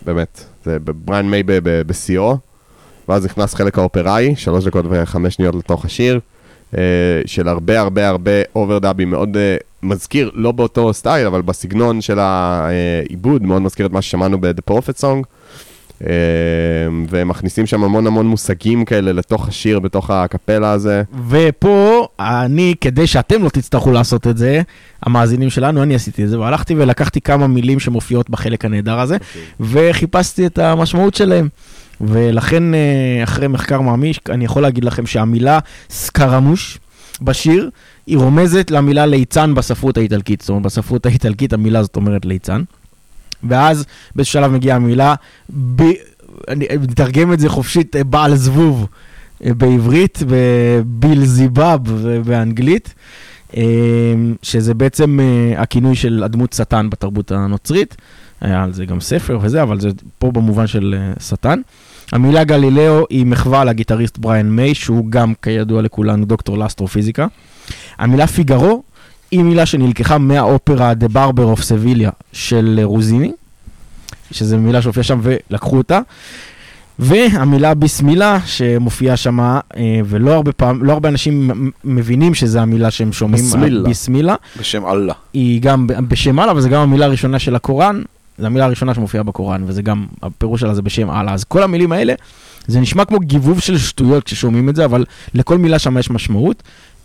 באמת, 0.04 0.44
זה 0.64 0.78
בריאן 0.78 1.30
מיי 1.30 1.42
בשיאו, 1.86 2.36
ואז 3.10 3.24
נכנס 3.24 3.54
חלק 3.54 3.78
האופראי, 3.78 4.34
שלוש 4.36 4.64
דקות 4.64 4.84
וחמש 4.88 5.34
שניות 5.34 5.54
לתוך 5.54 5.84
השיר, 5.84 6.20
אה, 6.78 6.82
של 7.26 7.48
הרבה 7.48 7.80
הרבה 7.80 8.08
הרבה 8.08 8.30
אוברדאבים, 8.54 9.10
מאוד 9.10 9.36
אה, 9.36 9.56
מזכיר, 9.82 10.30
לא 10.34 10.52
באותו 10.52 10.92
סטייל, 10.94 11.26
אבל 11.26 11.42
בסגנון 11.42 12.00
של 12.00 12.18
העיבוד, 12.18 13.42
מאוד 13.42 13.62
מזכיר 13.62 13.86
את 13.86 13.92
מה 13.92 14.02
ששמענו 14.02 14.40
ב-The 14.40 14.72
Prophet 14.72 15.00
Song. 15.00 15.24
אה, 16.06 16.12
ומכניסים 17.08 17.66
שם 17.66 17.84
המון 17.84 18.06
המון 18.06 18.26
מושגים 18.26 18.84
כאלה 18.84 19.12
לתוך 19.12 19.48
השיר, 19.48 19.78
בתוך 19.78 20.10
הקפלה 20.10 20.72
הזה. 20.72 21.02
ופה, 21.28 22.08
אני, 22.20 22.74
כדי 22.80 23.06
שאתם 23.06 23.42
לא 23.42 23.48
תצטרכו 23.48 23.92
לעשות 23.92 24.26
את 24.26 24.36
זה, 24.36 24.62
המאזינים 25.02 25.50
שלנו, 25.50 25.82
אני 25.82 25.94
עשיתי 25.94 26.24
את 26.24 26.28
זה, 26.28 26.40
והלכתי 26.40 26.74
ולקחתי 26.74 27.20
כמה 27.20 27.46
מילים 27.46 27.80
שמופיעות 27.80 28.30
בחלק 28.30 28.64
הנהדר 28.64 29.00
הזה, 29.00 29.16
וחיפשתי 29.60 30.46
את 30.46 30.58
המשמעות 30.58 31.14
שלהם. 31.14 31.48
ולכן, 32.00 32.74
אה, 32.74 33.24
אחרי 33.24 33.48
מחקר 33.48 33.80
מעמיק, 33.80 34.30
אני 34.30 34.44
יכול 34.44 34.62
להגיד 34.62 34.84
לכם 34.84 35.06
שהמילה 35.06 35.58
סקרמוש 35.90 36.78
בשיר, 37.22 37.70
היא 38.06 38.18
רומזת 38.18 38.70
למילה 38.70 39.06
ליצן 39.06 39.54
בספרות 39.54 39.96
האיטלקית. 39.96 40.40
זאת 40.40 40.48
אומרת, 40.48 40.62
בספרות 40.62 41.06
האיטלקית 41.06 41.52
המילה 41.52 41.78
הזאת 41.78 41.96
אומרת 41.96 42.24
ליצן. 42.24 42.62
ואז 43.44 43.84
באיזשהו 44.14 44.32
שלב 44.32 44.52
מגיעה 44.52 44.76
המילה, 44.76 45.14
ב... 45.76 45.82
אני 46.48 46.66
מתרגם 46.80 47.32
את 47.32 47.40
זה 47.40 47.48
חופשית, 47.48 47.96
אה, 47.96 48.04
בעל 48.04 48.34
זבוב 48.36 48.86
אה, 49.44 49.54
בעברית, 49.54 50.18
ובילזיבב 50.28 51.78
באנגלית, 52.24 52.94
שזה 54.42 54.74
בעצם 54.74 55.18
הכינוי 55.56 55.96
של 55.96 56.22
הדמות 56.24 56.52
שטן 56.52 56.90
בתרבות 56.90 57.32
הנוצרית. 57.32 57.96
היה 58.40 58.62
על 58.62 58.72
זה 58.72 58.84
גם 58.84 59.00
ספר 59.00 59.38
וזה, 59.42 59.62
אבל 59.62 59.80
זה 59.80 59.88
פה 60.18 60.32
במובן 60.32 60.66
של 60.66 60.94
שטן. 61.20 61.60
המילה 62.12 62.44
גלילאו 62.44 63.06
היא 63.10 63.26
מחווה 63.26 63.64
לגיטריסט 63.64 64.18
בריאן 64.18 64.50
מיי, 64.50 64.74
שהוא 64.74 65.10
גם, 65.10 65.32
כידוע 65.42 65.82
לכולנו, 65.82 66.24
דוקטור 66.24 66.58
לאסטרופיזיקה. 66.58 67.26
המילה 67.98 68.26
פיגארו 68.26 68.82
היא 69.30 69.42
מילה 69.42 69.66
שנלקחה 69.66 70.18
מהאופרה 70.18 70.92
The 70.92 71.16
Barber 71.16 71.58
of 71.58 71.60
Sevilla 71.60 72.10
של 72.32 72.80
רוזיני, 72.82 73.32
שזו 74.30 74.58
מילה 74.58 74.82
שהופיעה 74.82 75.04
שם 75.04 75.20
ולקחו 75.22 75.76
אותה. 75.76 76.00
והמילה 76.98 77.74
ביסמילה 77.74 78.38
שמופיעה 78.46 79.16
שם, 79.16 79.40
אה, 79.40 79.60
ולא 80.04 80.34
הרבה 80.34 80.52
פעם, 80.52 80.84
לא 80.84 80.92
הרבה 80.92 81.08
אנשים 81.08 81.50
מבינים 81.84 82.34
שזו 82.34 82.58
המילה 82.58 82.90
שהם 82.90 83.12
שומעים, 83.12 83.44
ביסמילה. 83.44 83.82
ביסמילה, 83.82 84.34
בשם 84.58 84.86
אללה. 84.86 85.14
היא 85.32 85.62
גם 85.62 85.86
בשם 85.86 86.40
אללה, 86.40 86.52
וזה 86.56 86.68
גם 86.68 86.80
המילה 86.80 87.04
הראשונה 87.04 87.38
של 87.38 87.56
הקוראן, 87.56 88.02
זו 88.40 88.46
המילה 88.46 88.64
הראשונה 88.64 88.94
שמופיעה 88.94 89.22
בקוראן, 89.22 89.62
וזה 89.66 89.82
גם, 89.82 90.06
הפירוש 90.22 90.60
שלה 90.60 90.74
זה 90.74 90.82
בשם 90.82 91.10
אללה. 91.10 91.32
אז 91.32 91.44
כל 91.44 91.62
המילים 91.62 91.92
האלה, 91.92 92.14
זה 92.66 92.80
נשמע 92.80 93.04
כמו 93.04 93.18
גיבוב 93.18 93.60
של 93.60 93.78
שטויות 93.78 94.24
כששומעים 94.24 94.68
את 94.68 94.76
זה, 94.76 94.84
אבל 94.84 95.04
לכל 95.34 95.58
מילה 95.58 95.78
שם 95.78 95.98
יש 95.98 96.10
משמעות. 96.10 96.62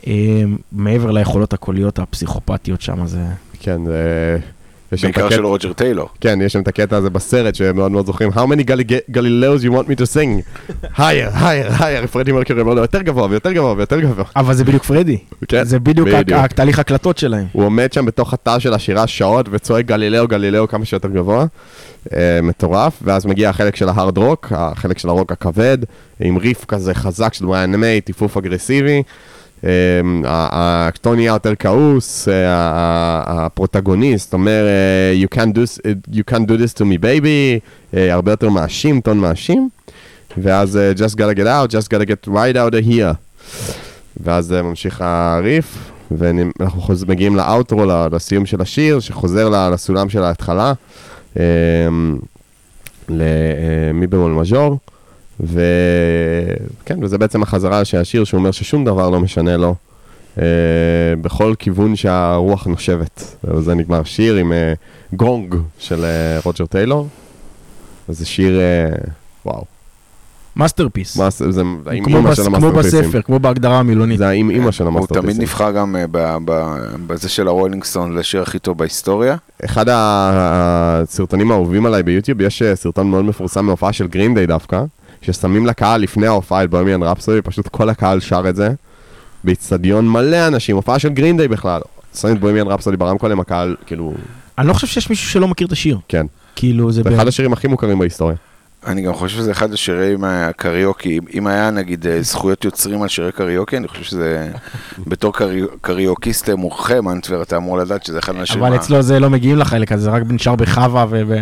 אה, 0.07 0.43
מעבר 0.71 1.11
ליכולות 1.11 1.53
הקוליות 1.53 1.99
הפסיכופתיות 1.99 2.81
שם, 2.81 3.07
זה... 3.07 3.25
כן, 3.59 3.86
זה... 3.86 4.38
את 4.39 4.55
בעיקר 5.04 5.30
של 5.30 5.46
רוג'ר 5.46 5.74
טיילור. 5.74 6.10
כן, 6.22 6.39
יש 6.41 6.54
שם 6.54 6.62
את 6.62 6.68
הקטע 6.68 6.98
הזה 6.98 7.10
בסרט 7.10 7.56
שמאוד 7.56 7.91
מאוד 7.91 8.06
זוכרים. 8.06 8.30
How 8.30 8.34
many 8.34 8.64
Gal- 8.68 9.16
Galileos 9.16 9.64
you 9.64 9.72
want 9.72 9.88
me 9.88 9.96
to 10.02 10.06
sing? 10.16 10.41
higher, 10.98 11.39
higher, 11.41 11.80
higher, 11.80 12.08
פרדי 12.12 12.32
מרקורי 12.32 12.62
אומר 12.62 12.74
לו 12.74 12.82
יותר 12.82 13.02
גבוה 13.02 13.28
ויותר 13.30 13.52
גבוה 13.52 13.74
ויותר 13.78 14.00
גבוה. 14.00 14.26
אבל 14.36 14.54
זה 14.54 14.64
בדיוק 14.64 14.84
פרדי. 14.84 15.18
כן, 15.48 15.64
זה 15.64 15.80
בדיוק 15.80 16.08
תהליך 16.56 16.80
הקלטות 16.80 17.18
שלהם. 17.18 17.46
הוא 17.52 17.64
עומד 17.66 17.93
שם 17.93 18.06
בתוך 18.06 18.34
התא 18.34 18.60
של 18.60 18.74
השירה 18.74 19.08
שעות 19.08 19.46
וצועק 19.52 19.86
גלילאו, 19.86 20.28
גלילאו 20.28 20.68
כמה 20.68 20.86
שיותר 20.86 21.08
גבוה. 21.08 21.46
אה, 22.14 22.39
מטורף, 22.43 22.93
ואז 23.02 23.26
מגיע 23.26 23.50
החלק 23.50 23.76
של 23.76 23.89
ההארד 23.89 24.18
רוק, 24.18 24.48
החלק 24.56 24.98
של 24.98 25.10
הרוק 25.10 25.32
הכבד, 25.32 25.78
עם 26.20 26.38
ריף 26.38 26.66
כזה 26.66 26.93
חזק 26.93 27.34
של 27.34 27.46
בריאן 27.46 27.76
מיי, 27.76 28.02
טיפוף 28.02 28.38
אגרסיבי. 28.38 29.04
ה- 30.26 30.88
הטון 30.88 31.16
נהיה 31.16 31.34
יותר 31.34 31.53
כעוס, 31.59 32.28
אה, 32.28 32.34
הפרוטגוניסט 33.45 34.34
אומר, 34.34 34.66
אה, 34.66 35.24
you 35.24 35.36
can't 35.38 35.53
do, 35.55 35.82
you 36.16 36.34
can't 36.34 36.45
do 36.47 36.51
this 36.51 36.74
to 36.78 36.82
me 36.82 36.97
baby, 37.01 37.59
אה, 37.93 38.13
הרבה 38.13 38.32
יותר 38.32 38.49
מאשים, 38.49 39.01
טון 39.01 39.18
מאשים. 39.20 39.70
ואז 40.38 40.80
just 40.97 41.13
gotta 41.16 41.38
get 41.38 41.45
out, 41.45 41.72
just 41.72 41.88
gotta 41.88 42.05
get 42.05 42.28
right 42.30 42.55
out 42.55 42.74
of 42.74 42.89
here. 42.91 43.16
ואז 44.24 44.51
ממשיך 44.51 45.01
הריף, 45.01 45.78
ואנחנו. 46.11 46.93
מגיעים 47.07 47.36
לאוטרו, 47.36 47.86
לסיום 48.11 48.45
של 48.45 48.61
השיר, 48.61 48.99
שחוזר 48.99 49.70
לסולם 49.72 50.09
של 50.09 50.24
ההתחלה, 50.24 50.74
אה, 51.39 51.43
למי 53.09 54.07
במול 54.07 54.32
מז'ור, 54.32 54.80
וכן, 55.39 57.03
וזה 57.03 57.17
בעצם 57.17 57.43
החזרה 57.43 57.86
של 57.86 57.97
השיר, 57.97 58.23
שהוא 58.23 58.38
אומר 58.38 58.51
ששום 58.51 58.86
דבר 58.86 59.09
לא 59.09 59.19
משנה 59.19 59.57
לו, 59.57 59.75
אה, 60.38 60.43
בכל 61.21 61.53
כיוון 61.59 61.95
שהרוח 61.95 62.67
נושבת. 62.67 63.36
וזה 63.43 63.73
נגמר 63.75 64.03
שיר 64.03 64.36
עם 64.36 64.53
אה, 64.53 64.73
גונג 65.13 65.55
של 65.79 66.05
אה, 66.05 66.39
רוג'ר 66.43 66.65
טיילור, 66.65 67.07
וזה 68.09 68.25
שיר, 68.25 68.59
אה, 68.59 68.89
וואו, 69.45 69.63
masterpiece. 70.55 71.18
מה, 71.17 71.29
זה 71.29 71.61
כמו 72.03 72.17
אימא 72.17 72.29
בס- 72.29 72.36
של 72.38 72.43
כמו 72.43 72.55
המאסטרפיסים. 72.57 73.01
בספר, 73.01 73.21
כמו 73.21 73.39
בהגדרה 73.39 73.79
המילונית. 73.79 74.17
זה 74.17 74.27
האם 74.27 74.49
אימא 74.49 74.71
של 74.71 74.83
הוא 74.83 74.91
המאסטרפיסים. 74.91 75.29
תמיד 75.31 75.41
נבחר 75.41 75.71
גם 75.71 75.95
אה, 75.95 76.05
ב- 76.11 76.38
ב- 76.45 76.75
בזה 77.07 77.29
של 77.29 77.47
הרולינג 77.47 77.83
סטון 77.83 78.15
לשיר 78.17 78.41
הכי 78.41 78.59
טוב 78.59 78.77
בהיסטוריה. 78.77 79.36
אחד 79.65 79.86
הסרטונים 79.89 81.51
האהובים 81.51 81.86
עליי 81.86 82.03
ביוטיוב, 82.03 82.41
יש 82.41 82.61
אה, 82.61 82.75
סרטון 82.75 83.09
מאוד 83.09 83.25
מפורסם 83.25 83.65
מהופעה 83.65 83.93
של 83.93 84.07
גרינדיי 84.07 84.45
דווקא, 84.45 84.83
ששמים 85.22 85.66
לקהל 85.66 86.01
לפני 86.01 86.28
ההופעה 86.28 86.63
את 86.63 86.70
בוהמיאן 86.70 87.03
רפסודי, 87.03 87.41
פשוט 87.41 87.68
כל 87.68 87.89
הקהל 87.89 88.20
שר 88.20 88.43
את 88.49 88.55
זה, 88.55 88.70
באיצטדיון 89.43 90.09
מלא 90.09 90.47
אנשים, 90.47 90.76
הופעה 90.76 90.99
של 90.99 91.09
גרינדיי 91.09 91.47
בכלל. 91.47 91.82
שמים 92.16 92.36
את 92.36 92.39
בוהמיאן 92.41 92.68
רפסודי 92.68 92.97
ברמקול 92.97 93.32
עם 93.32 93.39
הקהל, 93.39 93.76
כאילו, 93.86 94.13
אני 94.57 94.68
לא 94.68 94.74
חושב 94.74 94.88
שיש 94.88 95.09
מישהו 95.09 95.30
שלא 95.30 95.47
מכיר 95.47 95.68
את 95.68 95.72
השיר. 95.72 95.97
כן. 96.07 96.26
כאילו, 96.55 96.91
זה... 96.91 97.01
זה 97.03 97.16
אחד 97.16 97.28
השירים 97.28 97.53
הכי 97.53 97.68
מוכרים 97.68 97.99
בהיסטוריה. 97.99 98.36
אני 98.86 99.01
גם 99.01 99.13
חושב 99.13 99.38
שזה 99.38 99.51
אחד 99.51 99.74
השירים 99.74 100.24
הקריוקי, 100.24 101.18
אם- 101.18 101.24
אם 101.34 101.47
היה 101.47 101.72
נגיד 101.72 102.07
אה, 102.07 102.22
זכויות 102.22 102.66
יוצרים 102.66 103.01
על 103.01 103.07
שירי 103.07 103.32
קריוקי, 103.32 103.78
אני 103.78 103.88
חושב 103.88 104.03
שזה, 104.03 104.51
בתור 105.07 105.34
קרי- 105.34 105.68
קריוקיסט 105.82 106.49
מומחה 106.49 107.01
מאנטבר, 107.01 107.41
אתה 107.41 107.57
אמור 107.57 107.78
לדעת 107.78 108.03
שזה 108.05 108.20
אחד 108.20 108.36
מהשירים 108.36 108.63
אבל 108.63 108.76
אצלו 108.76 109.01
זה 109.01 109.20
לא 109.20 109.30
מגיעים 109.30 109.57
לחלק 109.57 109.91
הזה, 109.91 110.03
זה 110.03 110.09
רק 110.09 110.24
נשאר 110.30 110.55
בחווה 110.55 111.05
ו... 111.09 111.36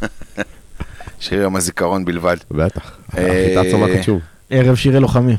שירי 1.20 1.42
יום 1.42 1.56
הזיכרון 1.56 2.04
בלבד. 2.04 2.36
בטח. 2.50 2.98
אה, 3.18 3.42
החיטה 3.44 3.70
צומחת 3.70 4.02
שוב. 4.02 4.20
ערב 4.50 4.74
שירי 4.74 5.00
לוחמים. 5.00 5.36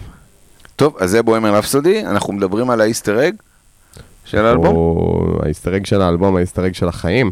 טוב, 0.75 0.97
אז 0.99 1.09
זה 1.09 1.23
בוהמר 1.23 1.55
רפסודי, 1.55 2.05
אנחנו 2.05 2.33
מדברים 2.33 2.69
על 2.69 2.81
האיסטר 2.81 3.27
אג 3.27 3.33
של 4.25 4.45
האלבום. 4.45 4.75
או 4.75 5.39
האיסטרג 5.43 5.85
של 5.85 6.01
האלבום, 6.01 6.35
האיסטרג 6.35 6.73
של 6.73 6.87
החיים. 6.87 7.31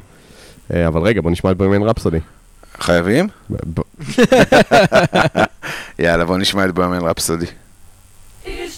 אה, 0.73 0.87
אבל 0.87 1.01
רגע, 1.01 1.21
בוא 1.21 1.31
נשמע 1.31 1.51
את 1.51 1.57
בוהמיאן 1.57 1.83
רפסודי. 1.83 2.19
חייבים? 2.79 3.27
יאללה, 5.99 6.25
בוא 6.25 6.37
נשמע 6.37 6.65
את 6.65 6.71
בוהמר 6.71 7.09
רפסודי. 7.09 7.45
Is 8.45 8.77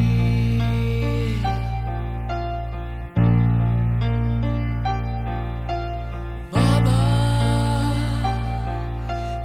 Mama 6.53 7.03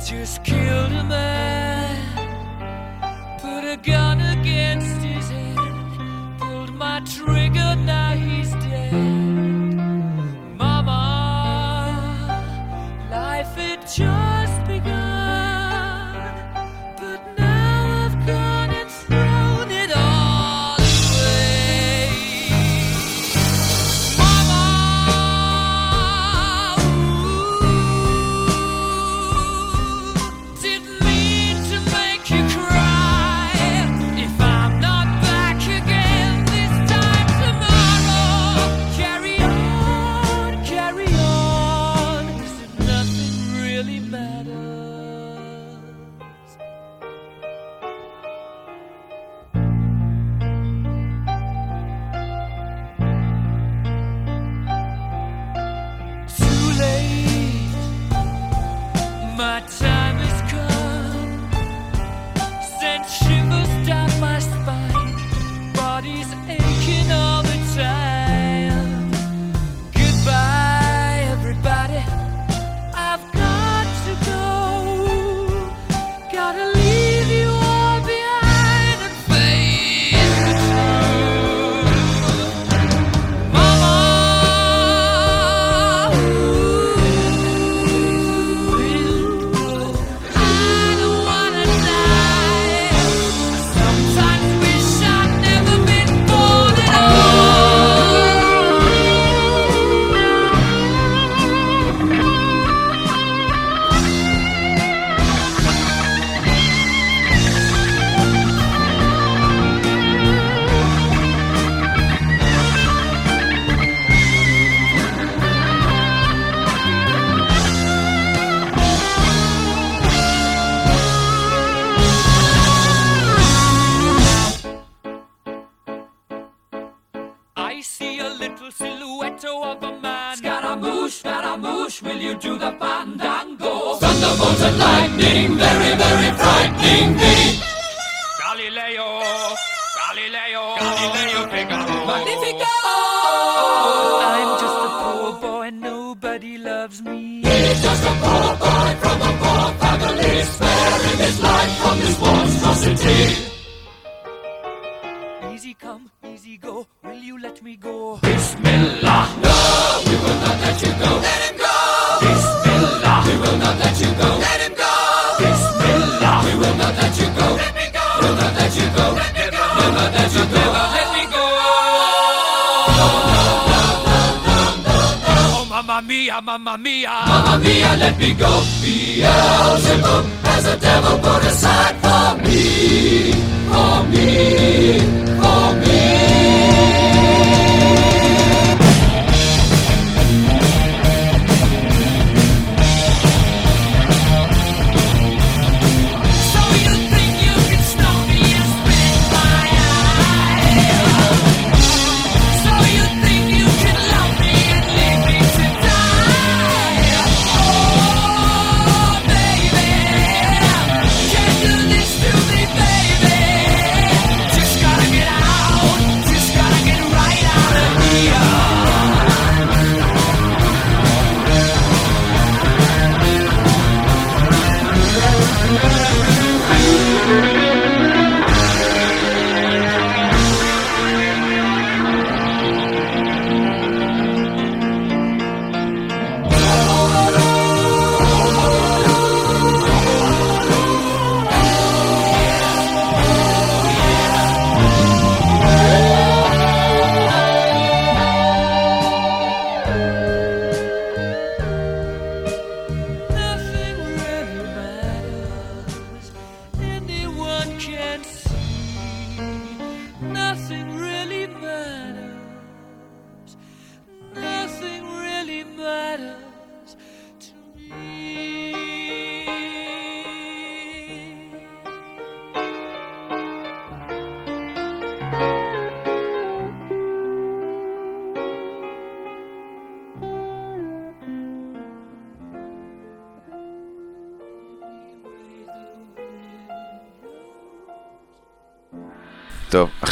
just 0.05 0.43
killed 0.43 0.91
a 0.91 1.03
man, 1.05 1.95
put 3.39 3.63
a 3.63 3.77
gun 3.77 4.19
against 4.37 4.97
his 5.01 5.29
head, 5.29 5.57
pulled 6.39 6.73
my 6.75 6.99
trigger, 7.15 7.75
now 7.77 8.11
he's 8.11 8.53
joy. 13.95 14.32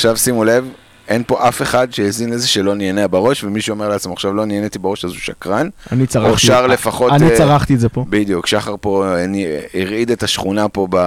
עכשיו 0.01 0.17
שימו 0.17 0.43
לב, 0.43 0.67
אין 1.07 1.23
פה 1.27 1.47
אף 1.47 1.61
אחד 1.61 1.93
שהאזין 1.93 2.29
לזה 2.29 2.47
שלא 2.47 2.75
נהנה 2.75 3.07
בראש, 3.07 3.43
ומי 3.43 3.61
שאומר 3.61 3.89
לעצמו 3.89 4.13
עכשיו 4.13 4.33
לא 4.33 4.45
נהניתי 4.45 4.79
בראש 4.79 5.05
אז 5.05 5.11
הוא 5.11 5.19
שקרן. 5.19 5.69
אני 5.91 6.07
צרחתי. 6.07 6.31
או 6.31 6.37
שר 6.37 6.67
לפחות... 6.67 7.11
אני 7.13 7.29
אה, 7.29 7.37
צרחתי 7.37 7.73
את 7.75 7.79
זה 7.79 7.89
פה. 7.89 8.05
בדיוק, 8.09 8.47
שחר 8.47 8.75
פה 8.81 9.05
אה, 9.07 9.23
אני- 9.23 9.45
הרעיד 9.73 10.11
את 10.11 10.23
השכונה 10.23 10.67
פה 10.69 10.87
ב... 10.89 10.97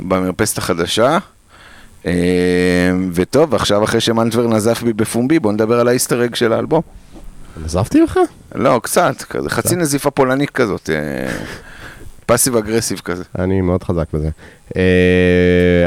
במרפסת 0.00 0.58
החדשה. 0.58 1.18
אה, 2.06 2.12
וטוב, 3.12 3.54
עכשיו 3.54 3.84
אחרי 3.84 4.00
שמנטבר 4.00 4.46
נזף 4.48 4.82
בי 4.82 4.92
בפומבי, 4.92 5.38
בוא 5.38 5.52
נדבר 5.52 5.80
על 5.80 5.88
האיסטר 5.88 6.24
אג 6.24 6.34
של 6.34 6.52
האלבום. 6.52 6.82
עזבתי 7.64 8.00
לך? 8.00 8.18
לא, 8.54 8.80
קצת, 8.82 9.14
חצי 9.48 9.76
נזיפה 9.76 10.10
פולנית 10.10 10.50
כזאת, 10.50 10.90
פאסיב 12.26 12.56
אגרסיב 12.56 13.00
כזה. 13.04 13.24
אני 13.38 13.60
מאוד 13.60 13.84
חזק 13.84 14.04
בזה. 14.12 14.30
אה, 14.76 14.82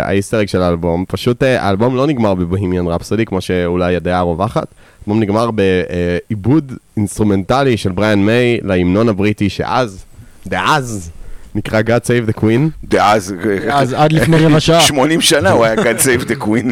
ה 0.01 0.06
Easter 0.06 0.33
egg 0.33 0.47
של 0.47 0.61
האלבום, 0.61 1.05
פשוט 1.07 1.43
אה, 1.43 1.61
האלבום 1.61 1.95
לא 1.95 2.07
נגמר 2.07 2.33
בבוהמיאן 2.33 2.87
רפסודי, 2.87 3.25
כמו 3.25 3.41
שאולי 3.41 3.95
הדעה 3.95 4.19
הרווחת. 4.19 4.67
האלבום 5.01 5.19
נגמר 5.19 5.49
בעיבוד 5.51 6.73
אינסטרומנטלי 6.97 7.77
של 7.77 7.91
בריאן 7.91 8.19
מיי 8.25 8.59
להמנון 8.63 9.09
הבריטי 9.09 9.49
שאז, 9.49 10.05
דאז, 10.47 11.11
נקרא 11.55 11.81
God 11.81 12.05
Save 12.05 12.29
the 12.29 12.39
Queen. 12.39 12.59
דאז, 12.83 13.33
אז 13.71 13.93
עד 13.93 14.11
לפני 14.11 14.37
רבע 14.37 14.59
שעה. 14.59 14.81
80 14.95 15.21
שנה 15.21 15.51
הוא 15.51 15.65
היה 15.65 15.75
God 15.75 15.99
Save 15.99 16.29
the 16.29 16.43
Queen. 16.43 16.71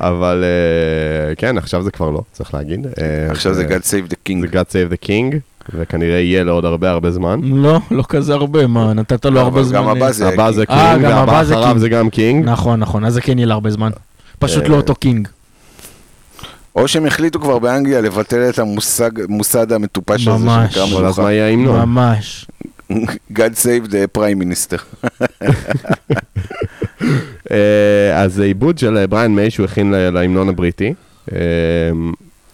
אבל 0.00 0.44
אה, 0.44 1.34
כן, 1.34 1.58
עכשיו 1.58 1.82
זה 1.82 1.90
כבר 1.90 2.10
לא, 2.10 2.22
צריך 2.32 2.54
להגיד. 2.54 2.86
אה, 2.86 3.30
עכשיו 3.30 3.54
זה 3.54 3.66
God 3.66 3.82
Save 3.82 4.10
the 4.10 4.16
זה 4.40 4.46
King. 4.46 4.52
God 4.52 4.70
Save 4.70 4.92
the 4.92 5.06
King, 5.06 5.36
וכנראה 5.74 6.18
יהיה 6.18 6.44
לעוד 6.44 6.64
הרבה 6.64 6.90
הרבה 6.90 7.10
זמן. 7.10 7.40
לא, 7.42 7.80
לא 7.90 8.04
כזה 8.08 8.34
הרבה, 8.34 8.66
מה, 8.66 8.92
נתת 8.94 9.24
לו 9.24 9.30
לא, 9.30 9.40
הרבה 9.40 9.62
זמן. 9.62 9.76
גם 9.78 9.88
הבא 9.88 10.12
זה 10.12 10.28
הבא 10.28 10.50
זה 10.52 10.64
אה, 10.70 10.92
king, 10.92 11.04
גם 11.04 11.10
והבא 11.18 11.42
אחריו. 11.42 11.78
זה 11.78 11.88
גם 11.88 12.10
king. 12.10 12.44
נכון, 12.44 12.80
נכון, 12.80 13.04
אז 13.04 13.14
זה 13.14 13.20
כן 13.20 13.38
יהיה 13.38 13.46
לה 13.46 13.54
הרבה 13.54 13.70
זמן. 13.70 13.90
פשוט 14.38 14.62
אה, 14.64 14.68
לא 14.68 14.76
אותו 14.76 14.94
king. 14.94 15.28
או 16.76 16.88
שהם 16.88 17.06
החליטו 17.06 17.40
כבר 17.40 17.58
באנגליה 17.58 18.00
לבטל 18.00 18.48
את 18.48 18.58
המושג, 18.58 19.10
מוסד 19.28 19.72
המטופש 19.72 20.28
הזה 20.28 20.44
ממש. 20.44 20.74
שנקרא 20.74 20.84
אבל 20.84 20.92
אז 20.92 21.00
מלוכה. 21.02 21.22
מה 21.22 21.32
יהיה 21.32 21.46
ההמנון? 21.46 21.80
ממש. 21.80 22.46
God 23.38 23.54
save 23.62 23.88
the 23.90 24.18
prime 24.18 24.42
minister. 24.42 24.80
אה, 27.50 28.22
אז 28.22 28.34
זה 28.34 28.44
עיבוד 28.44 28.78
של 28.78 28.96
אה, 28.96 29.06
בריאן 29.06 29.34
מיי 29.34 29.50
שהוא 29.50 29.64
הכין 29.64 29.90
ל- 29.94 30.10
להמנון 30.10 30.48
הבריטי. 30.48 30.94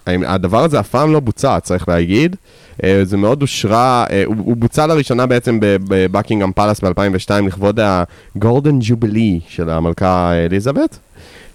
אה, 0.07 0.15
הדבר 0.25 0.63
הזה 0.63 0.79
אף 0.79 0.89
פעם 0.89 1.13
לא 1.13 1.19
בוצע, 1.19 1.59
צריך 1.59 1.89
להגיד. 1.89 2.35
אה, 2.83 2.99
זה 3.03 3.17
מאוד 3.17 3.41
אושרה, 3.41 4.05
אה, 4.09 4.23
הוא 4.25 4.35
הוא 4.39 4.57
בוצע 4.57 4.87
לראשונה 4.87 5.25
בעצם 5.25 5.57
בבקינגהם 5.61 6.51
פלאס 6.51 6.79
ב-2002 6.83 7.45
לכבוד 7.47 7.79
ה 8.35 8.41
Golden 8.41 8.77
Jubilee 8.81 9.39
של 9.47 9.69
המלכה 9.69 10.33
אליזבת. 10.33 10.97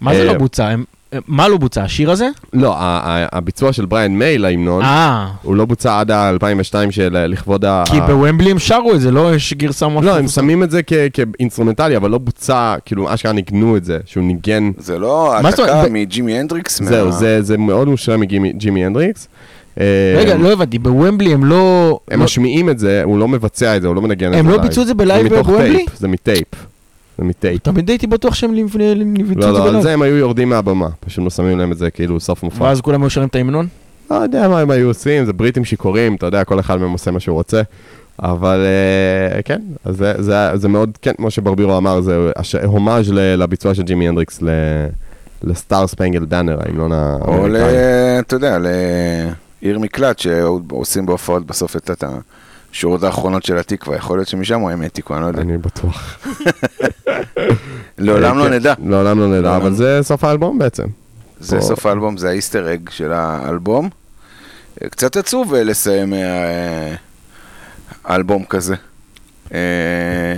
מה 0.01 0.15
זה 0.15 0.21
אה, 0.21 0.25
לא 0.25 0.35
בוצע? 0.35 0.67
הם- 0.69 0.85
מה 1.29 1.49
לא 1.49 1.57
בוצע? 1.57 1.83
השיר 1.83 2.11
הזה? 2.11 2.29
לא, 2.53 2.75
ה- 2.77 2.79
ה- 3.05 3.37
הביצוע 3.37 3.73
של 3.73 3.87
בריאן 3.87 4.13
מיי 4.13 4.39
להמנון, 4.39 4.83
אה, 4.83 5.29
הוא 5.43 5.57
לא 5.57 5.65
בוצע 5.65 6.01
עד 6.01 6.11
ה-2002 6.11 6.91
של 6.91 7.17
אה, 7.17 7.27
לכבוד 7.27 7.65
ה... 7.65 7.85
כי 7.87 8.01
בוומבלי 8.01 8.51
הם 8.51 8.59
שרו 8.59 8.95
את 8.95 9.01
זה, 9.01 9.11
לא 9.11 9.35
יש 9.35 9.55
גרסה 9.55 9.89
ממש... 9.89 10.05
לא, 10.05 10.19
הם. 10.19 10.29
שמים 10.29 10.63
את 10.63 10.71
זה 10.71 10.81
כאינסטרומנטלי, 11.13 11.97
אבל 11.97 12.11
לא 12.11 12.19
בוצע, 12.19 12.75
כאילו, 12.85 13.15
אשכרה 13.15 13.33
ניגנו 13.33 13.77
את 13.77 13.85
זה, 13.85 13.99
שהוא 14.07 14.25
ניגן 14.25 14.71
זה 14.79 14.99
לא 14.99 15.35
העתקה? 15.35 15.85
מג'ימי 15.91 16.39
הנדריקס? 16.39 16.83
זהו, 16.83 17.13
זה, 17.13 17.43
זה 17.43 17.59
מאוד 17.59 17.89
מושפע 17.89 18.21
מג'ימי 18.21 18.85
הנדריקס. 18.85 19.29
אה, 19.81 19.85
רגע, 20.19 20.37
לא 20.37 20.53
הבנתי, 20.53 20.79
בוומבלי 20.79 21.33
הם 21.33 21.45
לא... 21.45 21.99
הם 22.11 22.19
לא- 22.19 22.25
משמיעים 22.25 22.71
את 22.71 22.79
זה, 22.79 23.03
הוא 23.05 23.19
לא 23.19 23.29
מבצע 23.29 23.77
את 23.77 23.83
זה, 23.83 23.89
הוא 23.89 23.97
לא 23.97 24.03
מנגן 24.03 24.27
את 24.29 24.33
זה 24.33 24.39
הם 24.39 24.49
לא. 24.49 24.59
ביצעו 24.59 24.83
את 24.83 24.87
זה 24.89 24.95
בלייב 24.95 25.27
מתוך 25.27 25.47
בוומבלי? 25.47 25.77
טייפ, 25.77 25.97
זה 25.99 26.09
מטייפ. 26.09 26.47
זה 27.19 27.25
מטייפ. 27.25 27.63
תמיד 27.63 27.89
הייתי 27.89 28.07
בטוח 28.07 28.35
שהם 28.35 28.55
לפני- 28.55 28.95
ביצעו 29.29 29.53
לא, 29.53 29.59
לא, 29.59 29.69
על. 29.69 29.83
זה 29.83 29.93
הם 29.93 30.03
היו 30.03 30.17
יורדים 30.17 30.49
מהבמה, 30.49 30.89
פשוט 31.01 31.25
לא 31.25 31.31
שמים 31.31 31.59
להם 31.59 31.73
את 31.73 31.79
זה 31.79 31.91
כאילו 31.91 32.21
סוף 32.21 32.43
מופע. 32.43 32.65
ואז 32.65 32.81
כולם 32.81 33.03
היו 33.03 33.11
שרים 33.11 33.29
את 33.29 33.35
ההמנון? 33.35 33.67
לא 34.11 34.17
יודע 34.17 34.49
מה 34.49 34.61
הם 34.61 34.71
היו 34.71 34.89
עושים, 34.89 35.25
זה 35.25 35.33
בריטים 35.33 35.65
שיכורים, 35.65 36.15
אתה 36.15 36.27
יודע, 36.27 36.45
כל 36.45 36.61
אחד 36.61 36.77
מהם 36.81 36.91
עושה 36.93 37.11
מה 37.11 37.21
שהוא 37.21 37.35
רוצה. 37.35 37.63
אבל 38.23 38.61
אה, 39.37 39.43
כן, 39.43 39.61
אז 39.85 39.97
זה, 39.97 40.13
זה, 40.19 40.35
זה 40.55 40.69
מאוד, 40.69 40.99
כן, 41.03 41.13
כמו 41.17 41.31
שברבירו 41.31 41.77
אמר, 41.77 42.01
זה 42.01 42.31
הומאז' 42.65 43.11
לביצוע 43.13 43.75
של 43.75 43.83
ג'ימי 43.83 44.09
הנדריקס 44.09 44.43
ל- 44.43 44.87
לסטאר 45.43 45.87
ספנגל 45.87 46.25
דאנר, 46.25 46.59
ההמנון 46.67 46.93
או 46.93 46.99
ל... 47.49 47.57
האמריקאי. 47.57 47.75
אתה 48.21 48.37
יודע, 48.37 48.59
לעיר 49.63 49.79
מקלט 49.79 50.19
שעושים 50.19 51.07
בהופעות 51.07 51.47
בסוף 51.47 51.77
את 51.77 51.91
את 51.91 52.05
השורות 52.73 53.03
האחרונות 53.03 53.43
של 53.43 53.59
התקווה, 53.59 53.97
יכול 53.97 54.19
להיות 54.19 54.29
שמשם 54.29 54.67
הם 54.67 54.83
העתיקו, 54.83 55.15
אני 55.15 55.23
לא 55.23 55.27
יודע. 55.27 55.41
אני 55.41 55.59
בטוח. 55.59 56.19
לעולם 57.99 58.39
לא 58.39 58.45
כן, 58.45 58.53
נדע. 58.53 58.75
לעולם 58.85 59.19
לא 59.19 59.39
נדע, 59.39 59.57
אבל 59.57 59.71
לא. 59.71 59.75
זה 59.75 59.99
סוף 60.03 60.25
האלבום 60.25 60.59
בעצם. 60.59 60.85
זה 61.41 61.61
סוף 61.61 61.87
האלבום, 61.87 62.17
זה 62.17 62.29
האיסטר 62.29 62.75
אג 62.75 62.91
של 62.91 63.13
האלבום. 63.13 63.89
קצת 64.91 65.17
עצוב 65.17 65.55
אה, 65.55 65.65
לסיים 65.65 66.15
אה, 66.15 66.95
אלבום 68.11 68.45
כזה. 68.45 68.75
אה, 69.55 70.35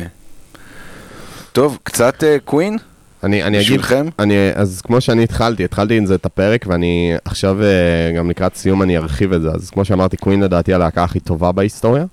טוב, 1.53 1.79
קצת 1.83 2.25
קווין? 2.45 2.79
אני, 3.23 3.43
אני 3.43 3.61
אגיד? 3.61 3.81
אני, 4.19 4.35
אז 4.55 4.81
כמו 4.81 5.01
שאני 5.01 5.23
התחלתי, 5.23 5.65
התחלתי 5.65 5.97
עם 5.97 6.07
זה 6.07 6.15
את 6.15 6.27
הפרק, 6.27 6.65
ואני 6.69 7.13
עכשיו, 7.25 7.59
גם 8.17 8.31
לקראת 8.31 8.57
סיום 8.57 8.83
אני 8.83 8.97
ארחיב 8.97 9.33
את 9.33 9.43
זה. 9.43 9.49
אז 9.49 9.71
כמו 9.71 9.85
שאמרתי, 9.85 10.17
קווין 10.17 10.41
לדעתי 10.43 10.75
הלהקה 10.75 11.05
הכי 11.05 11.21
טובה 11.21 11.53
בהיסטוריה. 11.53 12.05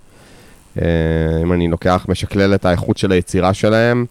אה, 0.82 1.42
אם 1.42 1.54
אני 1.54 1.68
לוקח, 1.68 2.06
משקלל 2.10 2.56
את 2.56 2.66
האיכות 2.66 2.98
של 2.98 3.12
היצירה 3.12 3.54
שלהם, 3.54 4.06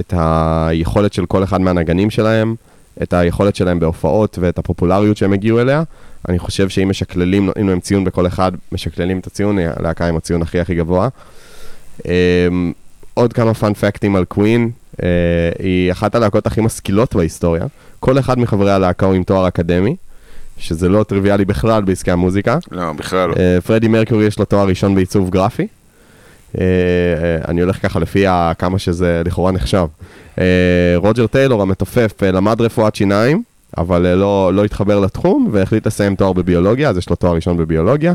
את 0.00 0.14
היכולת 0.16 1.12
של 1.12 1.26
כל 1.26 1.44
אחד 1.44 1.60
מהנגנים 1.60 2.10
שלהם, 2.10 2.54
את 3.02 3.12
היכולת 3.12 3.56
שלהם 3.56 3.80
בהופעות 3.80 4.38
ואת 4.40 4.58
הפופולריות 4.58 5.16
שהם 5.16 5.32
הגיעו 5.32 5.60
אליה, 5.60 5.82
אני 6.28 6.38
חושב 6.38 6.68
שאם 6.68 6.88
משקללים, 6.88 7.46
נותנים 7.46 7.68
להם 7.68 7.80
ציון 7.80 8.04
בכל 8.04 8.26
אחד, 8.26 8.52
משקללים 8.72 9.18
את 9.18 9.26
הציון, 9.26 9.58
היא 9.58 9.68
הלהקה 9.76 10.08
עם 10.08 10.16
הציון 10.16 10.42
הכי 10.42 10.60
הכי 10.60 10.74
גבוה. 10.74 11.08
אה, 12.06 12.48
עוד 13.14 13.32
כמה 13.32 13.54
פאנפקטים 13.54 14.16
על 14.16 14.24
קווין, 14.24 14.70
אה, 15.02 15.08
היא 15.58 15.92
אחת 15.92 16.14
הלהקות 16.14 16.46
הכי 16.46 16.60
משכילות 16.60 17.14
בהיסטוריה. 17.14 17.64
כל 18.00 18.18
אחד 18.18 18.38
מחברי 18.38 18.72
הלהקה 18.72 19.06
הוא 19.06 19.14
עם 19.14 19.22
תואר 19.22 19.48
אקדמי, 19.48 19.96
שזה 20.58 20.88
לא 20.88 21.02
טריוויאלי 21.02 21.44
בכלל 21.44 21.82
בעסקי 21.82 22.10
המוזיקה. 22.10 22.58
לא, 22.70 22.92
בכלל 22.92 23.28
לא. 23.28 23.60
פרדי 23.60 23.88
מרקורי 23.88 24.24
יש 24.24 24.38
לו 24.38 24.44
תואר 24.44 24.66
ראשון 24.66 24.94
בעיצוב 24.94 25.30
גרפי. 25.30 25.66
אה, 26.58 26.64
אה, 26.64 27.48
אני 27.48 27.60
הולך 27.60 27.82
ככה 27.82 27.98
לפי 27.98 28.24
כמה 28.58 28.78
שזה 28.78 29.22
לכאורה 29.24 29.52
נחשב. 29.52 29.86
אה, 30.38 30.44
רוג'ר 30.96 31.26
טיילור 31.26 31.62
המתופף 31.62 32.22
למד 32.22 32.60
רפואת 32.60 32.94
שיניים, 32.94 33.42
אבל 33.78 34.14
לא, 34.14 34.50
לא 34.54 34.64
התחבר 34.64 35.00
לתחום 35.00 35.48
והחליט 35.52 35.86
לסיים 35.86 36.14
תואר 36.14 36.32
בביולוגיה, 36.32 36.90
אז 36.90 36.96
יש 36.96 37.10
לו 37.10 37.16
תואר 37.16 37.34
ראשון 37.34 37.56
בביולוגיה. 37.56 38.14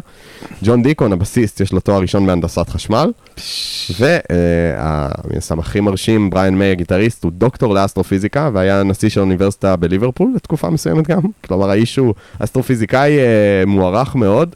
ג'ון 0.64 0.84
דיקון 0.84 1.14
הבסיסט 1.14 1.62
יש 1.62 1.74
לו 1.74 1.80
תואר 1.80 2.02
ראשון 2.02 2.26
בהנדסת 2.26 2.70
חשמל. 2.70 3.12
ומן 4.00 5.38
הסתם 5.38 5.60
הכי 5.60 5.80
מרשים, 5.80 6.30
בריאן 6.30 6.56
מיי 6.56 6.72
הגיטריסט, 6.72 7.24
הוא 7.24 7.32
דוקטור 7.32 7.74
לאסטרופיזיקה 7.74 8.50
והיה 8.54 8.84
נשיא 8.84 9.10
של 9.10 9.20
אוניברסיטה 9.20 9.76
בליברפול 9.76 10.34
לתקופה 10.36 10.70
מסוימת 10.70 11.08
גם. 11.08 11.22
כלומר 11.48 11.70
האיש 11.70 11.96
הוא 11.96 12.14
אסטרופיזיקאי 12.40 13.12
מוערך 13.68 14.16
מאוד. 14.16 14.56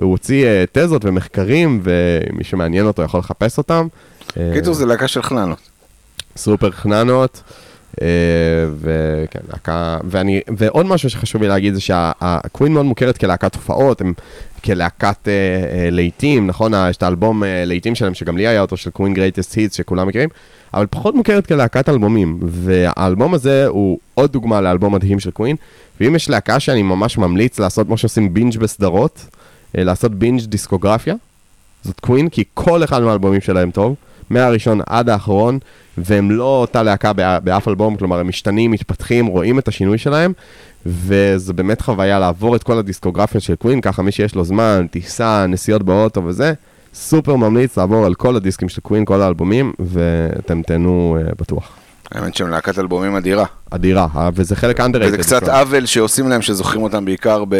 הוא 0.00 0.10
הוציא 0.10 0.46
אה, 0.46 0.64
תזות 0.72 1.04
ומחקרים, 1.04 1.80
ומי 1.82 2.44
שמעניין 2.44 2.86
אותו 2.86 3.02
יכול 3.02 3.20
לחפש 3.20 3.58
אותם. 3.58 3.86
אה, 4.36 4.50
קיצור, 4.54 4.74
זה 4.74 4.86
להקה 4.86 5.08
של 5.08 5.22
חננות. 5.22 5.58
סופר 6.36 6.70
חננות. 6.70 7.42
אה, 8.02 8.06
וכן, 8.80 9.40
להקה, 9.52 9.98
ואני, 10.04 10.40
ועוד 10.56 10.86
משהו 10.86 11.10
שחשוב 11.10 11.42
לי 11.42 11.48
להגיד 11.48 11.74
זה 11.74 11.80
שהקווין 11.80 12.72
מאוד 12.72 12.86
מוכרת 12.86 13.18
כלהקת 13.18 13.54
הופעות, 13.54 14.00
הם 14.00 14.12
כלהקת 14.64 15.28
אה, 15.28 15.32
אה, 15.32 15.90
להיטים, 15.90 16.46
נכון? 16.46 16.72
יש 16.90 16.96
את 16.96 17.02
האלבום 17.02 17.44
אה, 17.44 17.64
להיטים 17.64 17.94
שלהם, 17.94 18.14
שגם 18.14 18.36
לי 18.36 18.46
היה 18.46 18.60
אותו, 18.60 18.76
של 18.76 18.90
קווין 18.90 19.14
Greatest 19.14 19.54
Hits, 19.56 19.76
שכולם 19.76 20.08
מכירים, 20.08 20.28
אבל 20.74 20.86
פחות 20.90 21.14
מוכרת 21.14 21.46
כלהקת 21.46 21.88
אלבומים, 21.88 22.38
והאלבום 22.42 23.34
הזה 23.34 23.66
הוא 23.66 23.98
עוד 24.14 24.32
דוגמה 24.32 24.60
לאלבום 24.60 24.94
מדהים 24.94 25.20
של 25.20 25.30
קווין, 25.30 25.56
ואם 26.00 26.16
יש 26.16 26.30
להקה 26.30 26.60
שאני 26.60 26.82
ממש 26.82 27.18
ממליץ 27.18 27.58
לעשות 27.58 27.86
כמו 27.86 27.98
שעושים 27.98 28.34
בינג' 28.34 28.58
בסדרות, 28.58 29.24
אה, 29.24 29.39
לעשות 29.74 30.14
בינג' 30.14 30.40
דיסקוגרפיה, 30.44 31.14
זאת 31.84 32.00
קווין, 32.00 32.28
כי 32.28 32.44
כל 32.54 32.84
אחד 32.84 33.02
מהאלבומים 33.02 33.40
שלהם 33.40 33.70
טוב, 33.70 33.94
מהראשון 34.30 34.80
עד 34.86 35.08
האחרון, 35.08 35.58
והם 35.98 36.30
לא 36.30 36.44
אותה 36.60 36.82
להקה 36.82 37.12
בא- 37.12 37.38
באף 37.38 37.68
אלבום, 37.68 37.96
כלומר 37.96 38.18
הם 38.18 38.28
משתנים, 38.28 38.70
מתפתחים, 38.70 39.26
רואים 39.26 39.58
את 39.58 39.68
השינוי 39.68 39.98
שלהם, 39.98 40.32
וזו 40.86 41.54
באמת 41.54 41.80
חוויה 41.80 42.18
לעבור 42.18 42.56
את 42.56 42.62
כל 42.62 42.78
הדיסקוגרפיה 42.78 43.40
של 43.40 43.54
קווין, 43.54 43.80
ככה 43.80 44.02
מי 44.02 44.12
שיש 44.12 44.34
לו 44.34 44.44
זמן, 44.44 44.86
טיסה, 44.90 45.46
נסיעות 45.46 45.82
באוטו 45.82 46.24
וזה, 46.24 46.52
סופר 46.94 47.36
ממליץ 47.36 47.78
לעבור 47.78 48.06
על 48.06 48.14
כל 48.14 48.36
הדיסקים 48.36 48.68
של 48.68 48.80
קווין, 48.80 49.04
כל 49.04 49.20
האלבומים, 49.20 49.72
ואתם 49.78 50.62
תהנו 50.62 51.18
uh, 51.20 51.34
בטוח. 51.38 51.76
האמת 52.12 52.34
שהם 52.34 52.50
להקת 52.50 52.78
אלבומים 52.78 53.16
אדירה. 53.16 53.44
אדירה, 53.70 54.06
אה, 54.16 54.30
וזה 54.34 54.56
חלק 54.56 54.80
underrated. 54.80 55.06
וזה 55.06 55.18
קצת 55.18 55.42
בכלל. 55.42 55.54
עוול 55.54 55.86
שעושים 55.86 56.28
להם, 56.28 56.42
שזוכרים 56.42 56.82
אותם 56.82 57.04
בעיקר 57.04 57.44
ב... 57.48 57.56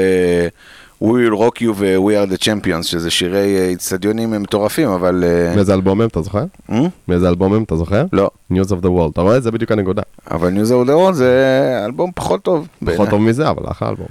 We 1.02 1.06
will 1.06 1.36
rock 1.39 1.60
you 1.60 1.72
ו-We 1.74 2.14
are 2.14 2.27
the 2.27 2.44
champions, 2.44 2.82
שזה 2.82 3.10
שירי 3.10 3.56
אה, 3.56 3.68
איצטדיונים 3.68 4.32
הם 4.32 4.43
מטורפים, 4.43 4.89
אבל... 4.89 5.24
אה, 5.27 5.55
מאיזה 5.56 5.74
אלבום 5.74 6.01
הם, 6.01 6.09
אתה 6.09 6.22
זוכר? 6.22 6.44
אה? 6.70 6.86
מאיזה 7.09 7.28
אלבום 7.28 7.55
הם, 7.55 7.62
אתה 7.62 7.77
זוכר? 7.77 8.05
לא, 8.12 8.31
News 8.52 8.66
of 8.66 8.85
the 8.85 8.89
World. 8.89 9.10
אתה 9.12 9.20
רואה? 9.20 9.40
זה 9.40 9.51
בדיוק 9.51 9.72
הנקודה. 9.72 10.02
אבל 10.31 10.52
News 10.52 10.68
of 10.68 10.89
the 10.89 10.93
World 10.93 11.12
זה 11.12 11.82
אלבום 11.85 12.10
פחות 12.14 12.43
טוב. 12.43 12.68
פחות. 12.85 13.09
טוב 13.09 13.20
מזה, 13.20 13.51
אבל 13.51 13.62
אחלה 13.70 13.89
אלבום. 13.89 14.06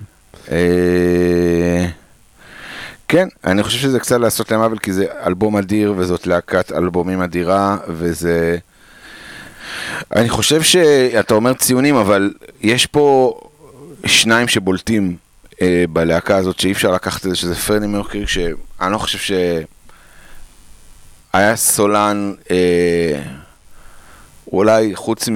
אה, 0.51 1.85
כן, 3.07 3.27
אני 3.43 3.63
חושב 3.63 3.79
שזה 3.79 3.99
קצת 3.99 4.19
לעשות 4.19 4.51
להם 4.51 4.61
עוול, 4.61 4.77
כי 4.77 4.93
זה 4.93 5.05
אלבום 5.25 5.57
אדיר, 5.57 5.93
וזאת 5.97 6.27
להקת 6.27 6.71
אלבומים 6.71 7.21
אדירה, 7.21 7.77
וזה... 7.87 8.57
אני 10.15 10.29
חושב 10.29 10.61
שאתה 10.61 11.33
אומר 11.33 11.53
ציונים, 11.53 11.95
אבל 11.95 12.33
יש 12.61 12.85
פה 12.85 13.33
שניים 14.05 14.47
שבולטים 14.47 15.03
אה, 15.03 15.28
בלהקה 15.89 16.35
הזאת, 16.37 16.59
שאי 16.59 16.71
אפשר 16.71 16.91
לקחת 16.91 17.25
את 17.25 17.29
זה, 17.29 17.35
שזה 17.35 17.55
פרדי 17.55 17.87
מרקרי, 17.87 18.27
שאני 18.27 18.91
לא 18.91 18.97
חושב 18.97 19.17
ש... 19.17 19.31
היה 21.33 21.55
סולן, 21.55 22.33
אה, 22.51 23.21
אולי 24.51 24.95
חוץ 24.95 25.29
מ... 25.29 25.35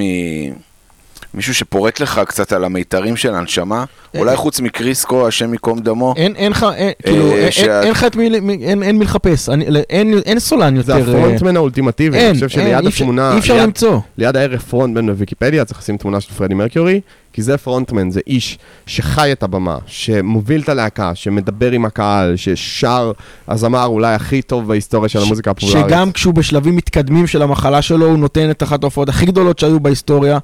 מישהו 1.34 1.54
שפורט 1.56 2.00
לך 2.00 2.22
קצת 2.28 2.54
על 2.54 2.64
המיתרים 2.64 3.16
של 3.18 3.36
הנשמה, 3.36 3.86
אולי 4.18 4.36
חוץ 4.36 4.60
מקריסקו, 4.60 5.28
השם 5.28 5.52
ייקום 5.54 5.80
דמו. 5.80 6.14
אין, 6.18 6.36
אין 6.36 6.52
לך, 6.52 6.66
אין, 6.76 6.92
כאילו, 7.06 7.32
אה, 7.32 7.36
אין- 7.38 7.52
שה- 7.52 7.82
אין 7.82 7.92
לך 7.92 8.04
את 8.04 8.16
מי, 8.16 8.30
אין 8.62 8.84
אין 8.84 8.98
מי 9.00 9.06
לחפש, 9.06 9.50
אין 9.90 10.20
אין 10.26 10.40
סולן 10.40 10.82
זה 10.82 10.94
יותר. 10.94 11.14
אה, 11.14 11.18
הפרונטמן 11.20 11.56
האולטימטיבי, 11.56 12.20
אני 12.26 12.34
חושב 12.34 12.50
שליד 12.50 12.88
התמונה, 12.88 13.34
אי 13.34 13.40
אפשר 13.40 13.58
למצוא. 13.64 14.00
ליד 14.18 14.36
הערך 14.38 14.62
פרונטמן 14.62 15.08
בוויקיפדיה 15.08 15.66
צריך 15.66 15.80
לשים 15.80 15.98
תמונה 15.98 16.22
של 16.22 16.34
פרדי 16.34 16.54
מרקיורי, 16.54 17.02
כי 17.34 17.42
זה 17.42 17.58
פרונטמן, 17.58 18.12
זה 18.12 18.20
איש 18.28 18.58
שחי 18.86 19.32
את 19.32 19.44
הבמה, 19.44 19.78
שמוביל 19.86 20.62
את 20.62 20.70
הלהקה, 20.70 21.12
שמדבר 21.16 21.72
עם 21.72 21.86
הקהל, 21.86 22.36
ששר 22.36 23.12
הזמר 23.48 23.86
אולי 23.86 24.14
הכי 24.14 24.42
טוב 24.42 24.68
בהיסטוריה 24.68 25.10
של 25.10 25.20
המוזיקה 25.22 25.52
הפופולרית. 25.52 25.86
שגם 25.88 26.12
כשהוא 26.12 26.34
בשלבים 26.34 26.76
מתקדמים 26.76 27.28
של 27.28 27.42
המחלה 27.42 27.82
שלו, 27.82 28.06
הוא 28.06 28.18
נותן 28.18 28.52
את 28.52 28.64
אחת 28.64 28.84
ההופעות 28.84 29.10
הכי 29.10 29.26
גדולות 29.26 29.60
שהיו 29.60 29.80
בהיסטוריה, 29.80 30.38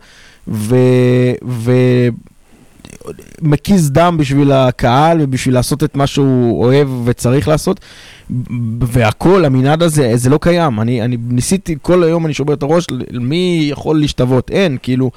ו... 0.50 0.76
ו... 1.48 1.72
דם 3.90 4.18
בשביל 4.20 4.52
הקהל 4.52 5.18
ובשביל 5.22 5.56
לעשות 5.56 5.84
את 5.84 5.96
מה 5.96 6.08
שהוא 6.08 6.64
אוהב 6.64 6.88
וצריך 7.06 7.48
לעשות. 7.48 7.80
והכל, 8.82 9.46
המנעד 9.46 9.84
הזה, 9.84 10.12
זה 10.16 10.30
לא 10.30 10.40
קיים. 10.42 10.80
אני, 10.80 11.02
אני 11.02 11.18
ניסיתי, 11.30 11.76
כל 11.82 12.04
היום 12.04 12.26
אני 12.26 12.34
שובר 12.34 12.54
את 12.54 12.64
הראש, 12.64 12.86
מי 13.14 13.68
יכול 13.72 14.00
להשתוות? 14.00 14.52
אין, 14.52 14.78
כאילו, 14.84 15.12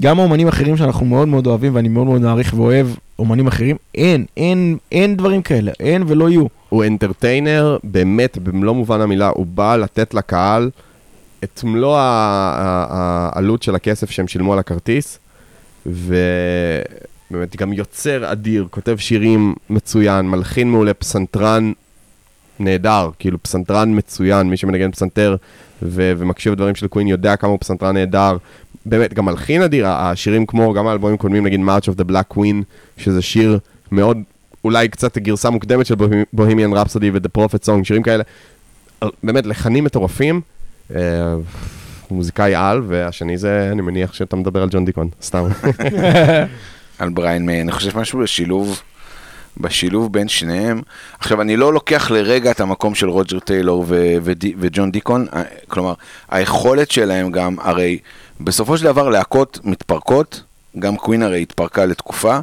גם 0.00 0.20
האומנים 0.20 0.46
האחרים 0.46 0.76
שאנחנו 0.76 1.06
מאוד 1.06 1.28
מאוד 1.28 1.46
אוהבים 1.46 1.74
ואני 1.74 1.88
מאוד 1.88 2.06
מאוד 2.06 2.20
מעריך 2.20 2.54
ואוהב 2.56 2.86
אומנים 3.18 3.46
אחרים, 3.46 3.76
אין, 3.94 4.24
אין, 4.36 4.76
אין 4.92 5.16
דברים 5.16 5.42
כאלה, 5.42 5.72
אין 5.80 6.04
ולא 6.06 6.30
יהיו. 6.30 6.46
הוא 6.68 6.84
אנטרטיינר, 6.84 7.76
באמת, 7.84 8.38
במלוא 8.38 8.74
מובן 8.74 9.00
המילה, 9.00 9.28
הוא 9.34 9.46
בא 9.46 9.76
לתת 9.76 10.14
לקהל 10.14 10.70
את 11.44 11.64
מלוא 11.64 11.96
העלות 11.98 13.62
של 13.62 13.74
הכסף 13.74 14.10
שהם 14.10 14.28
שילמו 14.28 14.52
על 14.52 14.58
הכרטיס, 14.58 15.18
ובאמת 15.86 17.56
גם 17.56 17.72
יוצר 17.72 18.32
אדיר, 18.32 18.66
כותב 18.70 18.96
שירים 18.98 19.54
מצוין, 19.70 20.28
מלחין 20.28 20.70
מעולה, 20.70 20.94
פסנתרן 20.94 21.72
נהדר, 22.58 23.10
כאילו 23.18 23.42
פסנתרן 23.42 23.98
מצוין, 23.98 24.50
מי 24.50 24.56
שמנגן 24.56 24.90
פסנתר 24.90 25.36
ו- 25.82 26.12
ומקשיב 26.18 26.52
לדברים 26.52 26.74
של 26.74 26.86
קווין 26.86 27.08
יודע 27.08 27.36
כמה 27.36 27.50
הוא 27.50 27.58
פסנתרן 27.60 27.94
נהדר. 27.96 28.36
באמת, 28.86 29.14
גם 29.14 29.24
מלחין 29.24 29.62
אדיר, 29.62 29.86
השירים 29.86 30.46
כמו, 30.46 30.72
גם 30.72 30.86
האלבומים 30.86 31.16
קודמים, 31.16 31.46
נגיד 31.46 31.60
March 31.60 31.84
of 31.84 32.00
the 32.00 32.10
Black 32.10 32.36
Queen, 32.36 32.62
שזה 32.96 33.22
שיר 33.22 33.58
מאוד, 33.92 34.18
אולי 34.64 34.88
קצת 34.88 35.18
גרסה 35.18 35.50
מוקדמת 35.50 35.86
של 35.86 35.94
בוהמיאן 36.32 36.72
רפסודי 36.72 37.10
ו-The 37.10 37.38
Prophet 37.38 37.66
Song, 37.66 37.84
שירים 37.84 38.02
כאלה. 38.02 38.24
באמת, 39.22 39.46
לחנים 39.46 39.84
מטורפים. 39.84 40.40
אה, 40.94 41.34
מוזיקאי 42.10 42.54
על, 42.54 42.82
והשני 42.86 43.38
זה, 43.38 43.68
אני 43.72 43.82
מניח 43.82 44.14
שאתה 44.14 44.36
מדבר 44.36 44.62
על 44.62 44.68
ג'ון 44.70 44.84
דיקון, 44.84 45.08
סתם. 45.22 45.44
על 46.98 47.08
בריין 47.08 47.46
מיי, 47.46 47.60
אני 47.60 47.72
חושב 47.72 47.98
משהו 47.98 48.18
בשילוב, 48.18 48.82
בשילוב 49.56 50.12
בין 50.12 50.28
שניהם. 50.28 50.82
עכשיו, 51.18 51.40
אני 51.40 51.56
לא 51.56 51.72
לוקח 51.72 52.10
לרגע 52.10 52.50
את 52.50 52.60
המקום 52.60 52.94
של 52.94 53.08
רוג'ר 53.08 53.38
טיילור 53.38 53.84
וג'ון 54.58 54.90
דיקון, 54.90 55.26
אה, 55.34 55.42
כלומר, 55.68 55.94
היכולת 56.30 56.90
שלהם 56.90 57.30
גם, 57.30 57.56
הרי 57.60 57.98
בסופו 58.40 58.78
של 58.78 58.84
דבר 58.84 59.08
להקות 59.08 59.58
מתפרקות, 59.64 60.42
גם 60.78 60.96
קווין 60.96 61.22
הרי 61.22 61.42
התפרקה 61.42 61.86
לתקופה, 61.86 62.38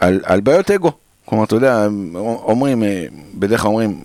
על, 0.00 0.20
על 0.24 0.40
בעיות 0.40 0.70
אגו. 0.70 0.92
כלומר, 1.24 1.44
אתה 1.44 1.54
יודע, 1.54 1.86
אומרים, 2.14 2.82
אה, 2.82 3.04
בדרך 3.34 3.60
כלל 3.60 3.68
אומרים, 3.68 4.00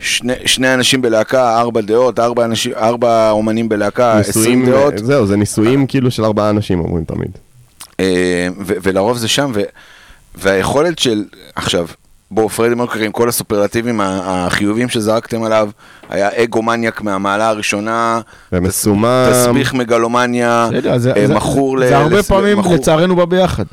שני, 0.00 0.32
שני 0.46 0.74
אנשים 0.74 1.02
בלהקה, 1.02 1.60
ארבע 1.60 1.80
דעות, 1.80 2.18
ארבע, 2.20 2.44
אנשים, 2.44 2.72
ארבע 2.76 3.30
אומנים 3.30 3.68
בלהקה, 3.68 4.18
עשרים 4.18 4.60
ניסויים, 4.60 4.66
דעות. 4.80 4.98
זהו, 4.98 5.26
זה 5.26 5.36
ניסויים 5.36 5.86
כאילו 5.86 6.10
של 6.10 6.24
ארבעה 6.24 6.50
אנשים 6.50 6.80
אומרים 6.80 7.04
תמיד. 7.04 7.28
אה, 8.00 8.48
ו- 8.66 8.74
ולרוב 8.82 9.16
זה 9.16 9.28
שם, 9.28 9.50
ו- 9.54 9.62
והיכולת 10.34 10.98
של, 10.98 11.24
עכשיו, 11.54 11.86
בואו, 12.30 12.48
פרדי 12.48 12.74
מרקרי 12.74 13.06
עם 13.06 13.12
כל 13.12 13.28
הסופרלטיבים 13.28 14.00
החיובים 14.02 14.88
שזרקתם 14.88 15.42
עליו, 15.42 15.70
היה 16.08 16.28
אגו 16.44 16.62
מניאק 16.62 17.00
מהמעלה 17.02 17.48
הראשונה, 17.48 18.20
ומסומם. 18.52 19.28
תסביך 19.32 19.74
מגלומניה, 19.74 20.68
אה, 20.90 20.98
זה- 20.98 21.34
מכור 21.34 21.78
ל... 21.78 21.88
זה 21.88 21.96
הרבה 21.96 22.18
לס- 22.18 22.28
פעמים, 22.28 22.58
מכור- 22.58 22.74
לצערנו, 22.74 23.16
בא 23.16 23.24
ביחד. 23.24 23.64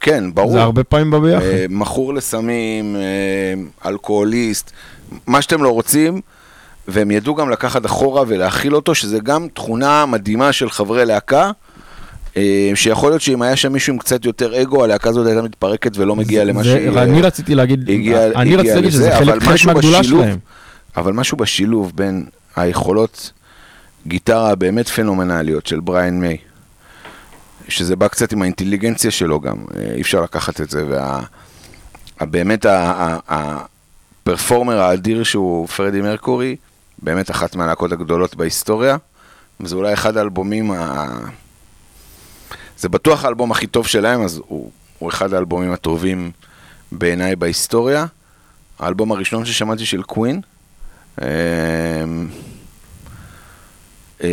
כן, 0.00 0.24
ברור. 0.34 0.52
זה 0.52 0.62
הרבה 0.62 0.84
פעמים 0.84 1.10
בא 1.10 1.18
ביחד. 1.18 1.44
אה, 1.44 1.66
מכור 1.68 2.14
לסמים, 2.14 2.96
אלכוהוליסט, 3.86 4.70
מה 5.26 5.42
שאתם 5.42 5.62
לא 5.62 5.68
רוצים, 5.68 6.20
והם 6.88 7.10
ידעו 7.10 7.34
גם 7.34 7.50
לקחת 7.50 7.86
אחורה 7.86 8.22
ולהכיל 8.28 8.74
אותו, 8.74 8.94
שזה 8.94 9.18
גם 9.20 9.46
תכונה 9.54 10.06
מדהימה 10.06 10.52
של 10.52 10.70
חברי 10.70 11.04
להקה, 11.06 11.50
אה, 12.36 12.70
שיכול 12.74 13.10
להיות 13.10 13.22
שאם 13.22 13.42
היה 13.42 13.56
שם 13.56 13.72
מישהו 13.72 13.92
עם 13.92 13.98
קצת 13.98 14.24
יותר 14.24 14.62
אגו, 14.62 14.84
הלהקה 14.84 15.10
הזאת 15.10 15.26
הייתה 15.26 15.42
מתפרקת 15.42 15.96
ולא 15.96 16.16
מגיעה 16.16 16.44
למה 16.44 16.64
שהיא... 16.64 16.88
אני 16.90 17.22
רציתי 17.22 17.54
להגיד, 17.54 17.90
הגיע- 17.90 18.26
אני 18.26 18.40
הגיע 18.40 18.56
רציתי 18.58 18.74
להגיד 18.74 18.90
שזה 18.90 19.10
חלק 19.16 19.42
מהגדולה 19.66 20.00
בשילוב- 20.00 20.22
שלהם. 20.24 20.38
אבל 20.96 21.12
משהו 21.12 21.36
בשילוב 21.36 21.92
בין 21.94 22.26
היכולות 22.56 23.32
גיטרה 24.06 24.50
הבאמת 24.50 24.88
פנומנליות 24.88 25.66
של 25.66 25.80
בריאן 25.80 26.20
מיי, 26.20 26.36
שזה 27.68 27.96
בא 27.96 28.08
קצת 28.08 28.32
עם 28.32 28.42
האינטליגנציה 28.42 29.10
שלו 29.10 29.40
גם, 29.40 29.56
אה, 29.76 29.94
אי 29.94 30.00
אפשר 30.00 30.22
לקחת 30.22 30.60
את 30.60 30.70
זה, 30.70 30.84
ובאמת 32.20 32.66
הפרפורמר 34.28 34.80
האדיר 34.80 35.22
שהוא 35.22 35.68
פרדי 35.68 36.00
מרקורי, 36.00 36.56
באמת 36.98 37.30
אחת 37.30 37.56
מהלהקות 37.56 37.92
הגדולות 37.92 38.34
בהיסטוריה, 38.34 38.96
וזה 39.60 39.76
אולי 39.76 39.92
אחד 39.92 40.16
האלבומים 40.16 40.70
ה... 40.70 41.06
זה 42.78 42.88
בטוח 42.88 43.24
האלבום 43.24 43.50
הכי 43.50 43.66
טוב 43.66 43.86
שלהם, 43.86 44.22
אז 44.22 44.40
הוא, 44.46 44.70
הוא 44.98 45.10
אחד 45.10 45.34
האלבומים 45.34 45.72
הטובים 45.72 46.30
בעיניי 46.92 47.36
בהיסטוריה. 47.36 48.06
האלבום 48.78 49.12
הראשון 49.12 49.44
ששמעתי 49.44 49.86
של 49.86 50.02
קווין. 50.02 50.40
אמ, 51.20 51.26
אמ, 54.24 54.28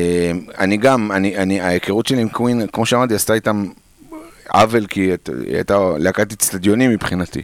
אני 0.58 0.78
גם, 0.78 1.12
אני, 1.12 1.38
אני, 1.38 1.62
ההיכרות 1.62 2.06
שלי 2.06 2.22
עם 2.22 2.30
קווין, 2.30 2.68
כמו 2.68 2.86
שאמרתי, 2.86 3.16
עשתה 3.16 3.34
איתם 3.34 3.66
עוול, 4.50 4.88
כי 4.88 5.02
היא 5.02 5.18
הייתה 5.56 5.78
להקת 5.98 6.32
אצטדיונים 6.32 6.92
מבחינתי. 6.92 7.42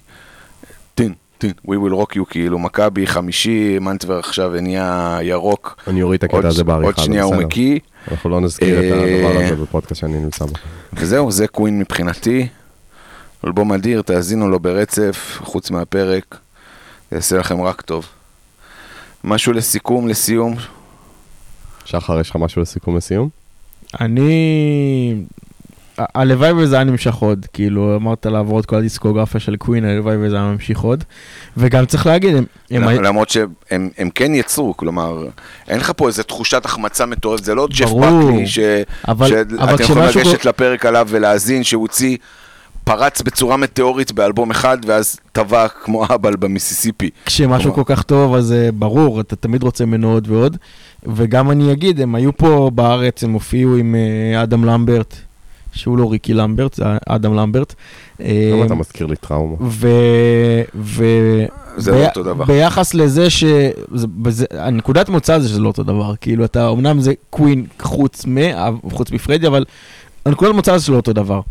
טין, 0.96 1.14
טין, 1.42 1.52
We 1.68 1.72
will 1.72 1.94
rock 2.04 2.16
you, 2.16 2.26
כאילו, 2.30 2.60
מכבי 2.60 3.08
חמישי, 3.08 3.80
מנטבר 3.80 4.20
עכשיו 4.20 4.52
נהיה 4.62 5.18
ירוק. 5.22 5.84
אני 5.88 6.02
אוריד 6.02 6.24
את 6.24 6.34
הקטע 6.34 6.48
הזה 6.48 6.64
בעריכה. 6.64 6.88
עוד 6.88 6.98
שנייה 6.98 7.24
הוא. 7.24 7.36
מקיא. 7.36 7.80
אנחנו 8.12 8.30
לא 8.30 8.42
נזכיר 8.42 8.80
את 8.80 8.84
אה, 8.84 9.28
הדבר 9.28 9.44
הזה 9.44 9.56
בפודקאסט 9.56 10.02
שאני 10.02 10.20
נמצא 10.20 10.46
בו. 10.46 10.54
וזהו, 10.94 11.32
זה 11.32 11.48
קווין 11.48 11.80
מבחינתי. 11.80 12.48
אלבום 13.46 13.74
אדיר, 13.74 14.02
תאזינו 14.02 14.50
לו 14.50 14.60
ברצף, 14.60 15.40
חוץ 15.44 15.72
מהפרק. 15.72 16.38
זה 17.12 17.18
יעשה 17.18 17.38
לכם 17.38 17.62
רק 17.62 17.82
טוב. 17.82 18.06
משהו 19.24 19.54
לסיכום, 19.54 20.08
לסיום. 20.08 20.56
שחר, 21.86 22.20
יש 22.20 22.30
לך 22.30 22.36
משהו 22.36 22.62
לסיכום 22.62 22.98
לסיום? 22.98 23.30
אני... 24.02 25.14
הלוואי 26.16 26.52
וזה 26.52 26.76
היה 26.76 26.84
נמשך 26.84 27.16
עוד, 27.16 27.46
כאילו 27.54 27.96
אמרת 27.96 28.26
לעבור 28.26 28.60
את 28.60 28.66
כל 28.66 28.76
הדיסקוגרפיה 28.76 29.40
של 29.40 29.56
קווין, 29.56 29.86
הלוואי 29.86 30.16
וזה 30.20 30.36
היה 30.36 30.46
ממשיך 30.46 30.80
עוד. 30.80 31.04
וגם 31.58 31.86
צריך 31.86 32.08
להגיד, 32.08 32.36
הם... 32.36 32.44
הם 32.72 32.84
למ- 32.84 33.04
למרות 33.04 33.30
שהם 33.30 33.50
הם 33.98 34.10
כן 34.16 34.36
יצרו, 34.36 34.78
כלומר, 34.78 35.26
אין 35.70 35.80
לך 35.80 35.92
פה 35.96 36.08
איזה 36.08 36.24
תחושת 36.24 36.66
החמצה 36.66 37.06
מטורפת, 37.06 37.44
זה 37.44 37.56
לא 37.56 37.68
ג'ף 37.72 37.90
אבל- 39.08 39.28
שאתם 39.30 39.56
יכולים 39.84 40.04
לגשת 40.18 40.46
לפרק 40.46 40.86
עליו 40.86 41.08
ולהאזין, 41.10 41.64
שהוא 41.64 41.82
הוציא, 41.82 42.18
פרץ 42.84 43.22
בצורה 43.22 43.58
מטאורית 43.58 44.12
באלבום 44.12 44.52
אחד, 44.52 44.78
ואז 44.86 45.20
טבע 45.32 45.68
כמו 45.68 46.06
אבל 46.06 46.36
במיסיסיפי. 46.36 47.10
כשמשהו 47.26 47.74
כל 47.74 47.82
כך 47.86 48.04
טוב, 48.04 48.36
אז 48.36 48.52
אה, 48.54 48.70
ברור, 48.74 49.22
אתה 49.22 49.36
תמיד 49.36 49.64
רוצה 49.64 49.86
ממנו 49.86 50.12
עוד 50.12 50.28
ועוד. 50.32 50.58
וגם 51.16 51.52
אני 51.52 51.72
אגיד, 51.72 52.02
הם 52.02 52.16
היו 52.16 52.38
פה 52.38 52.72
בארץ, 52.76 53.24
הם 53.24 53.32
הופיעו 53.34 53.76
עם 53.76 53.96
אה, 53.96 54.44
אדם 54.44 54.66
למברט, 54.66 55.16
שהוא 55.72 55.98
לא 55.98 56.12
ריקי 56.12 56.34
למברט, 56.34 56.74
זה 56.74 56.84
אדם 57.10 57.34
למברט. 57.34 57.76
אה, 58.22 58.52
למה 58.54 58.66
אתה 58.66 58.76
מזכיר 58.76 59.08
לי 59.08 59.16
טראומה? 59.16 59.56
ו... 59.62 59.88
ו... 60.76 61.06
זה 61.78 61.92
לא 61.92 62.06
אותו 62.06 62.24
דבר. 62.24 62.46
ביחס 62.46 62.94
לזה 62.94 63.30
ש... 63.30 63.44
זה, 64.30 64.46
הנקודת 64.58 65.10
מוצא 65.10 65.40
זה 65.40 65.50
שזה 65.50 65.60
לא 65.60 65.68
אותו 65.68 65.84
דבר. 65.84 66.14
כאילו, 66.22 66.46
אתה, 66.46 66.70
אמנם 66.70 67.02
זה 67.02 67.14
קווין 67.30 67.66
חוץ 67.80 68.26
מ... 68.28 68.38
חוץ 68.92 69.12
מפרדי, 69.12 69.48
אבל 69.48 69.66
הנקודת 70.26 70.56
מוצא 70.56 70.78
זה 70.78 70.84
שזה 70.84 70.92
לא 70.92 70.98
אותו 70.98 71.14
דבר. 71.14 71.42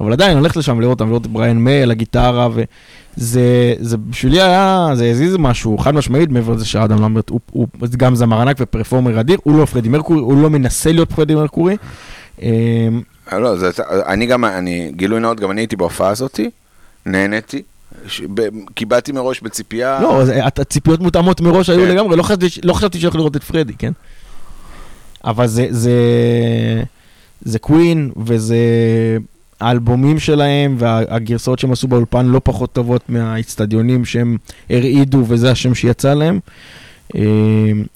אבל 0.00 0.12
עדיין, 0.12 0.38
ללכת 0.38 0.56
לשם, 0.56 0.80
לראות 0.80 1.00
אותם, 1.00 1.10
לראות 1.10 1.26
את 1.26 1.30
בריאן 1.30 1.58
מיי 1.58 1.82
על 1.82 1.90
הגיטרה, 1.90 2.48
וזה... 2.54 3.74
זה 3.80 3.96
בשבילי 3.96 4.40
היה... 4.40 4.90
זה 4.94 5.10
הזיז 5.10 5.36
משהו, 5.38 5.78
חד 5.78 5.94
משמעית, 5.94 6.30
מעבר 6.30 6.52
לזה 6.52 6.64
שאדם 6.64 7.02
למברט 7.02 7.30
הוא, 7.30 7.40
הוא 7.50 7.68
גם 7.96 8.14
זמר 8.14 8.40
ענק 8.40 8.56
ופרפורמר 8.60 9.20
אדיר, 9.20 9.38
הוא 9.42 9.58
לא 9.58 9.64
פרדי 9.64 9.88
מרקורי, 9.88 10.20
הוא 10.20 10.42
לא 10.42 10.50
מנסה 10.50 10.92
להיות 10.92 11.12
פרדי 11.12 11.34
מרקורי. 11.34 11.76
אה, 13.32 13.38
לא, 13.38 13.56
זה, 13.56 13.70
אני 14.06 14.26
גם, 14.26 14.44
אני, 14.44 14.92
גילוי 14.96 15.20
נאות, 15.20 15.40
גם 15.40 15.50
אני 15.50 15.60
הייתי 15.60 15.76
בהופעה 15.76 16.08
הזאתי, 16.10 16.50
נהניתי, 17.06 17.62
ש- 18.06 18.22
ב- 18.34 18.48
קיבלתי 18.74 19.12
מראש 19.12 19.40
בציפייה, 19.40 19.98
לא, 20.02 20.22
הת- 20.22 20.58
הציפיות 20.58 21.00
מותאמות 21.00 21.40
מראש 21.40 21.70
היו 21.70 21.80
כן. 21.80 21.88
לגמרי, 21.88 22.16
לא 22.16 22.22
חשבתי 22.22 22.46
לא 22.64 22.72
חשבתי 22.72 23.00
שהולך 23.00 23.14
לראות 23.16 23.36
את 23.36 23.44
פרדי, 23.44 23.72
כן? 23.78 23.92
אבל 25.24 25.46
זה, 25.46 25.66
זה, 25.70 25.92
זה 27.42 27.58
קווין, 27.58 28.10
וזה 28.16 28.56
האלבומים 29.60 30.18
שלהם, 30.18 30.76
והגרסאות 30.78 31.58
שהם 31.58 31.72
עשו 31.72 31.88
באולפן 31.88 32.26
לא 32.26 32.40
פחות 32.44 32.72
טובות 32.72 33.02
מהאיצטדיונים 33.08 34.04
שהם 34.04 34.36
הרעידו, 34.70 35.24
וזה 35.28 35.50
השם 35.50 35.74
שיצא 35.74 36.14
להם. 36.14 36.40
אה, 37.16 37.20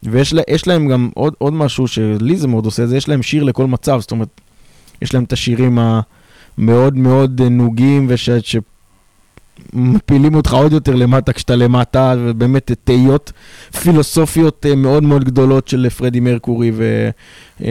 ויש 0.02 0.32
לה, 0.32 0.42
להם 0.66 0.88
גם 0.88 1.10
עוד, 1.14 1.34
עוד 1.38 1.52
משהו 1.52 1.86
שלי 1.88 2.36
זה 2.36 2.48
מאוד 2.48 2.64
עושה, 2.64 2.86
זה 2.86 2.96
יש 2.96 3.08
להם 3.08 3.22
שיר 3.22 3.42
לכל 3.44 3.66
מצב, 3.66 4.00
זאת 4.00 4.10
אומרת, 4.10 4.28
יש 5.02 5.14
להם 5.14 5.24
את 5.24 5.32
השירים 5.32 5.78
המאוד 6.58 6.96
מאוד 6.96 7.42
נוגים, 7.42 8.06
וש... 8.08 8.30
ש... 8.30 8.56
מפילים 9.72 10.34
אותך 10.34 10.52
עוד 10.52 10.72
יותר 10.72 10.94
למטה 10.94 11.32
כשאתה 11.32 11.56
למטה, 11.56 12.14
ובאמת 12.18 12.70
תהיות 12.84 13.32
פילוסופיות 13.80 14.66
אה, 14.66 14.74
מאוד 14.74 15.02
מאוד 15.02 15.24
גדולות 15.24 15.68
של 15.68 15.88
פרדי 15.88 16.20
מרקורי 16.20 16.70
ו, 16.74 17.10
אה, 17.64 17.68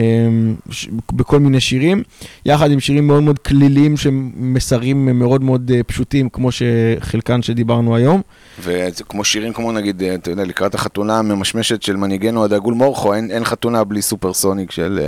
בכל 1.12 1.38
מיני 1.38 1.60
שירים, 1.60 2.02
יחד 2.46 2.70
עם 2.70 2.80
שירים 2.80 3.06
מאוד 3.06 3.22
מאוד 3.22 3.38
כליליים 3.38 3.96
שמסרים 3.96 5.18
מאוד 5.18 5.44
מאוד 5.44 5.70
אה, 5.74 5.82
פשוטים, 5.82 6.28
כמו 6.28 6.48
שחלקן 6.52 7.42
שדיברנו 7.42 7.96
היום. 7.96 8.22
וכמו 8.62 9.24
שירים 9.24 9.52
כמו 9.52 9.72
נגיד, 9.72 10.02
אתה 10.02 10.30
יודע, 10.30 10.44
לקראת 10.44 10.74
החתונה 10.74 11.18
הממשמשת 11.18 11.82
של 11.82 11.96
מנהיגנו 11.96 12.44
הדגול 12.44 12.74
מורכו, 12.74 13.14
אין, 13.14 13.30
אין 13.30 13.44
חתונה 13.44 13.84
בלי 13.84 14.02
סופרסוניק 14.02 14.70
של, 14.70 15.00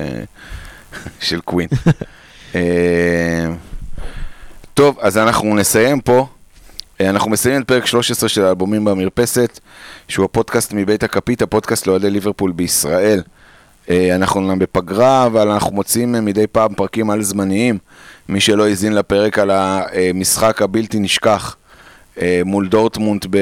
של 1.20 1.40
קווין. 1.40 1.68
אה, 2.54 3.46
טוב, 4.74 4.98
אז 5.00 5.18
אנחנו 5.18 5.54
נסיים 5.54 6.00
פה. 6.00 6.26
אה, 7.00 7.10
אנחנו 7.10 7.30
מסיימים 7.30 7.62
את 7.62 7.68
פרק 7.68 7.86
13 7.86 8.28
של 8.28 8.44
האלבומים 8.44 8.84
במרפסת, 8.84 9.60
שהוא 10.08 10.24
הפודקאסט 10.24 10.72
מבית 10.72 11.02
הכפית, 11.02 11.42
הפודקאסט 11.42 11.86
לאוהדי 11.86 12.10
ליברפול 12.10 12.52
בישראל. 12.52 13.22
אה, 13.90 14.14
אנחנו 14.14 14.40
אומנם 14.40 14.58
בפגרה, 14.58 15.26
אבל 15.26 15.48
אנחנו 15.48 15.72
מוציאים 15.72 16.14
אה, 16.14 16.20
מדי 16.20 16.46
פעם 16.46 16.74
פרקים 16.74 17.10
על 17.10 17.22
זמניים. 17.22 17.78
מי 18.28 18.40
שלא 18.40 18.66
האזין 18.66 18.94
לפרק 18.94 19.38
על 19.38 19.50
המשחק 19.52 20.62
הבלתי 20.62 20.98
נשכח 20.98 21.56
מול 22.44 22.68
דורטמונט 22.68 23.26
ב- 23.30 23.36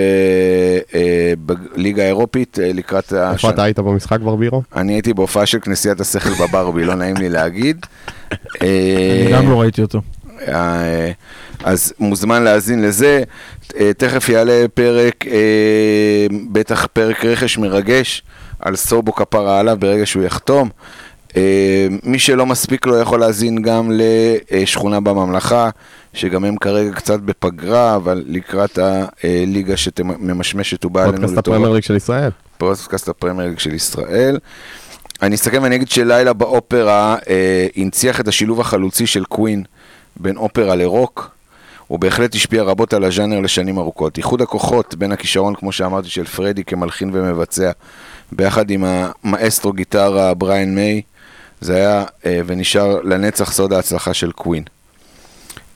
אה, 0.94 1.32
בליגה 1.38 2.02
האירופית 2.02 2.58
אה, 2.62 2.70
לקראת 2.74 3.12
איפה 3.12 3.28
השנה. 3.30 3.50
אתה 3.50 3.62
היית 3.62 3.78
במשחק 3.78 4.20
ברבירו? 4.20 4.62
אני 4.76 4.92
הייתי 4.92 5.14
בהופעה 5.14 5.46
של 5.46 5.58
כנסיית 5.60 6.00
השכל 6.00 6.30
בברבי, 6.44 6.84
לא 6.84 6.94
נעים 6.94 7.16
לי 7.16 7.28
להגיד. 7.28 7.86
אה, 8.62 8.66
אני 9.24 9.32
גם 9.32 9.50
לא 9.50 9.60
ראיתי 9.60 9.82
אותו. 9.82 10.00
אה, 10.48 11.10
אז 11.64 11.92
מוזמן 11.98 12.42
להאזין 12.42 12.82
לזה. 12.82 13.22
אה, 13.80 13.90
תכף 13.96 14.28
יעלה 14.28 14.64
פרק, 14.74 15.26
אה, 15.26 16.26
בטח 16.52 16.86
פרק 16.92 17.24
רכש 17.24 17.58
מרגש 17.58 18.22
על 18.60 18.76
סובו 18.76 19.12
כפרה 19.14 19.60
עליו 19.60 19.76
ברגע 19.80 20.06
שהוא 20.06 20.22
יחתום. 20.24 20.68
אה, 21.36 21.42
מי 22.02 22.18
שלא 22.18 22.46
מספיק 22.46 22.86
לו 22.86 22.98
יכול 22.98 23.20
להאזין 23.20 23.62
גם 23.62 23.90
לשכונה 24.50 25.00
בממלכה, 25.00 25.70
שגם 26.14 26.44
הם 26.44 26.56
כרגע 26.56 26.92
קצת 26.92 27.20
בפגרה, 27.20 27.96
אבל 27.96 28.24
לקראת 28.26 28.78
הליגה 29.22 29.76
שממשמשת 29.76 30.84
ובאה 30.84 31.04
עלינו 31.04 31.16
פודקאסט 31.16 31.38
הפרמייר 31.38 31.72
ליג 31.72 31.82
של 31.82 31.96
ישראל. 31.96 32.30
פודקאסט 32.58 33.08
הפרמייר 33.08 33.48
ליג 33.48 33.58
של 33.58 33.74
ישראל. 33.74 34.38
אני 35.22 35.34
אסתכל 35.34 35.58
ואני 35.58 35.76
אגיד 35.76 35.88
שלילה 35.88 36.32
באופרה 36.32 37.16
אה, 37.28 37.66
הנציח 37.76 38.20
את 38.20 38.28
השילוב 38.28 38.60
החלוצי 38.60 39.06
של 39.06 39.24
קווין 39.24 39.62
בין 40.16 40.36
אופרה 40.36 40.74
לרוק. 40.74 41.30
הוא 41.86 41.98
בהחלט 41.98 42.34
השפיע 42.34 42.62
רבות 42.62 42.92
על 42.92 43.04
הז'אנר 43.04 43.40
לשנים 43.40 43.78
ארוכות. 43.78 44.16
איחוד 44.16 44.42
הכוחות 44.42 44.94
בין 44.94 45.12
הכישרון, 45.12 45.54
כמו 45.54 45.72
שאמרתי, 45.72 46.08
של 46.08 46.24
פרדי 46.24 46.64
כמלחין 46.64 47.10
ומבצע, 47.12 47.70
ביחד 48.32 48.70
עם 48.70 48.84
המאסטרו 48.84 49.72
גיטרה 49.72 50.34
בריין 50.34 50.74
מיי, 50.74 51.02
זה 51.60 51.76
היה 51.76 52.04
אה, 52.26 52.40
ונשאר 52.46 53.00
לנצח 53.02 53.52
סוד 53.52 53.72
ההצלחה 53.72 54.14
של 54.14 54.32
קווין. 54.32 54.62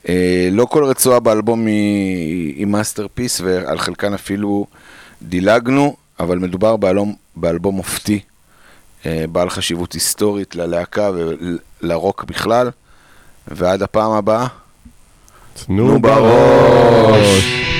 אה, 0.09 0.49
לא 0.51 0.65
כל 0.65 0.85
רצועה 0.85 1.19
באלבום 1.19 1.65
היא, 1.65 2.55
היא 2.55 2.67
masterpiece, 2.67 3.41
ועל 3.41 3.79
חלקן 3.79 4.13
אפילו 4.13 4.65
דילגנו, 5.21 5.95
אבל 6.19 6.37
מדובר 6.37 6.75
באלבום, 6.77 7.15
באלבום 7.35 7.75
מופתי, 7.75 8.19
אה, 9.05 9.25
בעל 9.31 9.49
חשיבות 9.49 9.93
היסטורית 9.93 10.55
ללהקה 10.55 11.11
ולרוק 11.81 12.23
בכלל. 12.23 12.69
ועד 13.47 13.83
הפעם 13.83 14.11
הבאה, 14.11 14.47
תנו 15.65 15.99
בראש. 16.01 17.72